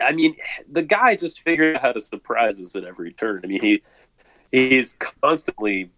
I 0.00 0.12
mean, 0.12 0.34
the 0.70 0.82
guy 0.82 1.16
just 1.16 1.40
figured 1.40 1.76
out 1.76 1.82
how 1.82 1.92
to 1.92 2.00
surprise 2.00 2.60
us 2.60 2.74
at 2.74 2.84
every 2.84 3.12
turn. 3.12 3.42
I 3.44 3.46
mean, 3.46 3.60
he 3.60 3.82
he's 4.50 4.94
constantly 5.22 5.90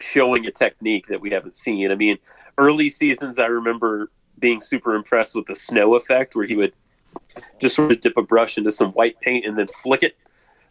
showing 0.00 0.46
a 0.46 0.50
technique 0.50 1.06
that 1.08 1.20
we 1.20 1.30
haven't 1.30 1.54
seen. 1.54 1.90
I 1.90 1.94
mean, 1.94 2.18
early 2.58 2.88
seasons, 2.88 3.38
I 3.38 3.46
remember 3.46 4.10
being 4.38 4.60
super 4.60 4.94
impressed 4.94 5.34
with 5.34 5.46
the 5.46 5.54
snow 5.54 5.94
effect, 5.94 6.34
where 6.34 6.46
he 6.46 6.56
would 6.56 6.72
just 7.58 7.76
sort 7.76 7.92
of 7.92 8.00
dip 8.00 8.16
a 8.16 8.22
brush 8.22 8.58
into 8.58 8.72
some 8.72 8.92
white 8.92 9.20
paint 9.20 9.44
and 9.46 9.56
then 9.56 9.68
flick 9.82 10.02
it 10.02 10.16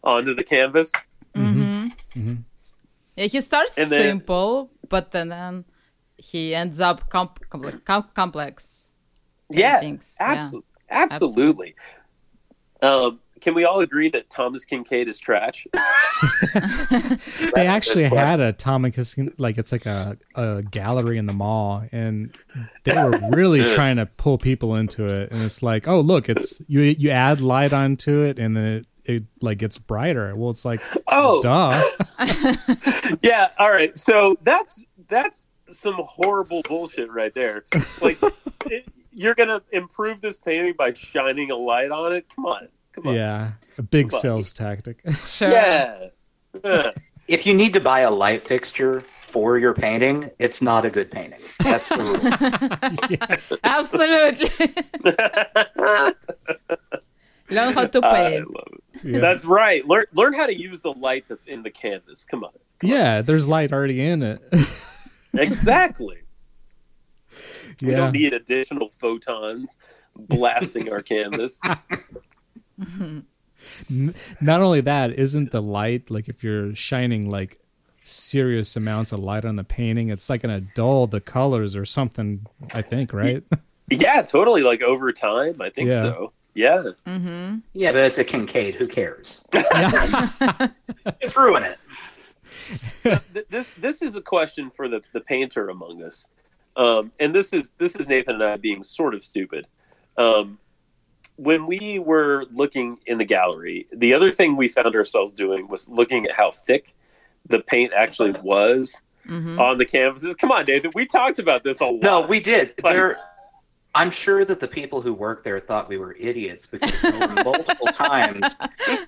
onto 0.04 0.34
the 0.36 0.44
canvas. 0.44 0.92
Mm-hmm. 1.36 1.88
Mm-hmm. 2.20 2.34
Yeah, 3.16 3.26
he 3.26 3.42
starts 3.42 3.76
then- 3.76 3.88
simple, 3.88 4.70
but 4.90 5.12
then, 5.12 5.30
then 5.30 5.66
he 6.24 6.56
ends 6.56 6.80
up 6.80 7.10
comp- 7.10 7.50
complex. 7.50 7.78
Com- 7.86 8.10
complex. 8.14 8.94
Yeah, 9.50 9.80
paintings. 9.80 10.16
Yeah. 10.20 10.32
absolutely, 10.32 10.70
absolutely. 10.90 11.76
Um, 12.82 13.20
can 13.42 13.54
we 13.54 13.66
all 13.66 13.82
agree 13.82 14.10
that 14.10 14.30
Thomas 14.30 14.66
Kinkade 14.66 15.08
is 15.08 15.20
trash? 15.20 15.68
they 17.56 17.68
actually 17.68 18.06
had 18.06 18.40
a 18.40 18.54
Thomas 18.54 19.18
like 19.38 19.58
it's 19.58 19.72
like 19.72 19.86
a, 19.86 20.18
a 20.36 20.64
gallery 20.72 21.18
in 21.18 21.26
the 21.26 21.34
mall 21.34 21.84
and 21.92 22.34
they 22.84 22.96
were 22.96 23.20
really 23.32 23.64
trying 23.76 23.98
to 23.98 24.06
pull 24.06 24.38
people 24.38 24.76
into 24.76 25.06
it 25.06 25.32
and 25.32 25.42
it's 25.42 25.62
like 25.62 25.88
oh 25.88 26.00
look 26.00 26.30
it's 26.30 26.62
you 26.68 26.82
you 26.82 27.10
add 27.10 27.42
light 27.42 27.74
onto 27.74 28.22
it 28.22 28.40
and 28.40 28.56
then 28.56 28.64
it, 28.64 28.88
it 29.06 29.24
like 29.42 29.58
gets 29.58 29.78
brighter 29.78 30.34
well 30.36 30.50
it's 30.50 30.64
like 30.64 30.82
Oh, 31.08 31.42
duh 31.42 31.82
yeah. 33.22 33.50
All 33.60 33.70
right. 33.72 33.98
So 33.98 34.38
that's 34.42 34.82
that's 35.08 35.48
some 35.74 35.96
horrible 36.00 36.62
bullshit 36.68 37.12
right 37.12 37.34
there. 37.34 37.66
Like, 38.02 38.18
it, 38.68 38.88
you're 39.12 39.36
gonna 39.36 39.62
improve 39.72 40.22
this 40.22 40.38
painting 40.38 40.74
by 40.78 40.94
shining 40.94 41.52
a 41.52 41.56
light 41.56 41.92
on 41.92 42.14
it? 42.14 42.28
Come 42.36 42.46
on, 42.46 42.68
come 42.92 43.08
on. 43.08 43.16
yeah 43.16 43.52
a 43.78 43.82
big 43.84 44.10
Come 44.10 44.16
on. 44.18 44.22
sales 44.22 44.54
tactic 44.54 45.02
Sure. 45.26 45.50
Yeah. 45.52 46.08
Yeah. 46.64 46.92
If 47.28 47.46
you 47.46 47.54
need 47.54 47.74
to 47.74 47.80
buy 47.80 48.02
a 48.02 48.12
light 48.12 48.46
fixture 48.46 49.00
for 49.00 49.58
your 49.58 49.74
painting, 49.74 50.30
it's 50.40 50.62
not 50.62 50.86
a 50.86 50.90
good 50.90 51.10
painting. 51.10 51.40
That's 51.64 51.90
the 51.90 51.98
rule. 53.50 53.58
Absolutely. 53.64 54.50
Learn 57.50 57.74
how 57.74 57.86
to 57.88 58.02
paint. 58.02 58.48
yeah. 59.04 59.20
That's 59.20 59.46
right. 59.46 59.88
Learn 59.88 60.06
learn 60.14 60.34
how 60.34 60.46
to 60.48 60.58
use 60.58 60.82
the 60.82 60.92
light 60.94 61.26
that's 61.28 61.46
in 61.46 61.64
the 61.64 61.72
canvas. 61.72 62.24
Come 62.30 62.44
on. 62.44 62.52
yeah 62.82 63.22
there's 63.22 63.48
light 63.48 63.72
already 63.72 64.02
in 64.02 64.22
it 64.24 64.42
Exactly. 65.36 66.18
We 67.82 67.92
don't 67.92 68.12
need 68.14 68.34
additional 68.34 68.90
photons 68.90 69.78
blasting 70.16 70.92
our 70.92 71.02
canvas. 71.02 71.60
Not 73.90 74.62
only 74.62 74.82
that 74.82 75.12
isn't 75.12 75.52
the 75.52 75.62
light 75.62 76.12
like 76.12 76.28
if 76.28 76.44
you're 76.44 76.76
shining 76.76 77.30
like 77.30 77.60
serious 78.04 78.76
amounts 78.76 79.12
of 79.12 79.20
light 79.20 79.46
on 79.46 79.56
the 79.56 79.64
painting 79.64 80.10
it's 80.10 80.30
like 80.30 80.42
gonna 80.42 80.60
dull 80.60 81.08
the 81.08 81.22
colors 81.22 81.74
or 81.74 81.86
something 81.86 82.46
i 82.76 82.82
think 82.82 83.14
right 83.14 83.44
Yeah, 83.90 84.22
totally. 84.22 84.64
Like 84.64 84.82
over 84.82 85.12
time, 85.12 85.62
I 85.62 85.70
think 85.70 85.90
Yeah. 85.92 86.02
so. 86.04 86.32
Yeah. 86.56 86.84
Mm-hmm. 87.06 87.58
Yeah, 87.74 87.92
but 87.92 88.06
it's 88.06 88.18
a 88.18 88.24
Kinkade. 88.24 88.76
Who 88.76 88.88
cares? 88.88 89.42
yeah. 89.54 89.68
Just 91.22 91.36
ruin 91.36 91.64
it. 91.64 91.78
Th- 93.04 93.46
this 93.50 93.76
this 93.76 94.02
is 94.02 94.16
a 94.16 94.22
question 94.22 94.70
for 94.70 94.88
the, 94.88 95.02
the 95.14 95.22
painter 95.22 95.70
among 95.70 96.04
us, 96.04 96.30
um, 96.76 97.12
and 97.20 97.34
this 97.34 97.54
is 97.54 97.72
this 97.78 97.96
is 97.96 98.08
Nathan 98.08 98.36
and 98.36 98.44
I 98.44 98.58
being 98.58 98.84
sort 98.84 99.14
of 99.14 99.24
stupid. 99.24 99.68
Um, 100.18 100.60
when 101.38 101.66
we 101.66 101.98
were 102.00 102.46
looking 102.52 103.00
in 103.08 103.18
the 103.18 103.26
gallery, 103.26 103.88
the 103.96 104.14
other 104.14 104.32
thing 104.32 104.56
we 104.56 104.68
found 104.68 104.96
ourselves 104.96 105.34
doing 105.34 105.68
was 105.68 105.90
looking 105.90 106.26
at 106.26 106.34
how 106.36 106.52
thick 106.52 106.94
the 107.48 107.60
paint 107.60 107.94
actually 107.94 108.32
was 108.42 109.02
Mm-hmm. 109.26 109.58
on 109.58 109.78
the 109.78 109.86
canvases. 109.86 110.36
Come 110.36 110.52
on, 110.52 110.66
David. 110.66 110.92
We 110.94 111.06
talked 111.06 111.40
about 111.40 111.64
this 111.64 111.80
a 111.80 111.86
lot. 111.86 112.02
No, 112.02 112.22
we 112.28 112.42
did. 112.42 112.74
Like- 112.84 112.94
There, 112.98 113.18
I'm 113.96 114.10
sure 114.10 114.44
that 114.46 114.60
the 114.60 114.68
people 114.68 115.02
who 115.02 115.14
work 115.14 115.44
there 115.44 115.60
thought 115.60 115.88
we 115.88 115.98
were 115.98 116.16
idiots 116.20 116.66
because 116.66 117.04
multiple 117.44 117.88
times 117.94 118.56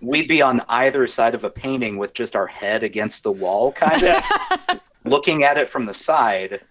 we'd 0.01 0.27
be 0.27 0.41
on 0.43 0.61
either 0.69 1.07
side 1.07 1.33
of 1.33 1.43
a 1.43 1.49
painting 1.49 1.97
with 1.97 2.13
just 2.13 2.35
our 2.35 2.45
head 2.47 2.83
against 2.83 3.23
the 3.23 3.31
wall, 3.31 3.71
kind 3.71 4.03
of 4.03 4.79
looking 5.05 5.43
at 5.43 5.57
it 5.57 5.69
from 5.69 5.85
the 5.85 5.93
side 5.93 6.61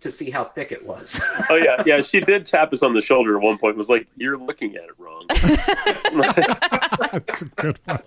to 0.00 0.10
see 0.10 0.30
how 0.30 0.44
thick 0.44 0.72
it 0.72 0.84
was. 0.84 1.20
Oh 1.50 1.56
yeah, 1.56 1.82
yeah. 1.86 2.00
She 2.00 2.20
did 2.20 2.46
tap 2.46 2.72
us 2.72 2.82
on 2.82 2.94
the 2.94 3.00
shoulder 3.00 3.36
at 3.36 3.42
one 3.42 3.58
point. 3.58 3.72
and 3.72 3.78
Was 3.78 3.90
like, 3.90 4.08
"You're 4.16 4.38
looking 4.38 4.76
at 4.76 4.84
it 4.84 4.98
wrong." 4.98 5.26
That's 7.12 7.42
a 7.42 7.46
good 7.54 7.78
one. 7.84 8.02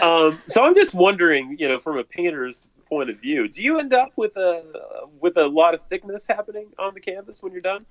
um, 0.00 0.40
so 0.46 0.64
I'm 0.64 0.74
just 0.74 0.94
wondering, 0.94 1.56
you 1.58 1.66
know, 1.68 1.78
from 1.78 1.98
a 1.98 2.04
painter's 2.04 2.70
point 2.88 3.10
of 3.10 3.20
view, 3.20 3.48
do 3.48 3.62
you 3.62 3.78
end 3.78 3.92
up 3.92 4.10
with 4.16 4.36
a 4.36 4.62
with 5.20 5.36
a 5.36 5.46
lot 5.46 5.74
of 5.74 5.82
thickness 5.82 6.26
happening 6.26 6.68
on 6.78 6.94
the 6.94 7.00
canvas 7.00 7.42
when 7.42 7.52
you're 7.52 7.60
done? 7.60 7.84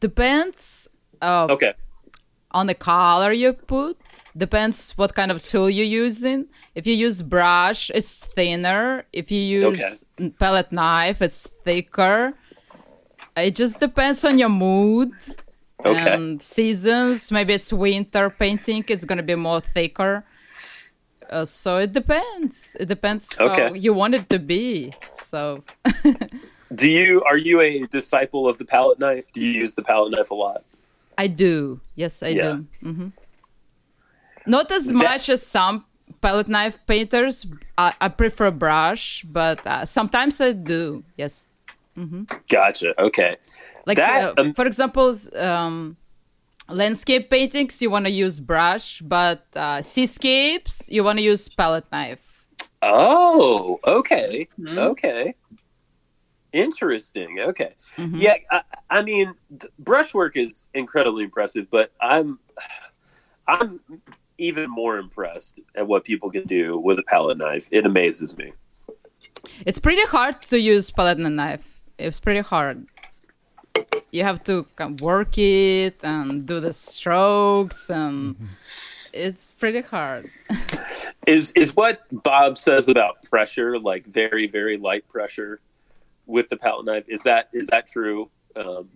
Depends 0.00 0.88
uh, 1.22 1.46
Okay. 1.50 1.74
on 2.50 2.66
the 2.66 2.74
color 2.74 3.32
you 3.32 3.52
put. 3.52 3.96
Depends 4.36 4.92
what 4.92 5.14
kind 5.14 5.30
of 5.30 5.42
tool 5.42 5.68
you're 5.70 5.84
using. 6.04 6.46
If 6.74 6.86
you 6.86 6.94
use 6.94 7.22
brush, 7.22 7.90
it's 7.94 8.26
thinner. 8.26 9.04
If 9.12 9.30
you 9.32 9.40
use 9.40 10.04
palette 10.38 10.70
knife, 10.70 11.20
it's 11.22 11.46
thicker. 11.64 12.34
It 13.36 13.54
just 13.56 13.80
depends 13.80 14.24
on 14.24 14.38
your 14.38 14.48
mood 14.50 15.12
Okay. 15.86 16.12
and 16.14 16.42
seasons. 16.42 17.30
Maybe 17.30 17.54
it's 17.54 17.72
winter 17.72 18.30
painting; 18.30 18.84
it's 18.88 19.04
gonna 19.04 19.22
be 19.22 19.36
more 19.36 19.60
thicker. 19.60 20.24
Uh, 21.30 21.44
so 21.44 21.76
it 21.78 21.92
depends. 21.92 22.76
It 22.80 22.86
depends 22.88 23.34
how 23.36 23.46
Okay. 23.50 23.78
you 23.78 23.92
want 23.92 24.14
it 24.14 24.28
to 24.30 24.38
be. 24.38 24.92
So 25.20 25.64
Do 26.74 26.88
you 26.88 27.22
are 27.24 27.36
you 27.36 27.60
a 27.60 27.86
disciple 27.86 28.48
of 28.48 28.58
the 28.58 28.64
palette 28.64 28.98
knife? 28.98 29.26
Do 29.32 29.40
you 29.40 29.50
use 29.50 29.74
the 29.74 29.82
palette 29.82 30.12
knife 30.12 30.30
a 30.30 30.34
lot? 30.34 30.64
I 31.16 31.26
do. 31.26 31.80
Yes, 31.96 32.22
I 32.22 32.28
Yeah. 32.28 32.42
do. 32.42 32.66
hmm 32.92 33.08
Not 34.46 34.70
as 34.72 34.86
That- 34.88 34.94
much 34.94 35.28
as 35.28 35.42
some 35.46 35.84
palette 36.20 36.48
knife 36.48 36.78
painters. 36.86 37.46
I, 37.76 37.92
I 38.00 38.08
prefer 38.08 38.50
brush, 38.50 39.22
but 39.28 39.64
uh, 39.66 39.84
sometimes 39.84 40.40
I 40.40 40.52
do. 40.52 41.04
Yes. 41.16 41.50
Mm-hmm. 41.96 42.24
Gotcha. 42.48 42.94
Okay. 43.00 43.36
Like 43.86 43.96
That, 43.98 44.38
uh, 44.38 44.40
um, 44.40 44.54
for 44.54 44.66
example, 44.66 45.14
um, 45.36 45.96
landscape 46.68 47.30
paintings 47.30 47.80
you 47.82 47.90
want 47.90 48.06
to 48.06 48.10
use 48.12 48.40
brush, 48.40 49.00
but 49.00 49.46
uh, 49.56 49.82
seascapes 49.82 50.88
you 50.90 51.02
want 51.04 51.18
to 51.18 51.22
use 51.22 51.48
palette 51.48 51.90
knife. 51.92 52.46
Oh, 52.82 53.80
okay, 53.86 54.46
Mm-hmm. 54.58 54.78
okay, 54.78 55.34
interesting. 56.52 57.38
Okay, 57.40 57.74
Mm-hmm. 57.96 58.20
yeah. 58.20 58.34
I, 58.50 58.62
I 58.90 59.02
mean, 59.02 59.34
brushwork 59.78 60.36
is 60.36 60.68
incredibly 60.74 61.24
impressive, 61.24 61.68
but 61.70 61.92
I'm, 62.00 62.38
I'm 63.46 63.80
even 64.38 64.70
more 64.70 64.98
impressed 64.98 65.60
at 65.74 65.86
what 65.86 66.04
people 66.04 66.30
can 66.30 66.44
do 66.44 66.78
with 66.78 66.98
a 66.98 67.02
palette 67.02 67.38
knife. 67.38 67.68
It 67.72 67.84
amazes 67.84 68.36
me. 68.36 68.52
It's 69.66 69.80
pretty 69.80 70.04
hard 70.06 70.40
to 70.42 70.58
use 70.60 70.90
palette 70.90 71.18
knife. 71.18 71.80
It's 71.98 72.20
pretty 72.20 72.40
hard. 72.40 72.86
You 74.10 74.22
have 74.24 74.42
to 74.44 74.66
work 75.00 75.36
it 75.36 76.02
and 76.02 76.46
do 76.46 76.60
the 76.60 76.72
strokes, 76.72 77.90
and 77.90 78.36
it's 79.12 79.50
pretty 79.50 79.82
hard. 79.82 80.30
Is 81.26 81.50
is 81.52 81.76
what 81.76 82.00
Bob 82.10 82.56
says 82.56 82.88
about 82.88 83.22
pressure, 83.24 83.78
like 83.78 84.06
very 84.06 84.46
very 84.46 84.78
light 84.78 85.06
pressure, 85.08 85.60
with 86.24 86.48
the 86.48 86.56
palette 86.56 86.86
knife? 86.86 87.04
Is 87.06 87.22
that 87.24 87.50
is 87.52 87.66
that 87.66 87.86
true? 87.86 88.30
Um, 88.56 88.88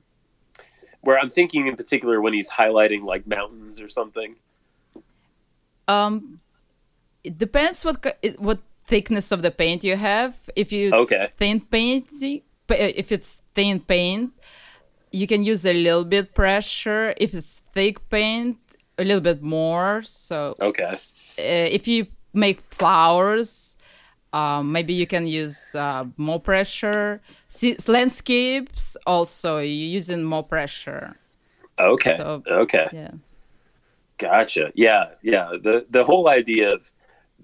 where 1.02 1.18
I'm 1.18 1.28
thinking 1.28 1.66
in 1.66 1.76
particular 1.76 2.20
when 2.22 2.32
he's 2.32 2.50
highlighting 2.50 3.02
like 3.02 3.26
mountains 3.26 3.80
or 3.80 3.88
something. 3.88 4.36
Um, 5.88 6.40
it 7.22 7.36
depends 7.36 7.84
what 7.84 7.98
what 8.38 8.60
thickness 8.86 9.30
of 9.30 9.42
the 9.42 9.50
paint 9.50 9.84
you 9.84 9.96
have. 9.96 10.48
If 10.56 10.72
you 10.72 10.94
Okay. 10.94 11.28
thin 11.34 11.60
paint, 11.60 12.08
if 12.70 13.12
it's 13.12 13.42
thin 13.54 13.80
paint, 13.80 14.32
you 15.12 15.26
can 15.26 15.44
use 15.44 15.64
a 15.66 15.72
little 15.74 16.04
bit 16.04 16.34
pressure. 16.34 17.14
If 17.16 17.34
it's 17.34 17.58
thick 17.58 18.08
paint, 18.10 18.56
a 18.98 19.04
little 19.04 19.20
bit 19.20 19.42
more. 19.42 20.02
So 20.02 20.54
Okay. 20.60 20.94
uh, 20.94 21.68
if 21.78 21.86
you 21.88 22.06
make 22.32 22.60
flowers, 22.70 23.76
um, 24.32 24.72
maybe 24.72 24.94
you 24.94 25.06
can 25.06 25.26
use 25.26 25.74
uh, 25.74 26.04
more 26.16 26.40
pressure. 26.40 27.20
See, 27.48 27.76
landscapes 27.86 28.96
also 29.06 29.58
you're 29.58 29.94
using 29.98 30.24
more 30.24 30.42
pressure. 30.44 31.16
Okay. 31.78 32.16
So- 32.16 32.42
okay. 32.46 32.88
Yeah. 32.92 33.10
Gotcha. 34.18 34.70
Yeah, 34.74 35.04
yeah. 35.22 35.56
The 35.60 35.84
the 35.90 36.04
whole 36.04 36.28
idea 36.28 36.72
of 36.74 36.92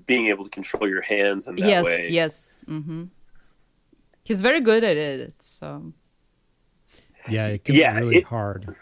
being 0.06 0.28
able 0.28 0.44
to 0.44 0.50
control 0.50 0.88
your 0.88 1.02
hands 1.02 1.48
in 1.48 1.56
that 1.56 1.68
yes, 1.68 1.84
way. 1.84 2.08
yes. 2.10 2.56
hmm 2.66 3.04
He's 4.24 4.42
very 4.42 4.60
good 4.60 4.84
at 4.84 4.96
it. 4.96 5.42
So 5.42 5.92
Yeah, 7.30 7.46
it 7.48 7.64
can 7.64 7.74
Yeah, 7.74 7.94
be 7.94 8.00
really 8.00 8.16
it- 8.18 8.24
hard, 8.24 8.74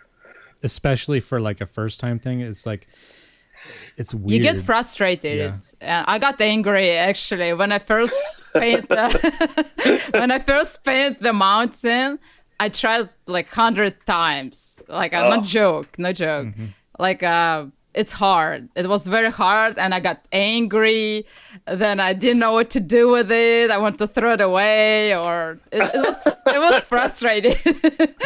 especially 0.62 1.20
for 1.20 1.40
like 1.40 1.60
a 1.60 1.66
first 1.66 2.00
time 2.00 2.18
thing. 2.18 2.40
It's 2.40 2.66
like 2.66 2.86
it's 3.96 4.14
weird. 4.14 4.30
you 4.30 4.40
get 4.40 4.58
frustrated. 4.64 5.38
Yeah. 5.38 5.58
And 5.80 6.04
I 6.08 6.18
got 6.18 6.40
angry 6.40 6.90
actually 6.92 7.52
when 7.52 7.72
I 7.72 7.78
first 7.78 8.16
paint 8.54 8.88
the, 8.88 10.08
when 10.12 10.30
I 10.30 10.38
first 10.38 10.84
paint 10.84 11.20
the 11.20 11.32
mountain. 11.32 12.18
I 12.58 12.70
tried 12.70 13.10
like 13.26 13.48
hundred 13.52 13.94
times. 14.06 14.82
Like 14.88 15.12
uh, 15.12 15.24
Oh. 15.26 15.36
no 15.36 15.42
joke, 15.42 15.98
no 15.98 16.12
joke. 16.12 16.48
Like 16.98 17.22
uh, 17.22 17.66
it's 17.96 18.12
hard. 18.12 18.68
It 18.76 18.86
was 18.88 19.06
very 19.08 19.30
hard, 19.32 19.78
and 19.78 19.94
I 19.94 20.00
got 20.00 20.18
angry. 20.30 21.24
Then 21.64 21.98
I 21.98 22.12
didn't 22.12 22.38
know 22.38 22.52
what 22.52 22.68
to 22.76 22.80
do 22.80 23.08
with 23.10 23.32
it. 23.32 23.70
I 23.70 23.78
want 23.78 23.98
to 23.98 24.06
throw 24.06 24.32
it 24.34 24.40
away, 24.42 25.16
or 25.16 25.58
it, 25.72 25.82
it 25.82 26.02
was 26.06 26.18
it 26.26 26.60
was 26.60 26.84
frustrating. 26.92 27.56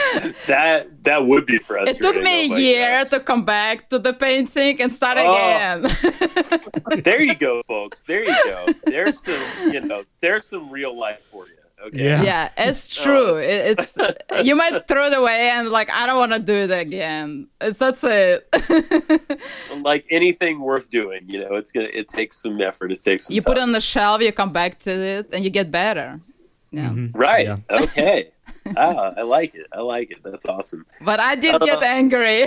That 0.46 1.04
that 1.04 1.26
would 1.26 1.46
be 1.46 1.58
frustrating. 1.58 1.94
It 1.96 2.02
took 2.02 2.16
me 2.22 2.50
Oh 2.50 2.56
a 2.56 2.60
year 2.60 3.04
gosh. 3.04 3.10
to 3.10 3.20
come 3.20 3.44
back 3.44 3.88
to 3.90 3.98
the 3.98 4.12
painting 4.12 4.82
and 4.82 4.90
start 4.92 5.16
Oh. 5.20 5.30
again. 5.30 7.02
There 7.02 7.22
you 7.22 7.34
go, 7.36 7.62
folks. 7.62 8.02
There 8.02 8.24
you 8.24 8.36
go. 8.44 8.66
There's 8.84 9.22
some, 9.24 9.72
you 9.72 9.80
know, 9.80 10.02
there's 10.20 10.46
some 10.46 10.68
real 10.70 10.96
life 10.96 11.22
for 11.30 11.46
you. 11.46 11.59
Okay. 11.86 12.04
Yeah. 12.04 12.22
yeah, 12.22 12.50
it's 12.58 13.02
true. 13.02 13.36
It, 13.38 13.78
it's 13.78 13.96
you 14.46 14.54
might 14.54 14.86
throw 14.86 15.06
it 15.06 15.16
away 15.16 15.50
and 15.54 15.70
like 15.70 15.88
I 15.90 16.06
don't 16.06 16.18
want 16.18 16.32
to 16.32 16.38
do 16.38 16.54
it 16.54 16.70
again. 16.70 17.48
It's 17.60 17.78
that's 17.78 18.04
it. 18.04 18.46
Like 19.82 20.04
anything 20.10 20.60
worth 20.60 20.90
doing, 20.90 21.22
you 21.26 21.40
know, 21.40 21.54
it's 21.56 21.72
gonna 21.72 21.88
it 21.92 22.06
takes 22.08 22.36
some 22.42 22.60
effort. 22.60 22.92
It 22.92 23.02
takes 23.02 23.26
some 23.26 23.34
you 23.34 23.40
put 23.42 23.56
it 23.56 23.62
on 23.62 23.72
the 23.72 23.80
shelf, 23.80 24.20
you 24.20 24.30
come 24.32 24.52
back 24.52 24.78
to 24.80 24.90
it, 24.90 25.28
and 25.32 25.42
you 25.42 25.50
get 25.50 25.70
better. 25.70 26.20
Yeah, 26.72 26.92
Right. 27.14 27.46
Yeah. 27.46 27.56
Okay. 27.68 28.28
ah, 28.76 29.12
I 29.16 29.22
like 29.22 29.54
it. 29.54 29.66
I 29.72 29.80
like 29.80 30.10
it. 30.12 30.18
That's 30.22 30.44
awesome. 30.46 30.84
but 31.00 31.18
I 31.18 31.34
did 31.34 31.60
get 31.62 31.78
Uh. 31.82 31.86
angry. 31.86 32.46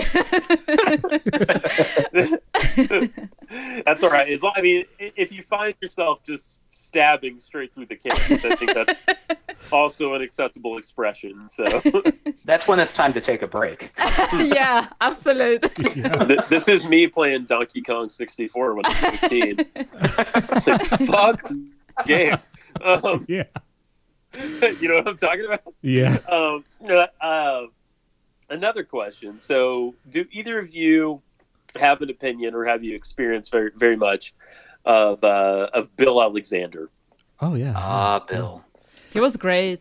That's 3.84 4.02
all 4.02 4.10
right. 4.10 4.28
As 4.30 4.42
long, 4.42 4.52
I 4.56 4.62
mean, 4.62 4.84
if 4.98 5.32
you 5.32 5.42
find 5.42 5.74
yourself 5.80 6.22
just 6.24 6.58
stabbing 6.94 7.40
straight 7.40 7.74
through 7.74 7.86
the 7.86 7.96
canvas, 7.96 8.44
I 8.44 8.54
think 8.54 8.72
that's 8.72 9.04
also 9.72 10.14
an 10.14 10.22
acceptable 10.22 10.78
expression. 10.78 11.48
So 11.48 11.64
That's 12.44 12.68
when 12.68 12.78
it's 12.78 12.94
time 12.94 13.12
to 13.14 13.20
take 13.20 13.42
a 13.42 13.48
break. 13.48 13.90
yeah, 14.32 14.86
absolutely. 15.00 15.68
th- 15.92 16.40
this 16.48 16.68
is 16.68 16.84
me 16.84 17.08
playing 17.08 17.46
Donkey 17.46 17.82
Kong 17.82 18.08
64 18.08 18.74
when 18.74 18.84
I 18.86 19.10
was 19.10 20.14
15. 20.14 21.06
Fuck 21.08 21.50
game. 22.06 22.36
Um, 22.80 23.24
Yeah. 23.28 23.44
you 24.80 24.88
know 24.88 24.96
what 24.98 25.08
I'm 25.08 25.16
talking 25.16 25.46
about? 25.46 25.74
Yeah. 25.82 26.16
Um, 26.30 26.64
uh, 26.88 27.06
uh, 27.20 27.66
another 28.48 28.84
question. 28.84 29.40
So, 29.40 29.96
do 30.08 30.26
either 30.30 30.60
of 30.60 30.72
you 30.72 31.22
have 31.76 32.00
an 32.02 32.10
opinion, 32.10 32.54
or 32.54 32.66
have 32.66 32.84
you 32.84 32.94
experienced 32.94 33.50
very, 33.50 33.72
very 33.74 33.96
much 33.96 34.32
of 34.84 35.22
uh, 35.24 35.68
of 35.72 35.94
Bill 35.96 36.20
Alexander? 36.22 36.90
Oh 37.40 37.54
yeah. 37.54 37.72
Ah, 37.76 38.24
Bill. 38.28 38.64
He 39.12 39.20
was 39.20 39.36
great. 39.36 39.80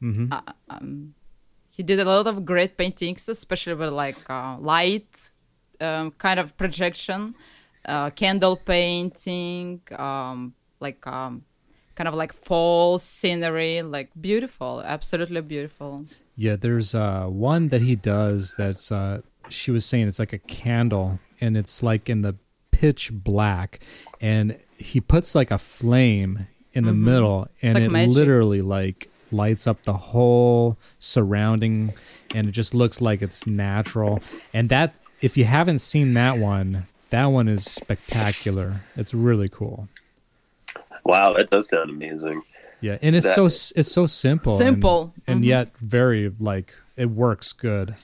hmm 0.00 0.32
Uh, 0.32 0.40
um, 0.70 1.14
he 1.76 1.82
did 1.82 1.98
a 2.00 2.04
lot 2.04 2.26
of 2.26 2.44
great 2.44 2.76
paintings, 2.76 3.28
especially 3.28 3.74
with 3.74 3.90
like 3.92 4.18
uh, 4.30 4.56
light 4.60 5.30
um, 5.80 6.12
kind 6.12 6.38
of 6.38 6.56
projection, 6.56 7.34
uh, 7.86 8.10
candle 8.10 8.56
painting, 8.56 9.80
um, 9.98 10.54
like 10.80 11.04
um, 11.06 11.42
kind 11.96 12.06
of 12.08 12.14
like 12.14 12.32
fall 12.32 12.98
scenery, 12.98 13.82
like 13.82 14.10
beautiful, 14.20 14.82
absolutely 14.84 15.40
beautiful. 15.40 16.04
Yeah, 16.36 16.56
there's 16.56 16.94
uh 16.94 17.26
one 17.26 17.68
that 17.68 17.82
he 17.82 17.94
does 17.96 18.54
that's 18.58 18.90
uh 18.92 19.20
she 19.48 19.70
was 19.70 19.84
saying 19.84 20.08
it's 20.08 20.18
like 20.18 20.32
a 20.32 20.38
candle 20.38 21.18
and 21.40 21.56
it's 21.56 21.82
like 21.82 22.08
in 22.08 22.22
the 22.22 22.34
pitch 22.84 23.10
black 23.14 23.78
and 24.20 24.58
he 24.76 25.00
puts 25.00 25.34
like 25.34 25.50
a 25.50 25.56
flame 25.56 26.46
in 26.74 26.84
the 26.84 26.92
middle 26.92 27.48
and 27.62 27.74
like 27.74 27.84
it 27.84 27.90
magic. 27.90 28.14
literally 28.14 28.60
like 28.60 29.08
lights 29.32 29.66
up 29.66 29.82
the 29.84 29.94
whole 30.12 30.76
surrounding 30.98 31.94
and 32.34 32.46
it 32.46 32.50
just 32.50 32.74
looks 32.74 33.00
like 33.00 33.22
it's 33.22 33.46
natural 33.46 34.20
and 34.52 34.68
that 34.68 34.94
if 35.22 35.38
you 35.38 35.46
haven't 35.46 35.78
seen 35.78 36.12
that 36.12 36.36
one 36.36 36.84
that 37.08 37.24
one 37.26 37.48
is 37.48 37.64
spectacular 37.64 38.82
it's 38.96 39.14
really 39.14 39.48
cool 39.48 39.88
Wow, 41.06 41.32
that 41.34 41.48
does 41.50 41.68
sound 41.70 41.88
amazing. 41.90 42.42
yeah 42.82 42.98
and 43.00 43.16
it's 43.16 43.24
That- 43.26 43.34
so 43.34 43.46
it's 43.46 43.90
so 43.92 44.06
simple 44.06 44.52
and- 44.58 44.58
Simple. 44.66 45.14
and, 45.26 45.40
Mhm. 45.42 45.46
yet 45.46 45.78
very 45.78 46.30
like 46.38 46.74
it 46.98 47.08
works 47.08 47.54
good 47.54 47.94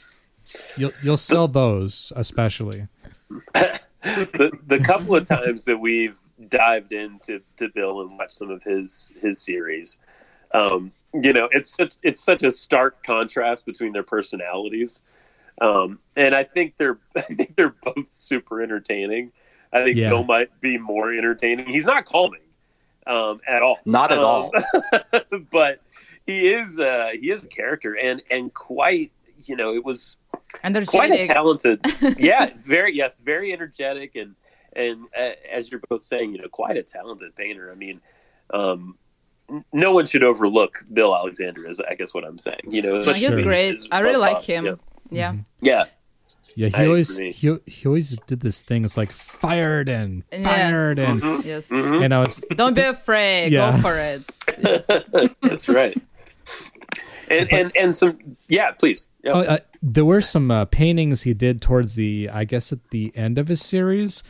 you'll 0.78 0.93
you'll 1.03 1.18
sell 1.18 1.49
those 1.49 2.12
especially 2.16 2.89
the 4.03 4.51
the 4.66 4.78
couple 4.78 5.16
of 5.16 5.26
times 5.28 5.64
that 5.66 5.78
we've 5.78 6.18
dived 6.48 6.92
into 6.92 7.40
to 7.59 7.68
Bill 7.68 8.01
and 8.01 8.16
watched 8.18 8.32
some 8.32 8.51
of 8.51 8.62
his 8.62 9.12
his 9.20 9.40
series, 9.40 9.98
um, 10.53 10.92
you 11.14 11.32
know, 11.32 11.48
it's 11.53 11.74
such 11.74 11.94
it's 12.03 12.20
such 12.22 12.42
a 12.42 12.51
stark 12.51 13.03
contrast 13.03 13.66
between 13.66 13.92
their 13.92 14.03
personalities, 14.03 15.03
um, 15.61 15.98
and 16.16 16.34
I 16.34 16.44
think 16.44 16.76
they're 16.78 16.98
I 17.16 17.22
think 17.22 17.57
they're 17.57 17.74
both 17.82 18.11
super 18.12 18.62
entertaining. 18.62 19.32
I 19.72 19.84
think 19.84 19.96
Yeah. 19.96 20.09
Bill 20.11 20.24
might 20.24 20.61
be 20.61 20.78
more 20.78 21.12
entertaining. 21.12 21.66
He's 21.66 21.86
not 21.86 22.05
calming 22.05 22.40
um, 23.07 23.40
at 23.46 23.62
all, 23.62 23.78
Not 23.84 24.11
at 24.12 24.18
Um, 24.18 24.24
all. 24.24 24.53
but 25.53 25.80
he 26.26 26.48
is 26.48 26.80
uh, 26.80 27.11
he 27.20 27.30
is 27.30 27.44
a 27.44 27.48
character 27.48 27.94
and 27.96 28.22
and 28.30 28.53
quite 28.55 29.12
you 29.44 29.57
know 29.57 29.74
it 29.74 29.84
was 29.84 30.16
quite 30.86 31.11
a 31.11 31.26
talented 31.26 31.80
yeah 32.18 32.51
very 32.66 32.94
yes 32.96 33.18
very 33.18 33.53
energetic 33.53 34.14
and 34.16 34.34
and 34.74 35.07
uh, 35.18 35.30
as 35.51 35.70
you're 35.70 35.80
both 35.88 36.03
saying 36.03 36.32
you 36.32 36.40
know 36.40 36.48
quite 36.48 36.76
a 36.76 36.82
talented 36.82 37.34
painter 37.36 37.70
i 37.70 37.74
mean 37.74 38.01
um 38.53 38.96
no 39.72 39.92
one 39.92 40.07
should 40.07 40.22
overlook 40.22 40.84
bill 40.92 41.14
alexander 41.14 41.66
is 41.68 41.80
i 41.80 41.94
guess 41.94 42.12
what 42.14 42.24
i'm 42.24 42.38
saying 42.38 42.61
you 42.68 42.82
know 42.82 42.98
No, 43.01 43.05
but 43.05 43.16
he's 43.16 43.38
great. 43.38 43.74
is 43.74 43.88
I 43.90 44.01
really 44.01 44.14
above- 44.16 44.34
like 44.34 44.42
him. 44.44 44.64
yeah, 44.64 44.74
Yeah. 45.11 45.34
yeah. 45.61 45.84
yeah 46.55 46.68
he 46.68 46.74
I 46.82 46.86
always 46.86 47.16
agree. 47.16 47.32
he, 47.32 47.57
he 47.66 47.86
always 47.88 48.16
did 48.26 48.40
this 48.40 48.62
thing 48.62 48.84
it's 48.84 48.96
like 48.96 49.11
fired 49.12 49.88
and 49.88 50.22
Yes. 50.32 50.44
fired 50.44 50.98
and 50.98 51.20
Mhm. 51.20 51.44
Yes. 51.44 51.68
Mhm. 51.68 52.05
and 52.05 52.14
i 52.14 52.18
was 52.20 52.44
Don't 52.57 52.74
be 52.74 52.82
afraid. 52.82 53.53
Yeah. 53.53 53.72
Go 53.72 53.78
for 53.78 53.96
it. 53.98 54.22
that's 55.42 55.68
right 55.68 55.96
and 57.28 57.53
and 57.53 57.72
and 57.76 57.94
some 57.96 58.18
yeah 58.48 58.70
please 58.72 59.09
yeah. 59.25 59.33
Oh, 59.35 59.41
uh, 59.41 59.59
there 59.83 60.05
were 60.05 60.21
some 60.21 60.51
uh, 60.51 60.64
paintings 60.66 61.23
he 61.23 61.35
did 61.35 61.61
towards 61.61 61.95
the, 61.97 62.29
I 62.33 62.45
guess, 62.45 62.73
at 62.73 62.91
the 62.91 63.12
end 63.16 63.39
of 63.39 63.49
his 63.49 63.62
series, 63.62 64.23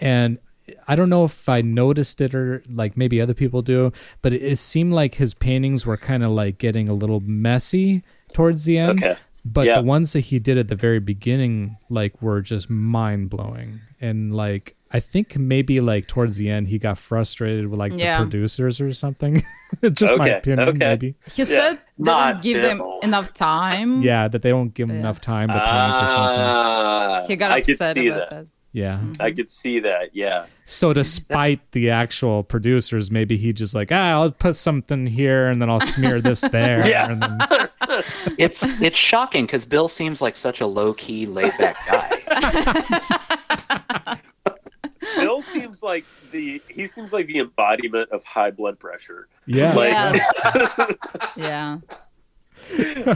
and 0.00 0.38
I 0.86 0.96
don't 0.96 1.08
know 1.08 1.24
if 1.24 1.48
I 1.48 1.60
noticed 1.62 2.20
it 2.20 2.34
or 2.34 2.62
like 2.70 2.96
maybe 2.96 3.20
other 3.20 3.34
people 3.34 3.62
do, 3.62 3.90
but 4.22 4.32
it, 4.32 4.42
it 4.42 4.56
seemed 4.56 4.92
like 4.92 5.14
his 5.14 5.32
paintings 5.34 5.86
were 5.86 5.96
kind 5.96 6.24
of 6.24 6.30
like 6.32 6.58
getting 6.58 6.88
a 6.88 6.92
little 6.94 7.20
messy 7.20 8.02
towards 8.32 8.64
the 8.66 8.76
end. 8.78 9.02
Okay. 9.02 9.16
But 9.44 9.66
Yeah. 9.66 9.76
the 9.80 9.82
ones 9.86 10.12
that 10.12 10.20
he 10.20 10.38
did 10.38 10.58
at 10.58 10.68
the 10.68 10.74
very 10.74 10.98
beginning, 11.00 11.76
like, 11.88 12.20
were 12.20 12.42
just 12.42 12.68
mind 12.68 13.30
blowing, 13.30 13.80
and 14.00 14.34
like 14.34 14.76
I 14.90 15.00
think 15.00 15.36
maybe 15.36 15.80
like 15.80 16.06
towards 16.06 16.38
the 16.38 16.48
end 16.50 16.68
he 16.68 16.78
got 16.78 16.96
frustrated 16.98 17.66
with 17.68 17.78
like 17.78 17.92
Yeah. 17.94 18.18
the 18.18 18.24
producers 18.24 18.80
or 18.80 18.92
something. 18.94 19.42
just 19.92 20.16
my 20.16 20.28
opinion, 20.28 20.68
okay. 20.70 20.78
maybe. 20.78 21.14
He 21.34 21.42
Yeah. 21.42 21.48
said 21.48 21.74
they 21.98 22.04
Not 22.04 22.42
didn't 22.42 22.42
give 22.42 22.62
them 22.78 22.82
enough 23.02 23.34
time. 23.34 24.02
Yeah, 24.02 24.28
that 24.28 24.40
they 24.42 24.50
don't 24.50 24.72
give 24.72 24.88
him 24.88 24.94
Yeah. 24.96 25.00
enough 25.00 25.20
time 25.20 25.48
to 25.48 25.54
paint 25.54 26.02
or 26.02 26.06
something. 26.08 26.40
Ah, 26.40 27.24
He 27.28 27.36
got 27.36 27.50
I 27.50 27.60
could 27.60 27.72
upset 27.74 27.96
see 27.96 28.08
about 28.08 28.30
that. 28.30 28.32
that. 28.36 28.46
Yeah. 28.72 29.00
I 29.18 29.30
could 29.32 29.48
see 29.48 29.80
that. 29.80 30.10
Yeah. 30.14 30.44
So 30.66 30.92
despite 30.92 31.72
the 31.72 31.90
actual 31.90 32.42
producers, 32.44 33.10
maybe 33.10 33.36
he 33.38 33.52
just 33.52 33.74
like, 33.74 33.90
ah, 33.90 34.10
I'll 34.12 34.30
put 34.30 34.56
something 34.56 35.06
here 35.06 35.48
and 35.48 35.60
then 35.60 35.68
I'll 35.70 35.80
smear 35.80 36.20
this 36.20 36.40
there. 36.52 36.86
Yeah. 36.88 37.10
And 37.12 37.22
then, 37.22 37.38
It's 38.38 38.60
it's 38.80 38.98
shocking 38.98 39.46
because 39.46 39.64
Bill 39.66 39.88
seems 39.88 40.20
like 40.20 40.36
such 40.36 40.60
a 40.60 40.66
low 40.66 40.92
key, 40.94 41.26
laid 41.26 41.52
back 41.58 41.76
guy. 41.86 44.18
Bill 45.38 45.42
seems 45.42 45.82
like 45.82 46.04
the 46.32 46.60
he 46.68 46.86
seems 46.86 47.12
like 47.12 47.26
the 47.26 47.38
embodiment 47.38 48.10
of 48.10 48.24
high 48.24 48.50
blood 48.50 48.78
pressure. 48.78 49.28
yeah. 49.46 49.72
Like- 49.74 49.92
Yes. 49.92 50.96
yeah. 51.36 51.78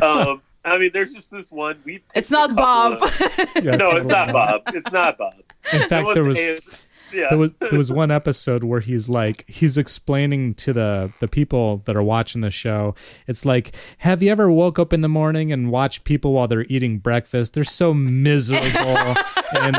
Um, 0.00 0.42
I 0.64 0.78
mean, 0.78 0.90
there's 0.92 1.12
just 1.12 1.30
this 1.30 1.50
one. 1.50 1.78
We 1.84 2.04
It's 2.14 2.30
not 2.30 2.54
Bob. 2.54 3.02
of- 3.02 3.18
Yeah, 3.62 3.76
no, 3.76 3.86
it's 3.96 4.08
not 4.08 4.32
Bob. 4.32 4.62
It's 4.68 4.92
not 4.92 5.18
Bob. 5.18 5.34
In 5.72 5.80
fact, 5.88 6.10
there 6.14 6.24
was 6.24 6.38
AS 6.38 6.68
yeah. 7.12 7.26
there 7.28 7.38
was 7.38 7.52
there 7.54 7.76
was 7.76 7.92
one 7.92 8.10
episode 8.10 8.64
where 8.64 8.80
he's 8.80 9.08
like 9.08 9.44
he's 9.48 9.76
explaining 9.76 10.54
to 10.54 10.72
the 10.72 11.12
the 11.20 11.28
people 11.28 11.78
that 11.78 11.96
are 11.96 12.02
watching 12.02 12.40
the 12.40 12.50
show. 12.50 12.94
It's 13.26 13.44
like, 13.44 13.74
have 13.98 14.22
you 14.22 14.30
ever 14.30 14.50
woke 14.50 14.78
up 14.78 14.92
in 14.92 15.00
the 15.00 15.08
morning 15.08 15.52
and 15.52 15.70
watched 15.70 16.04
people 16.04 16.32
while 16.32 16.48
they're 16.48 16.66
eating 16.68 16.98
breakfast? 16.98 17.54
They're 17.54 17.64
so 17.64 17.92
miserable 17.92 19.14
and. 19.60 19.76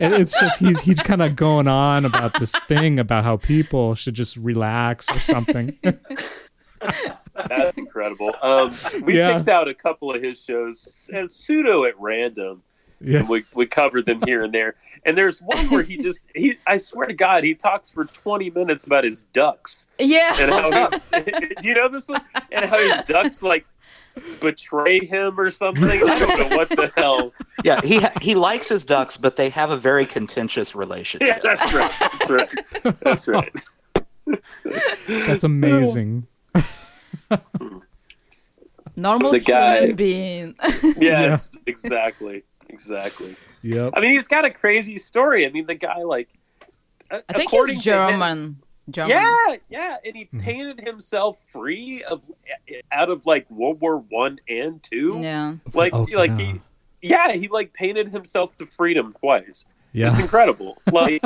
And 0.00 0.14
it's 0.14 0.38
just 0.40 0.58
he's 0.58 0.80
he's 0.82 1.00
kind 1.00 1.22
of 1.22 1.36
going 1.36 1.68
on 1.68 2.04
about 2.04 2.38
this 2.38 2.54
thing 2.60 2.98
about 2.98 3.24
how 3.24 3.36
people 3.36 3.94
should 3.94 4.14
just 4.14 4.36
relax 4.36 5.08
or 5.14 5.18
something. 5.18 5.76
That's 7.34 7.76
incredible. 7.78 8.34
Um, 8.42 8.72
we 9.02 9.18
Yeah. 9.18 9.36
picked 9.38 9.48
out 9.48 9.68
a 9.68 9.74
couple 9.74 10.14
of 10.14 10.22
his 10.22 10.42
shows 10.42 11.08
and 11.12 11.32
pseudo 11.32 11.84
at 11.84 11.98
random. 11.98 12.62
Yeah. 13.00 13.20
and 13.20 13.28
we, 13.28 13.42
we 13.54 13.66
covered 13.66 14.06
them 14.06 14.22
here 14.24 14.44
and 14.44 14.54
there. 14.54 14.76
And 15.04 15.18
there's 15.18 15.40
one 15.40 15.66
where 15.68 15.82
he 15.82 15.98
just 15.98 16.24
he 16.34 16.54
I 16.66 16.78
swear 16.78 17.06
to 17.06 17.12
God 17.12 17.44
he 17.44 17.54
talks 17.54 17.90
for 17.90 18.04
20 18.06 18.48
minutes 18.50 18.86
about 18.86 19.04
his 19.04 19.20
ducks 19.20 19.88
Yeah. 19.98 20.34
and 20.40 20.50
how 20.50 20.88
he's 20.90 21.06
do 21.08 21.68
you 21.68 21.74
know 21.74 21.88
this 21.90 22.08
one 22.08 22.22
and 22.50 22.64
how 22.64 22.78
his 22.78 23.04
ducks 23.04 23.42
like 23.42 23.66
betray 24.40 25.00
him 25.04 25.38
or 25.38 25.50
something. 25.50 25.84
I 25.84 26.18
don't 26.18 26.50
know 26.50 26.56
what 26.56 26.68
the 26.68 26.92
hell. 26.96 27.32
Yeah, 27.64 27.80
he 27.82 28.00
ha- 28.00 28.12
he 28.20 28.34
likes 28.34 28.68
his 28.68 28.84
ducks, 28.84 29.16
but 29.16 29.36
they 29.36 29.48
have 29.50 29.70
a 29.70 29.76
very 29.76 30.06
contentious 30.06 30.72
Yeah, 30.74 30.78
relationship. 30.80 31.42
that's 31.42 31.72
right. 31.74 31.92
That's 32.00 32.30
right. 32.30 33.00
That's 33.00 33.28
right. 33.28 33.52
That's 35.26 35.44
amazing. 35.44 36.26
Normal 38.96 39.32
The 39.32 39.40
guy- 39.40 39.78
human 39.80 39.96
being. 39.96 40.54
Yes, 40.98 41.56
exactly. 41.66 42.44
Exactly. 42.68 43.34
Yep. 43.62 43.92
I 43.96 44.00
mean, 44.00 44.12
he's 44.12 44.28
got 44.28 44.44
a 44.44 44.50
crazy 44.50 44.98
story. 44.98 45.46
I 45.46 45.50
mean, 45.50 45.66
the 45.66 45.74
guy 45.74 46.02
like 46.02 46.28
I 47.10 47.20
think 47.32 47.48
according 47.52 47.76
he's 47.76 47.84
to 47.84 48.08
him- 48.08 48.58
German. 48.90 49.16
German. 49.16 49.60
Yeah, 49.70 49.70
yeah, 49.70 49.96
and 50.04 50.14
Mm-hmm. 50.14 50.38
he 50.38 50.44
painted 50.44 50.80
himself 50.80 51.38
free 51.52 52.02
of 52.04 52.22
out 52.92 53.08
of 53.10 53.26
like 53.26 53.50
World 53.50 53.80
War 53.80 53.98
One 53.98 54.38
and 54.48 54.82
two. 54.82 55.18
Yeah. 55.20 55.54
Like, 55.72 55.92
Okay. 55.94 56.16
like 56.16 56.36
he, 56.38 56.60
yeah, 57.02 57.32
he 57.32 57.48
like 57.48 57.72
painted 57.72 58.08
himself 58.08 58.56
to 58.58 58.66
freedom 58.66 59.14
twice. 59.18 59.64
Yeah, 59.92 60.10
it's 60.10 60.20
incredible. 60.20 60.76
Like, 60.92 61.22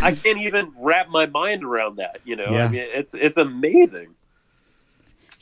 I 0.00 0.12
can't 0.12 0.38
even 0.38 0.72
wrap 0.78 1.08
my 1.08 1.26
mind 1.26 1.64
around 1.64 1.96
that. 1.96 2.20
You 2.24 2.36
know, 2.36 2.46
Yeah. 2.50 2.66
I 2.66 2.68
mean, 2.68 2.86
it's 2.94 3.14
it's 3.14 3.36
amazing. 3.36 4.14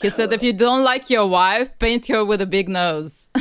He 0.01 0.09
said 0.09 0.33
if 0.33 0.43
you 0.43 0.55
don't 0.55 0.83
like 0.83 1.11
your 1.11 1.27
wife, 1.27 1.79
paint 1.79 2.07
her 2.07 2.25
with 2.25 2.41
a 2.41 2.47
big 2.47 2.69
nose. 2.69 3.29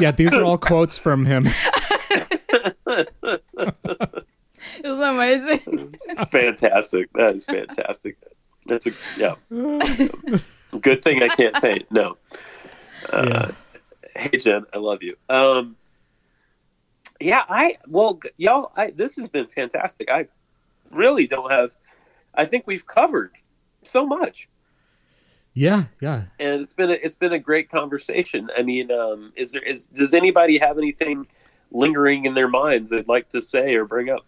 Yeah, 0.00 0.10
these 0.12 0.34
are 0.34 0.42
all 0.42 0.58
quotes 0.58 0.98
from 0.98 1.24
him. 1.24 1.46
It's 4.88 5.02
amazing. 5.02 5.94
It's 5.94 6.24
fantastic. 6.30 7.12
That 7.14 7.34
is 7.34 7.44
fantastic. 7.44 8.16
That's 8.66 8.86
a 8.86 9.20
yeah. 9.20 9.34
Good 10.80 11.02
thing 11.02 11.22
I 11.22 11.28
can't 11.28 11.54
paint. 11.56 11.90
No. 11.90 12.16
Uh, 13.12 13.52
Hey 14.14 14.38
Jen, 14.38 14.64
I 14.72 14.78
love 14.78 15.02
you. 15.02 15.16
Um, 15.28 15.76
yeah, 17.20 17.44
I 17.48 17.76
well, 17.86 18.18
y'all, 18.38 18.72
I 18.74 18.90
this 18.90 19.16
has 19.16 19.28
been 19.28 19.46
fantastic. 19.46 20.10
I 20.10 20.28
really 20.90 21.26
don't 21.26 21.50
have. 21.50 21.76
I 22.34 22.46
think 22.46 22.66
we've 22.66 22.86
covered 22.86 23.32
so 23.82 24.06
much, 24.06 24.48
Yeah, 25.54 25.84
yeah. 26.00 26.24
and 26.40 26.62
it's 26.62 26.72
been 26.72 26.90
a, 26.90 26.94
it's 26.94 27.16
been 27.16 27.32
a 27.34 27.38
great 27.38 27.68
conversation. 27.68 28.50
I 28.56 28.62
mean, 28.62 28.90
um, 28.90 29.32
is 29.36 29.52
there 29.52 29.62
is 29.62 29.86
does 29.86 30.14
anybody 30.14 30.58
have 30.58 30.78
anything 30.78 31.26
lingering 31.70 32.24
in 32.24 32.32
their 32.34 32.48
minds 32.48 32.90
they'd 32.90 33.08
like 33.08 33.28
to 33.30 33.40
say 33.42 33.74
or 33.74 33.84
bring 33.84 34.08
up? 34.08 34.24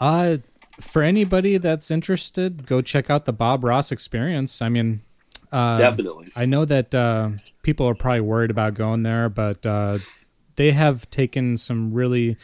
Uh 0.00 0.38
for 0.80 1.02
anybody 1.02 1.56
that's 1.56 1.88
interested, 1.90 2.66
go 2.66 2.80
check 2.80 3.08
out 3.08 3.26
the 3.26 3.32
Bob 3.32 3.62
Ross 3.62 3.92
experience. 3.92 4.60
I 4.60 4.68
mean, 4.68 5.02
uh, 5.52 5.78
Definitely. 5.78 6.32
I 6.34 6.46
know 6.46 6.64
that 6.64 6.92
uh, 6.92 7.30
people 7.62 7.86
are 7.88 7.94
probably 7.94 8.22
worried 8.22 8.50
about 8.50 8.74
going 8.74 9.04
there, 9.04 9.28
but 9.28 9.64
uh, 9.64 9.98
they 10.56 10.72
have 10.72 11.08
taken 11.10 11.56
some 11.58 11.94
really 11.94 12.36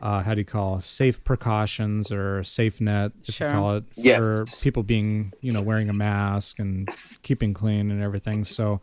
uh, 0.00 0.22
how 0.24 0.34
do 0.34 0.40
you 0.40 0.44
call 0.44 0.78
safe 0.80 1.22
precautions 1.24 2.10
or 2.12 2.42
safe 2.42 2.80
net 2.80 3.12
if 3.26 3.36
Sure. 3.36 3.46
you 3.48 3.52
call 3.54 3.74
it 3.76 3.84
for 3.94 4.00
Yes. 4.00 4.60
people 4.60 4.82
being 4.82 5.32
you 5.40 5.52
know 5.52 5.62
wearing 5.62 5.88
a 5.88 5.94
mask 5.94 6.58
and 6.58 6.86
keeping 7.22 7.54
clean 7.54 7.90
and 7.90 8.02
everything 8.02 8.44
so 8.44 8.80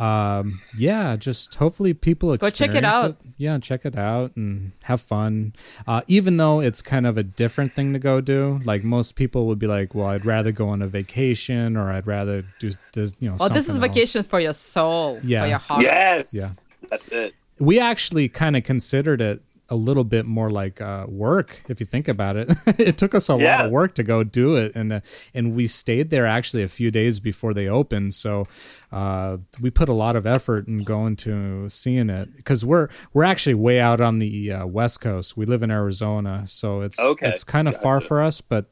um, 0.00 0.60
yeah 0.76 1.14
just 1.16 1.54
hopefully 1.56 1.92
people 1.92 2.34
Go 2.36 2.48
check 2.50 2.70
it 2.70 2.76
experience 2.84 2.86
out. 2.86 3.16
yeah 3.36 3.58
check 3.58 3.84
it 3.84 3.96
out 3.98 4.34
and 4.34 4.72
have 4.84 5.00
fun 5.00 5.52
uh, 5.86 6.00
even 6.08 6.38
though 6.38 6.60
it's 6.60 6.80
kind 6.80 7.06
of 7.06 7.16
a 7.18 7.22
different 7.22 7.74
thing 7.76 7.92
to 7.92 7.98
go 7.98 8.20
do 8.20 8.58
like 8.64 8.82
most 8.82 9.14
people 9.14 9.46
would 9.46 9.58
be 9.58 9.66
like 9.66 9.94
well 9.94 10.06
i'd 10.08 10.24
rather 10.24 10.52
go 10.52 10.68
on 10.70 10.80
a 10.80 10.86
vacation 10.88 11.76
or 11.76 11.90
i'd 11.90 12.06
rather 12.06 12.42
do 12.58 12.70
this 12.94 13.12
you 13.20 13.28
know 13.28 13.36
Well, 13.38 13.50
this 13.50 13.68
is 13.68 13.74
something 13.74 13.84
else." 13.90 13.94
vacation 13.96 14.22
for 14.22 14.40
your 14.40 14.54
soul, 14.54 15.20
Yeah. 15.22 15.42
for 15.42 15.48
your 15.48 15.58
heart. 15.58 15.82
Yes. 15.82 16.30
Yeah. 16.32 16.48
That's 16.88 17.08
it. 17.08 17.34
we 17.58 17.78
actually 17.78 18.28
kind 18.28 18.56
of 18.56 18.64
considered 18.64 19.20
it 19.20 19.42
a 19.70 19.76
little 19.76 20.04
bit 20.04 20.26
more 20.26 20.50
like 20.50 20.80
uh, 20.80 21.06
work 21.08 21.62
if 21.68 21.78
you 21.80 21.86
think 21.86 22.08
about 22.08 22.36
it. 22.36 22.50
It 22.78 22.98
took 22.98 23.14
us 23.14 23.28
a 23.28 23.34
lot 23.36 23.64
of 23.66 23.70
work 23.70 23.94
to 23.94 24.02
go 24.02 24.24
do 24.24 24.56
it 24.56 24.72
and 24.74 24.92
uh, 24.92 25.00
and 25.34 25.54
we 25.54 25.66
stayed 25.66 26.10
there 26.10 26.26
actually 26.26 26.62
a 26.62 26.68
few 26.68 26.90
days 26.90 27.20
before 27.20 27.54
they 27.54 27.68
opened. 27.68 28.14
So 28.14 28.46
uh, 28.90 29.38
we 29.60 29.70
put 29.70 29.88
a 29.88 29.94
lot 29.94 30.16
of 30.16 30.26
effort 30.26 30.66
in 30.66 30.82
going 30.84 31.16
to 31.16 31.68
seeing 31.68 32.10
it 32.10 32.34
because 32.36 32.64
we're 32.64 32.88
we're 33.12 33.24
actually 33.24 33.54
way 33.54 33.78
out 33.80 34.00
on 34.00 34.18
the 34.18 34.52
uh, 34.52 34.66
west 34.66 35.00
coast. 35.00 35.36
We 35.36 35.46
live 35.46 35.62
in 35.62 35.70
arizona 35.70 36.46
so 36.46 36.80
it's 36.80 36.98
Okay. 36.98 37.28
it's 37.28 37.44
kind 37.44 37.68
of 37.68 37.76
far 37.76 38.00
for 38.00 38.20
us 38.22 38.40
but 38.40 38.66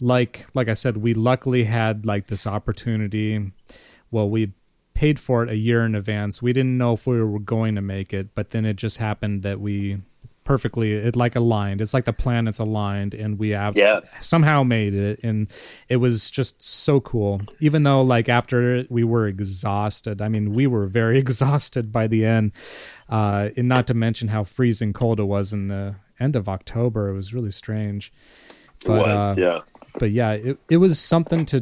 like 0.00 0.46
like 0.54 0.68
i 0.68 0.74
said 0.74 0.96
we 0.98 1.12
luckily 1.14 1.64
had 1.64 2.06
like 2.06 2.28
this 2.28 2.46
opportunity. 2.46 3.52
Well 4.10 4.30
we 4.30 4.52
paid 4.94 5.18
for 5.20 5.42
it 5.44 5.48
a 5.48 5.56
year 5.56 5.84
in 5.84 5.94
advance. 5.94 6.42
We 6.42 6.52
didn't 6.52 6.76
know 6.76 6.94
if 6.94 7.06
we 7.06 7.22
were 7.22 7.38
going 7.38 7.74
to 7.74 7.82
make 7.82 8.12
it 8.14 8.34
but 8.34 8.50
then 8.50 8.64
it 8.64 8.76
just 8.76 8.98
happened 8.98 9.42
that 9.42 9.60
we 9.60 9.98
perfectly 10.48 10.92
it 11.08 11.14
like 11.14 11.36
aligned 11.36 11.78
it's 11.82 11.92
like 11.92 12.06
the 12.06 12.12
planets 12.24 12.58
aligned 12.58 13.12
and 13.22 13.38
we 13.38 13.50
have 13.50 13.76
Yeah. 13.76 14.00
somehow 14.20 14.62
made 14.62 14.94
it 14.94 15.20
and 15.22 15.38
it 15.90 15.96
was 15.98 16.30
just 16.30 16.62
so 16.62 17.00
cool 17.00 17.42
even 17.60 17.82
though 17.82 18.00
like 18.00 18.30
after 18.30 18.76
it, 18.76 18.90
we 18.90 19.04
were 19.04 19.26
exhausted 19.28 20.22
i 20.22 20.28
mean 20.34 20.54
we 20.54 20.66
were 20.66 20.86
very 20.86 21.18
exhausted 21.24 21.92
by 21.92 22.06
the 22.06 22.24
end 22.24 22.52
uh 23.10 23.50
and 23.58 23.68
not 23.68 23.86
to 23.88 23.94
mention 23.94 24.28
how 24.28 24.42
freezing 24.42 24.94
cold 24.94 25.20
it 25.20 25.24
was 25.36 25.52
in 25.52 25.68
the 25.68 25.96
end 26.18 26.34
of 26.34 26.48
october 26.48 27.10
it 27.10 27.14
was 27.14 27.34
really 27.34 27.50
strange 27.50 28.10
It 28.86 28.88
was. 28.88 29.06
uh, 29.06 29.34
yeah. 29.36 29.58
but 30.00 30.10
yeah, 30.12 30.32
it, 30.32 30.56
it 30.70 30.78
was 30.78 30.98
something 30.98 31.44
to 31.52 31.58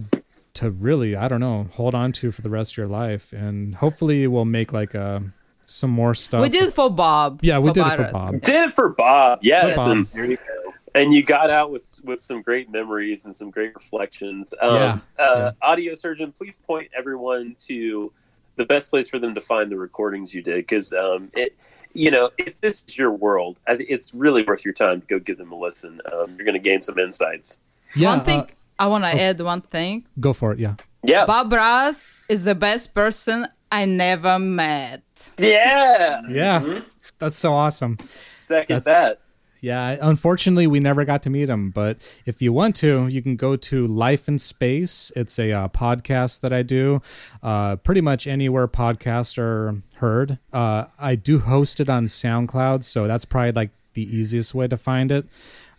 to 0.60 0.70
really 0.70 1.16
I 1.16 1.26
don't 1.28 1.40
know 1.40 1.66
hold 1.72 1.94
on 1.94 2.12
to 2.20 2.30
for 2.30 2.42
the 2.42 2.50
rest 2.58 2.72
of 2.74 2.76
your 2.78 2.86
life, 3.02 3.32
and 3.32 3.74
hopefully 3.82 4.26
we'll 4.28 4.44
make 4.60 4.70
like 4.80 4.94
a 4.94 5.22
some 5.66 5.90
more 5.90 6.14
stuff. 6.14 6.42
We 6.42 6.48
did 6.48 6.64
it 6.64 6.72
for 6.72 6.88
Bob. 6.88 7.40
Yeah, 7.42 7.58
we 7.58 7.72
did 7.72 7.86
it 7.86 7.96
for 7.96 8.10
Bob. 8.12 8.40
Did 8.40 8.68
it 8.68 8.72
for 8.72 8.88
Bob. 8.88 9.40
Yes. 9.42 9.70
For 9.70 9.76
Bob. 9.76 9.90
And, 9.90 10.06
There 10.06 10.24
you 10.24 10.36
go. 10.36 10.74
and 10.94 11.12
you 11.12 11.22
got 11.22 11.50
out 11.50 11.70
with 11.70 12.00
with 12.04 12.20
some 12.22 12.40
great 12.40 12.70
memories 12.70 13.24
and 13.24 13.34
some 13.34 13.50
great 13.50 13.74
reflections. 13.74 14.54
Um, 14.60 14.74
Yeah, 14.74 14.98
Uh, 15.18 15.52
Audio 15.60 15.94
surgeon, 15.94 16.32
please 16.32 16.56
point 16.56 16.90
everyone 16.96 17.56
to 17.66 18.12
the 18.54 18.64
best 18.64 18.90
place 18.90 19.08
for 19.08 19.18
them 19.18 19.34
to 19.34 19.40
find 19.40 19.70
the 19.70 19.76
recordings 19.76 20.32
you 20.32 20.40
did 20.42 20.56
because 20.56 20.92
um, 20.92 21.30
it. 21.34 21.56
You 21.92 22.10
know, 22.10 22.30
if 22.36 22.60
this 22.60 22.84
is 22.86 22.98
your 22.98 23.10
world, 23.10 23.56
it's 23.66 24.12
really 24.12 24.42
worth 24.44 24.66
your 24.66 24.74
time 24.74 25.00
to 25.00 25.06
go 25.06 25.18
give 25.18 25.38
them 25.38 25.50
a 25.50 25.56
listen. 25.58 25.98
Um, 26.12 26.34
you're 26.36 26.44
going 26.44 26.52
to 26.52 26.58
gain 26.58 26.82
some 26.82 26.98
insights. 26.98 27.56
Yeah, 27.94 28.10
one 28.10 28.20
thing 28.20 28.40
uh, 28.40 28.46
I 28.78 28.86
want 28.88 29.04
to 29.04 29.18
add 29.18 29.40
one 29.40 29.62
thing. 29.62 30.04
go 30.20 30.34
for 30.34 30.52
it. 30.52 30.58
Yeah, 30.58 30.74
Yeah, 31.02 31.24
Bob 31.24 31.50
Ross 31.50 32.22
is 32.28 32.44
the 32.44 32.54
best 32.54 32.92
person 32.94 33.46
I 33.72 33.86
never 33.86 34.38
met. 34.38 35.02
Yeah. 35.38 36.22
yeah, 36.28 36.80
that's 37.18 37.36
so 37.36 37.52
awesome. 37.52 37.96
Second 37.98 38.82
That's- 38.82 38.84
that. 38.84 39.20
Yeah, 39.62 39.96
unfortunately, 40.02 40.66
we 40.66 40.80
never 40.80 41.06
got 41.06 41.22
to 41.22 41.30
meet 41.30 41.48
him. 41.48 41.70
But 41.70 41.96
if 42.26 42.42
you 42.42 42.52
want 42.52 42.76
to, 42.76 43.06
you 43.08 43.22
can 43.22 43.36
go 43.36 43.56
to 43.56 43.86
Life 43.86 44.28
in 44.28 44.38
Space. 44.38 45.10
It's 45.16 45.38
a 45.38 45.50
uh, 45.50 45.68
podcast 45.68 46.42
that 46.42 46.52
I 46.52 46.62
do, 46.62 47.00
uh, 47.42 47.76
pretty 47.76 48.02
much 48.02 48.26
anywhere 48.26 48.68
podcasts 48.68 49.38
are 49.38 49.82
heard. 49.96 50.38
Uh, 50.52 50.84
I 50.98 51.14
do 51.16 51.38
host 51.38 51.80
it 51.80 51.88
on 51.88 52.04
SoundCloud, 52.04 52.84
so 52.84 53.06
that's 53.06 53.24
probably 53.24 53.52
like 53.52 53.70
the 53.94 54.02
easiest 54.02 54.54
way 54.54 54.68
to 54.68 54.76
find 54.76 55.10
it. 55.10 55.26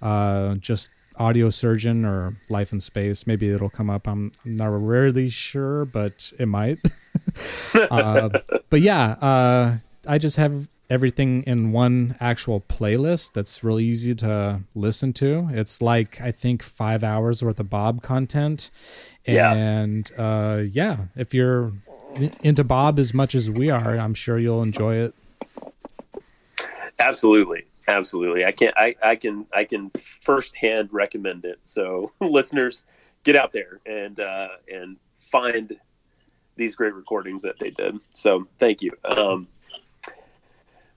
Uh, 0.01 0.55
just 0.55 0.89
Audio 1.17 1.49
Surgeon 1.49 2.05
or 2.05 2.37
Life 2.49 2.71
in 2.71 2.79
Space. 2.79 3.25
Maybe 3.27 3.49
it'll 3.49 3.69
come 3.69 3.89
up. 3.89 4.07
I'm 4.07 4.31
not 4.45 4.67
really 4.67 5.29
sure, 5.29 5.85
but 5.85 6.31
it 6.39 6.47
might. 6.47 6.79
uh, 7.91 8.29
but 8.69 8.81
yeah, 8.81 9.11
uh, 9.21 9.77
I 10.07 10.17
just 10.17 10.37
have 10.37 10.69
everything 10.89 11.43
in 11.43 11.73
one 11.73 12.15
actual 12.21 12.61
playlist 12.61 13.33
that's 13.33 13.61
real 13.63 13.79
easy 13.79 14.15
to 14.15 14.61
listen 14.73 15.11
to. 15.13 15.49
It's 15.51 15.81
like 15.81 16.21
I 16.21 16.31
think 16.31 16.63
five 16.63 17.03
hours 17.03 17.43
worth 17.43 17.59
of 17.59 17.69
Bob 17.69 18.01
content, 18.01 18.71
Yeah. 19.25 19.53
and 19.53 20.09
uh, 20.17 20.63
yeah, 20.71 21.05
if 21.15 21.33
you're 21.33 21.73
into 22.41 22.63
Bob 22.63 22.99
as 22.99 23.13
much 23.13 23.35
as 23.35 23.51
we 23.51 23.69
are, 23.69 23.97
I'm 23.97 24.13
sure 24.13 24.39
you'll 24.39 24.63
enjoy 24.63 24.95
it. 24.95 25.13
Absolutely, 26.99 27.65
absolutely. 27.87 28.45
I 28.45 28.51
can 28.51 28.71
I, 28.75 28.95
I 29.03 29.15
can 29.15 29.45
I 29.53 29.63
can 29.63 29.91
firsthand 30.21 30.89
recommend 30.91 31.45
it. 31.45 31.59
So 31.63 32.11
listeners, 32.21 32.83
get 33.23 33.35
out 33.35 33.53
there 33.53 33.79
and 33.85 34.19
uh, 34.19 34.49
and 34.71 34.97
find 35.15 35.73
these 36.55 36.75
great 36.75 36.93
recordings 36.93 37.43
that 37.43 37.59
they 37.59 37.69
did. 37.69 37.99
So 38.13 38.47
thank 38.59 38.81
you. 38.81 38.91
Um, 39.05 39.47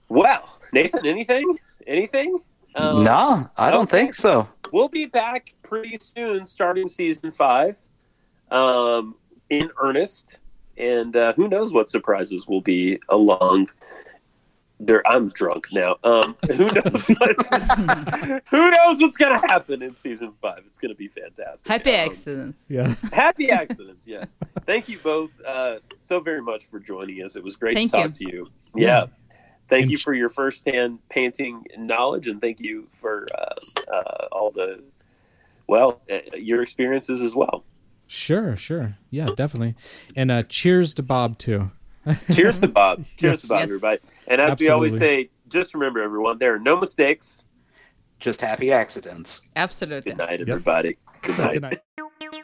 well, 0.09 0.59
Nathan, 0.73 1.05
anything? 1.05 1.57
Anything? 1.87 2.39
Um, 2.75 3.03
no, 3.03 3.49
I 3.57 3.69
don't 3.69 3.83
okay. 3.83 3.97
think 3.97 4.13
so. 4.13 4.47
We'll 4.71 4.89
be 4.89 5.05
back 5.05 5.55
pretty 5.61 5.97
soon, 5.99 6.45
starting 6.45 6.87
season 6.87 7.31
five, 7.31 7.77
um, 8.49 9.15
in 9.49 9.69
earnest, 9.81 10.39
and 10.77 11.15
uh, 11.15 11.33
who 11.33 11.47
knows 11.47 11.71
what 11.73 11.89
surprises 11.89 12.47
will 12.47 12.61
be 12.61 12.99
along. 13.09 13.69
There, 14.83 15.05
I'm 15.07 15.27
drunk 15.27 15.67
now. 15.71 15.97
Um, 16.03 16.35
who 16.55 16.65
knows 16.67 17.07
what? 17.07 18.41
who 18.49 18.71
knows 18.71 18.99
what's 18.99 19.15
gonna 19.17 19.37
happen 19.47 19.83
in 19.83 19.93
season 19.95 20.33
five? 20.41 20.63
It's 20.65 20.79
gonna 20.79 20.95
be 20.95 21.07
fantastic. 21.07 21.71
Happy 21.71 21.91
Um, 21.91 22.07
accidents. 22.09 22.65
Yeah, 22.67 22.93
Happy 23.13 23.51
accidents. 23.51 24.07
Yes. 24.07 24.27
Thank 24.65 24.89
you 24.89 24.97
both 25.03 25.29
uh, 25.45 25.75
so 25.99 26.19
very 26.19 26.41
much 26.41 26.65
for 26.65 26.79
joining 26.79 27.23
us. 27.23 27.35
It 27.35 27.43
was 27.43 27.55
great 27.55 27.75
Thank 27.75 27.91
to 27.91 27.97
you. 27.97 28.03
talk 28.05 28.13
to 28.13 28.31
you. 28.31 28.47
Yeah. 28.73 29.05
Thank 29.69 29.83
And 29.83 29.91
you 29.91 29.97
for 29.97 30.13
your 30.13 30.29
firsthand 30.29 30.99
painting 31.09 31.63
knowledge, 31.77 32.27
and 32.27 32.41
thank 32.41 32.59
you 32.59 32.87
for 32.93 33.27
uh, 33.37 33.93
uh, 33.93 34.27
all 34.31 34.49
the 34.51 34.83
well 35.67 36.01
uh, 36.11 36.17
your 36.37 36.61
experiences 36.63 37.21
as 37.21 37.35
well. 37.35 37.63
sure, 38.07 38.57
sure, 38.57 38.97
yeah, 39.11 39.29
definitely. 39.35 39.75
And 40.15 40.31
uh, 40.31 40.43
cheers 40.43 40.93
to 40.95 41.03
Bob 41.03 41.37
too. 41.37 41.71
Cheers 42.33 42.59
to 42.61 42.67
Bob. 42.67 43.05
Cheers 43.17 43.21
Yes. 43.21 43.41
to 43.43 43.47
Bob, 43.49 43.59
Yes. 43.59 43.63
everybody. 43.69 43.97
And 44.27 44.41
as 44.41 44.59
we 44.59 44.69
always 44.69 44.97
say, 44.97 45.29
just 45.49 45.73
remember, 45.73 46.01
everyone, 46.01 46.37
there 46.39 46.53
are 46.55 46.59
no 46.59 46.77
mistakes. 46.79 47.43
Just 48.19 48.41
happy 48.41 48.71
accidents. 48.71 49.41
Absolutely. 49.55 50.11
Good 50.11 50.17
night, 50.19 50.41
everybody. 50.41 50.93
Good 51.21 51.37
night. 51.37 51.53
Good 51.53 51.61
night. 51.63 51.79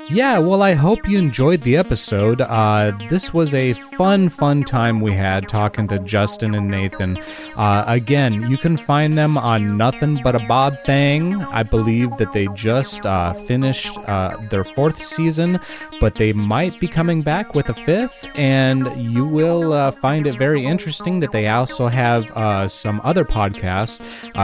Yeah, 0.10 0.38
well, 0.40 0.64
I 0.64 0.74
hope 0.74 1.08
you 1.08 1.18
enjoyed 1.18 1.62
the 1.62 1.78
episode. 1.78 2.42
Uh, 2.42 2.98
this 3.08 3.34
was 3.34 3.54
a 3.54 3.74
fun, 3.74 4.30
fun 4.30 4.64
time 4.64 5.00
we 5.00 5.14
had 5.14 5.48
talking 5.48 5.88
to 5.90 6.00
Justin 6.00 6.56
and 6.56 6.70
Nathan. 6.70 7.18
Uh, 7.56 7.84
again, 7.88 8.50
you 8.50 8.58
can 8.58 8.76
find 8.78 9.18
them 9.18 9.38
on 9.38 9.78
Nothing 9.78 10.20
But 10.24 10.36
a 10.36 10.40
Bob 10.40 10.78
Thing. 10.86 11.36
I 11.36 11.64
believe 11.64 12.16
that 12.18 12.34
they 12.34 12.48
just 12.54 13.06
uh, 13.06 13.34
finished 13.34 13.98
uh, 14.08 14.38
their 14.50 14.64
fourth 14.64 15.02
season, 15.02 15.60
but 16.00 16.16
they 16.16 16.34
might 16.34 16.80
be 16.80 16.88
coming 16.88 17.22
back 17.22 17.56
with 17.56 17.70
a 17.70 17.74
fifth, 17.74 18.26
and 18.36 18.88
you 19.02 19.26
will 19.26 19.74
uh, 19.74 19.92
find 19.92 20.28
it 20.28 20.38
very 20.38 20.66
interesting 20.66 21.20
that 21.22 21.32
they 21.32 21.48
also 21.48 21.88
have 21.88 22.30
uh, 22.32 22.68
some 22.68 23.00
other 23.04 23.24
podcasts. 23.26 24.00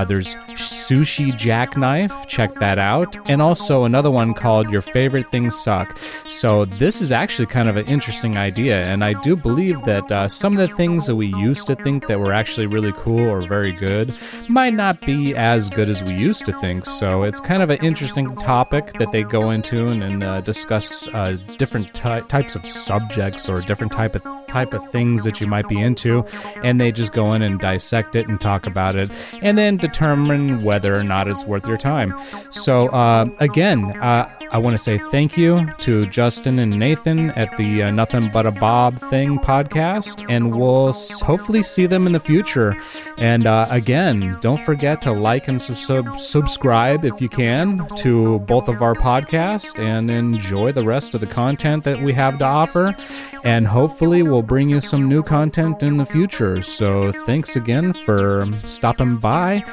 There's 0.08 0.36
Sushi 0.52 1.36
Jackknife, 1.38 2.28
check 2.28 2.56
that 2.56 2.80
out, 2.80 3.16
and 3.30 3.42
also 3.42 3.84
another 3.84 4.12
one 4.12 4.34
called 4.34 4.70
Your 4.70 4.82
Favorite 4.82 5.33
Things 5.34 5.58
Suck. 5.58 5.98
So, 6.28 6.66
this 6.66 7.02
is 7.02 7.12
actually 7.12 7.48
kind 7.48 7.68
of 7.68 7.76
an 7.76 7.88
interesting 7.88 8.38
idea, 8.38 8.86
and 8.86 9.04
I 9.04 9.14
do 9.22 9.36
believe 9.36 9.82
that 9.82 10.12
uh, 10.12 10.28
some 10.28 10.54
of 10.54 10.60
the 10.60 10.68
things 10.68 11.08
that 11.08 11.16
we 11.16 11.26
used 11.26 11.66
to 11.66 11.76
think 11.76 12.06
that 12.06 12.20
were 12.20 12.32
actually 12.32 12.68
really 12.68 12.94
cool 12.96 13.28
or 13.28 13.42
very 13.42 13.72
good 13.72 14.16
might 14.48 14.76
not 14.76 15.02
be 15.02 15.36
as 15.36 15.72
good 15.72 15.90
as 15.90 16.04
we 16.04 16.14
used 16.14 16.46
to 16.46 16.54
think. 16.62 16.86
So, 16.86 17.24
it's 17.24 17.42
kind 17.42 17.64
of 17.64 17.72
an 17.72 17.80
interesting 17.82 18.36
topic 18.36 18.94
that 19.00 19.12
they 19.12 19.24
go 19.24 19.50
into 19.50 19.88
and, 19.88 20.04
and 20.04 20.24
uh, 20.24 20.42
discuss 20.42 21.08
uh, 21.08 21.38
different 21.58 21.96
ty- 21.96 22.22
types 22.22 22.56
of 22.56 22.64
subjects 22.70 23.50
or 23.50 23.60
different 23.62 23.92
type 23.92 24.16
of 24.16 24.43
type 24.54 24.74
of 24.74 24.84
things 24.92 25.24
that 25.24 25.42
you 25.42 25.48
might 25.48 25.68
be 25.68 25.80
into, 25.80 26.24
and 26.64 26.80
they 26.80 26.92
just 26.92 27.12
go 27.14 27.34
in 27.34 27.42
and 27.42 27.60
dissect 27.60 28.16
it 28.16 28.28
and 28.28 28.40
talk 28.40 28.68
about 28.68 28.96
it, 28.96 29.10
and 29.42 29.58
then 29.58 29.78
determine 29.78 30.64
whether 30.64 30.96
or 30.96 31.04
not 31.04 31.28
it's 31.28 31.46
worth 31.46 31.68
your 31.68 31.78
time. 31.78 32.14
So, 32.50 32.88
uh, 32.90 33.26
again, 33.40 33.80
uh, 34.10 34.30
I 34.54 34.60
want 34.60 34.76
to 34.76 34.84
say 34.90 35.00
thank 35.00 35.36
you 35.36 35.68
to 35.80 36.06
Justin 36.06 36.60
and 36.60 36.78
Nathan 36.78 37.32
at 37.32 37.58
the 37.58 37.84
uh, 37.84 37.92
Nothing 37.92 38.30
But 38.32 38.46
a 38.46 38.52
Bob 38.52 39.00
Thing 39.00 39.40
podcast, 39.40 40.24
and 40.30 40.54
we'll 40.56 40.94
hopefully 41.26 41.64
see 41.64 41.88
them 41.88 42.06
in 42.06 42.14
the 42.14 42.20
future. 42.20 42.76
And 43.18 43.48
uh, 43.48 43.66
again, 43.72 44.38
don't 44.42 44.60
forget 44.60 45.02
to 45.04 45.12
like 45.12 45.48
and 45.48 45.60
sub- 45.60 46.18
subscribe 46.18 47.04
if 47.04 47.20
you 47.20 47.30
can 47.30 47.88
to 47.98 48.40
both 48.40 48.70
of 48.70 48.84
our 48.84 48.94
podcasts 48.94 49.80
and 49.80 50.12
enjoy 50.12 50.72
the 50.72 50.84
rest 50.84 51.16
of 51.16 51.20
the 51.22 51.28
content 51.28 51.84
that 51.86 52.00
we 52.00 52.14
have 52.14 52.38
to 52.38 52.46
offer. 52.46 52.96
And 53.44 53.68
hopefully, 53.68 54.22
we'll 54.22 54.43
bring 54.46 54.70
you 54.70 54.80
some 54.80 55.08
new 55.10 55.24
content 55.24 55.84
in 55.84 55.98
the 55.98 56.06
future. 56.06 56.62
So, 56.62 57.12
thanks 57.12 57.56
again 57.56 57.94
for 57.94 58.42
stopping 58.64 59.18
by 59.18 59.64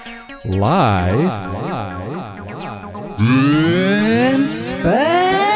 live. 0.44 1.30
In 3.20 4.48
space. 4.48 5.49